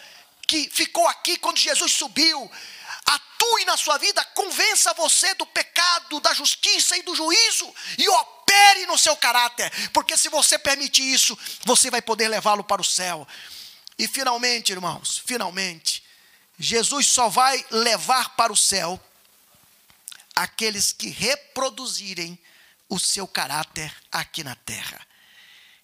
que 0.47 0.69
ficou 0.69 1.07
aqui 1.07 1.37
quando 1.37 1.57
Jesus 1.57 1.93
subiu, 1.93 2.51
atue 3.05 3.65
na 3.65 3.77
sua 3.77 3.97
vida, 3.97 4.23
convença 4.25 4.93
você 4.93 5.33
do 5.35 5.45
pecado, 5.45 6.19
da 6.19 6.33
justiça 6.33 6.97
e 6.97 7.01
do 7.01 7.15
juízo 7.15 7.73
e 7.97 8.07
opere 8.09 8.85
no 8.85 8.97
seu 8.97 9.15
caráter, 9.15 9.71
porque 9.89 10.17
se 10.17 10.29
você 10.29 10.59
permitir 10.59 11.03
isso, 11.03 11.37
você 11.65 11.89
vai 11.89 12.01
poder 12.01 12.27
levá-lo 12.27 12.63
para 12.63 12.81
o 12.81 12.85
céu. 12.85 13.27
E 13.97 14.07
finalmente, 14.07 14.71
irmãos, 14.71 15.21
finalmente, 15.25 16.03
Jesus 16.59 17.07
só 17.07 17.29
vai 17.29 17.65
levar 17.71 18.35
para 18.35 18.51
o 18.51 18.57
céu 18.57 18.99
aqueles 20.35 20.91
que 20.91 21.09
reproduzirem 21.09 22.37
o 22.89 22.99
seu 22.99 23.27
caráter 23.27 23.93
aqui 24.11 24.43
na 24.43 24.55
terra. 24.55 24.99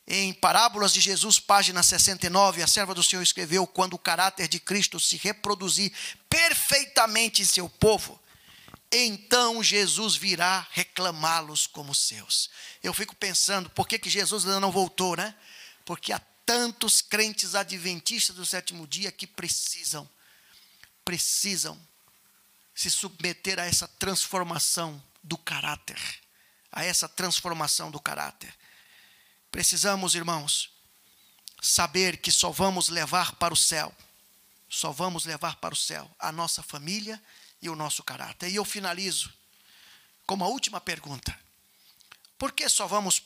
Em 0.09 0.33
Parábolas 0.33 0.93
de 0.93 1.01
Jesus, 1.01 1.37
página 1.37 1.83
69, 1.83 2.63
a 2.63 2.67
serva 2.67 2.95
do 2.95 3.03
Senhor 3.03 3.21
escreveu: 3.21 3.67
quando 3.67 3.93
o 3.95 3.99
caráter 3.99 4.47
de 4.47 4.57
Cristo 4.57 5.01
se 5.01 5.17
reproduzir 5.17 5.91
perfeitamente 6.29 7.41
em 7.41 7.45
seu 7.45 7.67
povo, 7.67 8.17
então 8.89 9.61
Jesus 9.61 10.15
virá 10.15 10.65
reclamá-los 10.71 11.67
como 11.67 11.93
seus. 11.93 12.49
Eu 12.81 12.93
fico 12.93 13.13
pensando, 13.17 13.69
por 13.71 13.85
que, 13.85 13.99
que 13.99 14.09
Jesus 14.09 14.45
ainda 14.45 14.61
não 14.61 14.71
voltou, 14.71 15.17
né? 15.17 15.35
Porque 15.83 16.13
há 16.13 16.21
tantos 16.45 17.01
crentes 17.01 17.53
adventistas 17.53 18.33
do 18.33 18.45
sétimo 18.45 18.87
dia 18.87 19.11
que 19.11 19.27
precisam, 19.27 20.09
precisam 21.03 21.77
se 22.73 22.89
submeter 22.89 23.59
a 23.59 23.65
essa 23.65 23.89
transformação 23.89 25.03
do 25.21 25.37
caráter, 25.37 25.99
a 26.71 26.85
essa 26.85 27.09
transformação 27.09 27.91
do 27.91 27.99
caráter. 27.99 28.55
Precisamos, 29.51 30.15
irmãos, 30.15 30.71
saber 31.61 32.17
que 32.17 32.31
só 32.31 32.51
vamos 32.51 32.89
levar 32.89 33.35
para 33.35 33.53
o 33.53 33.57
céu, 33.57 33.93
só 34.69 34.91
vamos 34.91 35.25
levar 35.25 35.55
para 35.57 35.73
o 35.73 35.77
céu 35.77 36.09
a 36.19 36.31
nossa 36.31 36.61
família 36.61 37.21
e 37.61 37.69
o 37.69 37.75
nosso 37.75 38.03
caráter. 38.03 38.49
E 38.49 38.55
eu 38.55 38.65
finalizo 38.65 39.33
com 40.25 40.35
uma 40.35 40.47
última 40.47 40.79
pergunta: 40.79 41.37
por 42.37 42.51
que 42.51 42.67
só 42.69 42.85
vamos 42.85 43.23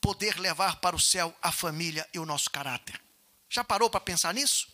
poder 0.00 0.38
levar 0.38 0.76
para 0.76 0.96
o 0.96 1.00
céu 1.00 1.36
a 1.42 1.52
família 1.52 2.08
e 2.12 2.18
o 2.18 2.26
nosso 2.26 2.50
caráter? 2.50 3.00
Já 3.48 3.62
parou 3.62 3.88
para 3.88 4.00
pensar 4.00 4.34
nisso? 4.34 4.68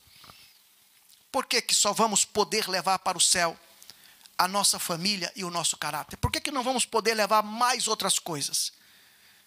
Por 1.31 1.47
que, 1.47 1.63
que 1.63 1.75
só 1.75 1.93
vamos 1.93 2.25
poder 2.25 2.69
levar 2.69 2.99
para 2.99 3.17
o 3.17 3.21
céu 3.21 3.59
a 4.37 4.47
nossa 4.47 4.79
família 4.79 5.33
e 5.35 5.45
o 5.45 5.51
nosso 5.51 5.77
caráter? 5.77 6.17
Por 6.17 6.31
que, 6.31 6.41
que 6.41 6.51
não 6.51 6.63
vamos 6.63 6.85
poder 6.85 7.15
levar 7.15 7.43
mais 7.43 7.89
outras 7.89 8.19
coisas? 8.19 8.73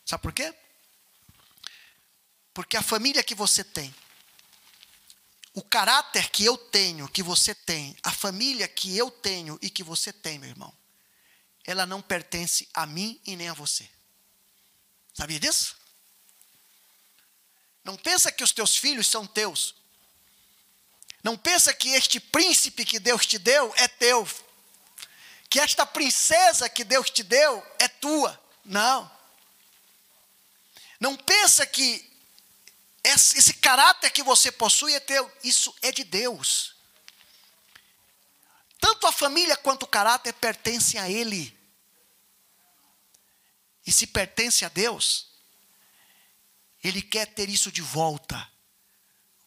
Sabe 0.03 0.21
por 0.21 0.33
quê? 0.33 0.53
Porque 2.55 2.77
a 2.77 2.81
família 2.81 3.21
que 3.21 3.35
você 3.35 3.65
tem, 3.65 3.93
o 5.53 5.61
caráter 5.61 6.29
que 6.29 6.45
eu 6.45 6.57
tenho, 6.57 7.05
que 7.09 7.21
você 7.21 7.53
tem, 7.53 7.97
a 8.01 8.13
família 8.13 8.65
que 8.65 8.97
eu 8.97 9.11
tenho 9.11 9.59
e 9.61 9.69
que 9.69 9.83
você 9.83 10.13
tem, 10.13 10.39
meu 10.39 10.51
irmão, 10.51 10.73
ela 11.65 11.85
não 11.85 12.01
pertence 12.01 12.69
a 12.73 12.85
mim 12.85 13.19
e 13.25 13.35
nem 13.35 13.49
a 13.49 13.53
você. 13.53 13.89
Sabia 15.13 15.37
disso? 15.37 15.75
Não 17.83 17.97
pensa 17.97 18.31
que 18.31 18.43
os 18.43 18.53
teus 18.53 18.77
filhos 18.77 19.07
são 19.07 19.27
teus. 19.27 19.75
Não 21.21 21.37
pensa 21.37 21.73
que 21.73 21.89
este 21.89 22.21
príncipe 22.21 22.85
que 22.85 22.99
Deus 22.99 23.25
te 23.25 23.37
deu 23.37 23.73
é 23.75 23.89
teu. 23.89 24.25
Que 25.49 25.59
esta 25.59 25.85
princesa 25.85 26.69
que 26.69 26.85
Deus 26.85 27.09
te 27.09 27.21
deu 27.21 27.61
é 27.79 27.89
tua. 27.89 28.41
Não. 28.63 29.11
Não 31.01 31.17
pensa 31.17 31.65
que 31.65 32.14
esse 33.07 33.53
caráter 33.55 34.09
que 34.09 34.23
você 34.23 34.51
possui 34.51 34.93
é 34.93 34.99
teu. 34.99 35.31
Isso 35.43 35.73
é 35.81 35.91
de 35.91 36.03
Deus. 36.03 36.75
Tanto 38.79 39.05
a 39.05 39.11
família 39.11 39.55
quanto 39.57 39.83
o 39.83 39.87
caráter 39.87 40.33
pertencem 40.33 40.99
a 40.99 41.09
Ele. 41.09 41.55
E 43.85 43.91
se 43.91 44.07
pertence 44.07 44.65
a 44.65 44.69
Deus, 44.69 45.27
Ele 46.83 47.01
quer 47.01 47.27
ter 47.27 47.49
isso 47.49 47.71
de 47.71 47.81
volta. 47.81 48.49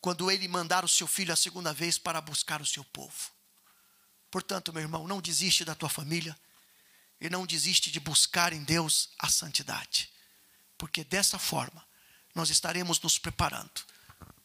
Quando 0.01 0.31
Ele 0.31 0.47
mandar 0.47 0.85
o 0.85 0.89
seu 0.89 1.09
filho 1.09 1.33
a 1.33 1.37
segunda 1.37 1.73
vez 1.73 1.99
para 1.99 2.21
buscar 2.21 2.63
o 2.63 2.67
seu 2.67 2.85
povo. 2.85 3.33
Portanto, 4.31 4.73
meu 4.73 4.83
irmão, 4.83 5.09
não 5.09 5.21
desiste 5.21 5.65
da 5.65 5.75
tua 5.75 5.89
família. 5.89 6.39
E 7.21 7.29
não 7.29 7.45
desiste 7.45 7.91
de 7.91 7.99
buscar 7.99 8.53
em 8.53 8.63
Deus 8.63 9.11
a 9.19 9.29
santidade. 9.29 10.13
Porque 10.77 11.03
dessa 11.03 11.39
forma, 11.39 11.88
nós 12.39 12.51
estaremos 12.51 13.01
nos 13.01 13.19
preparando 13.19 13.83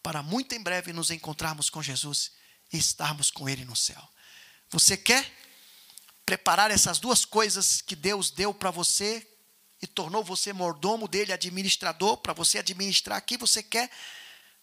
para 0.02 0.24
muito 0.24 0.54
em 0.54 0.62
breve 0.62 0.92
nos 0.92 1.12
encontrarmos 1.12 1.70
com 1.70 1.82
Jesus 1.82 2.32
e 2.74 2.78
estarmos 2.78 3.30
com 3.30 3.48
Ele 3.48 3.64
no 3.64 3.76
céu. 3.76 4.04
Você 4.72 4.98
quer 4.98 5.32
preparar 6.26 6.72
essas 6.72 6.98
duas 6.98 7.24
coisas 7.24 7.82
que 7.82 7.96
Deus 7.96 8.32
deu 8.32 8.52
para 8.52 8.72
você 8.72 9.26
e 9.80 9.86
tornou 9.86 10.24
você 10.24 10.52
mordomo 10.52 11.08
dele, 11.08 11.32
administrador, 11.32 12.18
para 12.18 12.34
você 12.34 12.58
administrar 12.58 13.18
aqui? 13.18 13.38
Você 13.38 13.62
quer 13.62 13.92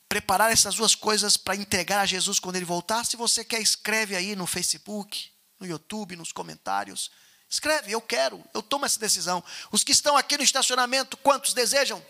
preparar 0.09 0.51
essas 0.51 0.75
duas 0.75 0.97
coisas 0.97 1.37
para 1.37 1.55
entregar 1.55 2.01
a 2.01 2.07
Jesus 2.07 2.41
quando 2.41 2.57
ele 2.57 2.65
voltar? 2.65 3.05
Se 3.05 3.17
você 3.17 3.45
quer, 3.45 3.63
escreve 3.63 4.17
aí 4.17 4.35
no 4.35 4.47
Facebook, 4.47 5.31
no 5.59 5.67
YouTube, 5.67 6.17
nos 6.17 6.33
comentários. 6.33 7.11
Escreve, 7.49 7.93
eu 7.93 8.01
quero, 8.01 8.45
eu 8.53 8.63
tomo 8.63 8.85
essa 8.85 8.99
decisão. 8.99 9.43
Os 9.71 9.85
que 9.85 9.93
estão 9.93 10.17
aqui 10.17 10.37
no 10.37 10.43
estacionamento, 10.43 11.17
quantos 11.17 11.55
desejam? 11.55 12.05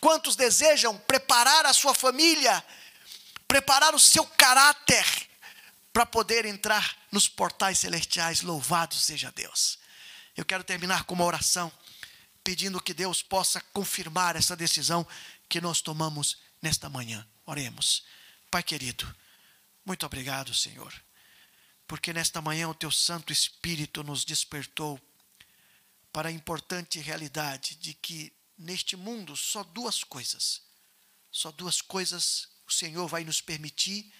Quantos 0.00 0.36
desejam 0.36 0.96
preparar 0.98 1.66
a 1.66 1.72
sua 1.72 1.94
família, 1.94 2.64
preparar 3.48 3.94
o 3.94 4.00
seu 4.00 4.26
caráter 4.26 5.04
para 5.92 6.06
poder 6.06 6.44
entrar 6.44 6.96
nos 7.10 7.28
portais 7.28 7.78
celestiais? 7.78 8.42
Louvado 8.42 8.94
seja 8.94 9.32
Deus. 9.32 9.78
Eu 10.36 10.44
quero 10.44 10.62
terminar 10.62 11.04
com 11.04 11.14
uma 11.14 11.24
oração, 11.24 11.72
pedindo 12.44 12.80
que 12.80 12.92
Deus 12.92 13.22
possa 13.22 13.60
confirmar 13.72 14.36
essa 14.36 14.54
decisão 14.54 15.06
que 15.48 15.60
nós 15.60 15.80
tomamos 15.80 16.38
nesta 16.60 16.88
manhã. 16.88 17.26
Oremos. 17.46 18.04
Pai 18.50 18.62
querido, 18.62 19.12
muito 19.84 20.04
obrigado, 20.04 20.52
Senhor, 20.52 20.92
porque 21.86 22.12
nesta 22.12 22.42
manhã 22.42 22.68
o 22.68 22.74
teu 22.74 22.90
Santo 22.90 23.32
Espírito 23.32 24.02
nos 24.02 24.24
despertou 24.24 25.00
para 26.12 26.28
a 26.28 26.32
importante 26.32 26.98
realidade 26.98 27.76
de 27.76 27.94
que 27.94 28.32
neste 28.56 28.96
mundo 28.96 29.36
só 29.36 29.62
duas 29.62 30.02
coisas. 30.04 30.62
Só 31.30 31.50
duas 31.52 31.80
coisas 31.80 32.48
o 32.66 32.72
Senhor 32.72 33.06
vai 33.06 33.24
nos 33.24 33.40
permitir 33.40 34.12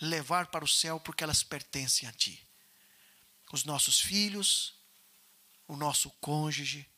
levar 0.00 0.46
para 0.46 0.64
o 0.64 0.68
céu 0.68 1.00
porque 1.00 1.24
elas 1.24 1.42
pertencem 1.42 2.08
a 2.08 2.12
Ti: 2.12 2.46
os 3.52 3.64
nossos 3.64 4.00
filhos, 4.00 4.74
o 5.66 5.76
nosso 5.76 6.10
cônjuge, 6.20 6.88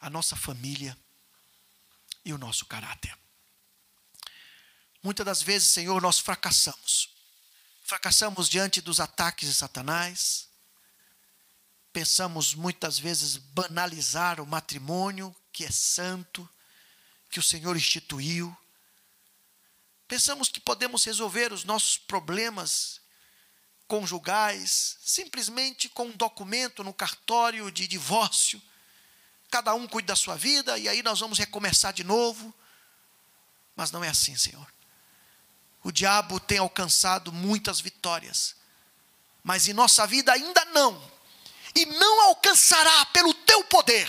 a 0.00 0.08
nossa 0.08 0.36
família 0.36 0.96
e 2.24 2.32
o 2.32 2.38
nosso 2.38 2.66
caráter. 2.66 3.16
Muitas 5.02 5.26
das 5.26 5.42
vezes, 5.42 5.68
Senhor, 5.68 6.00
nós 6.00 6.20
fracassamos. 6.20 7.10
Fracassamos 7.82 8.48
diante 8.48 8.80
dos 8.80 9.00
ataques 9.00 9.48
de 9.48 9.54
Satanás, 9.54 10.48
pensamos 11.92 12.54
muitas 12.54 12.98
vezes 12.98 13.36
banalizar 13.36 14.40
o 14.40 14.46
matrimônio, 14.46 15.34
que 15.52 15.64
é 15.64 15.70
santo, 15.70 16.48
que 17.30 17.38
o 17.38 17.42
Senhor 17.42 17.76
instituiu. 17.76 18.56
Pensamos 20.08 20.48
que 20.48 20.60
podemos 20.60 21.04
resolver 21.04 21.52
os 21.52 21.64
nossos 21.64 21.98
problemas 21.98 23.00
conjugais 23.86 24.96
simplesmente 25.04 25.88
com 25.88 26.06
um 26.06 26.16
documento 26.16 26.82
no 26.82 26.94
cartório 26.94 27.70
de 27.70 27.86
divórcio. 27.86 28.60
Cada 29.50 29.74
um 29.74 29.86
cuida 29.86 30.08
da 30.08 30.16
sua 30.16 30.36
vida 30.36 30.78
e 30.78 30.88
aí 30.88 31.02
nós 31.02 31.20
vamos 31.20 31.38
recomeçar 31.38 31.92
de 31.92 32.02
novo. 32.02 32.54
Mas 33.76 33.90
não 33.90 34.02
é 34.02 34.08
assim, 34.08 34.36
Senhor. 34.36 34.66
O 35.82 35.92
diabo 35.92 36.40
tem 36.40 36.58
alcançado 36.58 37.32
muitas 37.32 37.80
vitórias, 37.80 38.54
mas 39.42 39.66
em 39.66 39.72
nossa 39.72 40.06
vida 40.06 40.32
ainda 40.32 40.64
não 40.66 41.11
e 41.74 41.86
não 41.86 42.22
alcançará 42.22 43.06
pelo 43.06 43.32
teu 43.34 43.64
poder. 43.64 44.08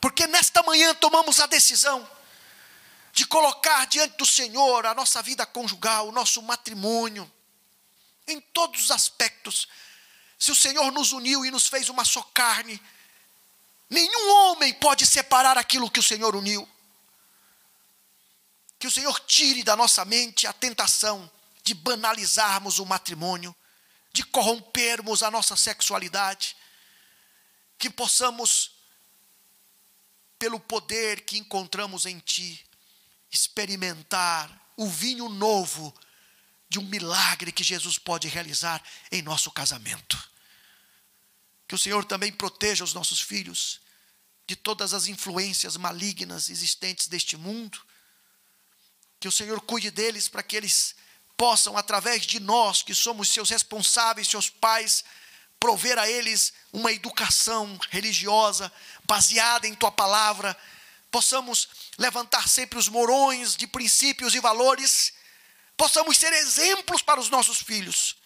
Porque 0.00 0.26
nesta 0.26 0.62
manhã 0.62 0.94
tomamos 0.94 1.40
a 1.40 1.46
decisão 1.46 2.08
de 3.12 3.26
colocar 3.26 3.86
diante 3.86 4.16
do 4.16 4.26
Senhor 4.26 4.84
a 4.84 4.94
nossa 4.94 5.22
vida 5.22 5.46
conjugal, 5.46 6.08
o 6.08 6.12
nosso 6.12 6.42
matrimônio, 6.42 7.30
em 8.26 8.40
todos 8.40 8.84
os 8.84 8.90
aspectos. 8.90 9.66
Se 10.38 10.50
o 10.50 10.54
Senhor 10.54 10.92
nos 10.92 11.12
uniu 11.12 11.44
e 11.44 11.50
nos 11.50 11.66
fez 11.66 11.88
uma 11.88 12.04
só 12.04 12.22
carne, 12.22 12.80
nenhum 13.88 14.30
homem 14.30 14.74
pode 14.74 15.06
separar 15.06 15.56
aquilo 15.56 15.90
que 15.90 16.00
o 16.00 16.02
Senhor 16.02 16.36
uniu. 16.36 16.68
Que 18.78 18.86
o 18.86 18.90
Senhor 18.90 19.18
tire 19.20 19.62
da 19.62 19.74
nossa 19.74 20.04
mente 20.04 20.46
a 20.46 20.52
tentação 20.52 21.30
de 21.62 21.72
banalizarmos 21.72 22.78
o 22.78 22.84
matrimônio 22.84 23.56
de 24.16 24.24
corrompermos 24.24 25.22
a 25.22 25.30
nossa 25.30 25.54
sexualidade, 25.56 26.56
que 27.78 27.90
possamos, 27.90 28.70
pelo 30.38 30.58
poder 30.58 31.26
que 31.26 31.36
encontramos 31.36 32.06
em 32.06 32.18
Ti, 32.20 32.64
experimentar 33.30 34.72
o 34.74 34.88
vinho 34.88 35.28
novo 35.28 35.94
de 36.66 36.78
um 36.78 36.86
milagre 36.86 37.52
que 37.52 37.62
Jesus 37.62 37.98
pode 37.98 38.26
realizar 38.26 38.82
em 39.12 39.20
nosso 39.20 39.50
casamento. 39.50 40.16
Que 41.68 41.74
o 41.74 41.78
Senhor 41.78 42.02
também 42.02 42.32
proteja 42.32 42.84
os 42.84 42.94
nossos 42.94 43.20
filhos 43.20 43.82
de 44.46 44.56
todas 44.56 44.94
as 44.94 45.08
influências 45.08 45.76
malignas 45.76 46.48
existentes 46.48 47.06
deste 47.06 47.36
mundo. 47.36 47.78
Que 49.20 49.28
o 49.28 49.32
Senhor 49.32 49.60
cuide 49.60 49.90
deles 49.90 50.26
para 50.26 50.42
que 50.42 50.56
eles 50.56 50.96
possam, 51.36 51.76
através 51.76 52.26
de 52.26 52.40
nós, 52.40 52.82
que 52.82 52.94
somos 52.94 53.28
seus 53.28 53.50
responsáveis, 53.50 54.28
seus 54.28 54.48
pais, 54.48 55.04
prover 55.58 55.98
a 55.98 56.08
eles 56.08 56.52
uma 56.72 56.92
educação 56.92 57.78
religiosa 57.90 58.72
baseada 59.04 59.66
em 59.66 59.74
tua 59.74 59.90
palavra, 59.90 60.56
possamos 61.10 61.68
levantar 61.98 62.48
sempre 62.48 62.78
os 62.78 62.88
morões 62.88 63.56
de 63.56 63.66
princípios 63.66 64.34
e 64.34 64.40
valores, 64.40 65.12
possamos 65.76 66.16
ser 66.16 66.32
exemplos 66.32 67.02
para 67.02 67.20
os 67.20 67.28
nossos 67.28 67.58
filhos, 67.58 68.16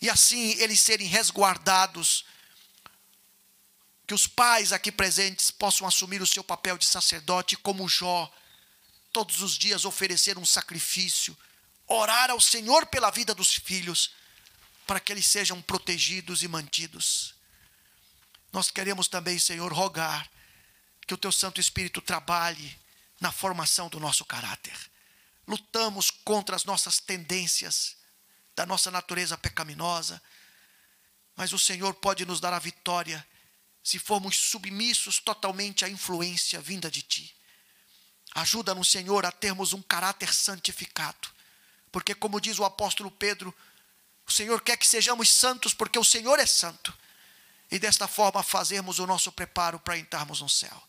e 0.00 0.10
assim 0.10 0.52
eles 0.58 0.80
serem 0.80 1.06
resguardados. 1.06 2.24
Que 4.06 4.14
os 4.14 4.26
pais 4.26 4.72
aqui 4.72 4.92
presentes 4.92 5.50
possam 5.50 5.86
assumir 5.86 6.22
o 6.22 6.26
seu 6.26 6.44
papel 6.44 6.78
de 6.78 6.86
sacerdote, 6.86 7.56
como 7.56 7.88
Jó, 7.88 8.32
todos 9.12 9.40
os 9.42 9.58
dias 9.58 9.84
oferecer 9.84 10.38
um 10.38 10.46
sacrifício, 10.46 11.36
orar 11.86 12.30
ao 12.30 12.40
Senhor 12.40 12.86
pela 12.86 13.10
vida 13.10 13.34
dos 13.34 13.54
filhos, 13.54 14.10
para 14.86 15.00
que 15.00 15.12
eles 15.12 15.26
sejam 15.26 15.60
protegidos 15.62 16.42
e 16.42 16.48
mantidos. 16.48 17.34
Nós 18.52 18.70
queremos 18.70 19.08
também, 19.08 19.38
Senhor, 19.38 19.72
rogar 19.72 20.30
que 21.06 21.14
o 21.14 21.18
Teu 21.18 21.32
Santo 21.32 21.60
Espírito 21.60 22.00
trabalhe 22.00 22.78
na 23.20 23.32
formação 23.32 23.88
do 23.88 24.00
nosso 24.00 24.24
caráter. 24.24 24.76
Lutamos 25.46 26.10
contra 26.10 26.56
as 26.56 26.64
nossas 26.64 26.98
tendências, 26.98 27.96
da 28.54 28.64
nossa 28.64 28.90
natureza 28.90 29.36
pecaminosa, 29.36 30.20
mas 31.36 31.52
o 31.52 31.58
Senhor 31.58 31.94
pode 31.94 32.24
nos 32.24 32.40
dar 32.40 32.54
a 32.54 32.58
vitória 32.58 33.26
se 33.84 33.98
formos 33.98 34.36
submissos 34.36 35.20
totalmente 35.20 35.84
à 35.84 35.88
influência 35.88 36.60
vinda 36.60 36.90
de 36.90 37.02
Ti. 37.02 37.36
Ajuda-nos, 38.34 38.90
Senhor, 38.90 39.24
a 39.24 39.30
termos 39.30 39.72
um 39.72 39.82
caráter 39.82 40.32
santificado, 40.34 41.28
porque, 41.96 42.14
como 42.14 42.42
diz 42.42 42.58
o 42.58 42.64
apóstolo 42.66 43.10
Pedro, 43.10 43.54
o 44.26 44.30
Senhor 44.30 44.60
quer 44.60 44.76
que 44.76 44.86
sejamos 44.86 45.30
santos, 45.30 45.72
porque 45.72 45.98
o 45.98 46.04
Senhor 46.04 46.38
é 46.38 46.44
santo, 46.44 46.94
e 47.70 47.78
desta 47.78 48.06
forma 48.06 48.42
fazermos 48.42 48.98
o 48.98 49.06
nosso 49.06 49.32
preparo 49.32 49.80
para 49.80 49.96
entrarmos 49.96 50.42
no 50.42 50.48
céu. 50.50 50.82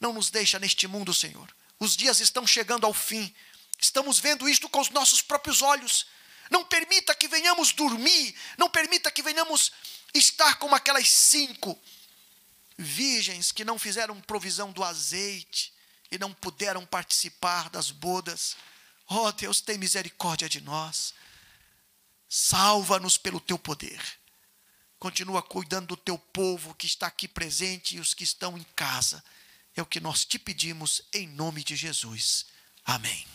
Não 0.00 0.10
nos 0.10 0.30
deixa 0.30 0.58
neste 0.58 0.86
mundo, 0.86 1.12
Senhor. 1.12 1.54
Os 1.78 1.94
dias 1.94 2.20
estão 2.20 2.46
chegando 2.46 2.86
ao 2.86 2.94
fim, 2.94 3.30
estamos 3.78 4.18
vendo 4.18 4.48
isto 4.48 4.70
com 4.70 4.80
os 4.80 4.88
nossos 4.88 5.20
próprios 5.20 5.60
olhos. 5.60 6.06
Não 6.50 6.64
permita 6.64 7.14
que 7.14 7.28
venhamos 7.28 7.72
dormir, 7.72 8.34
não 8.56 8.70
permita 8.70 9.10
que 9.10 9.22
venhamos 9.22 9.70
estar 10.14 10.54
como 10.54 10.74
aquelas 10.74 11.10
cinco 11.10 11.78
virgens 12.78 13.52
que 13.52 13.66
não 13.66 13.78
fizeram 13.78 14.18
provisão 14.22 14.72
do 14.72 14.82
azeite 14.82 15.74
e 16.10 16.16
não 16.16 16.32
puderam 16.32 16.86
participar 16.86 17.68
das 17.68 17.90
bodas. 17.90 18.56
Oh 19.08 19.32
Deus, 19.32 19.60
tem 19.60 19.78
misericórdia 19.78 20.48
de 20.48 20.60
nós. 20.60 21.14
Salva-nos 22.28 23.16
pelo 23.16 23.40
teu 23.40 23.58
poder. 23.58 24.00
Continua 24.98 25.42
cuidando 25.42 25.88
do 25.88 25.96
teu 25.96 26.18
povo 26.18 26.74
que 26.74 26.86
está 26.86 27.06
aqui 27.06 27.26
presente 27.26 27.96
e 27.96 28.00
os 28.00 28.12
que 28.12 28.24
estão 28.24 28.58
em 28.58 28.66
casa. 28.76 29.24
É 29.74 29.80
o 29.80 29.86
que 29.86 30.00
nós 30.00 30.24
te 30.24 30.38
pedimos 30.38 31.02
em 31.12 31.26
nome 31.28 31.64
de 31.64 31.76
Jesus. 31.76 32.46
Amém. 32.84 33.26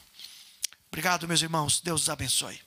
Obrigado, 0.89 1.27
meus 1.27 1.41
irmãos. 1.41 1.81
Deus 1.81 2.03
os 2.03 2.09
abençoe. 2.09 2.61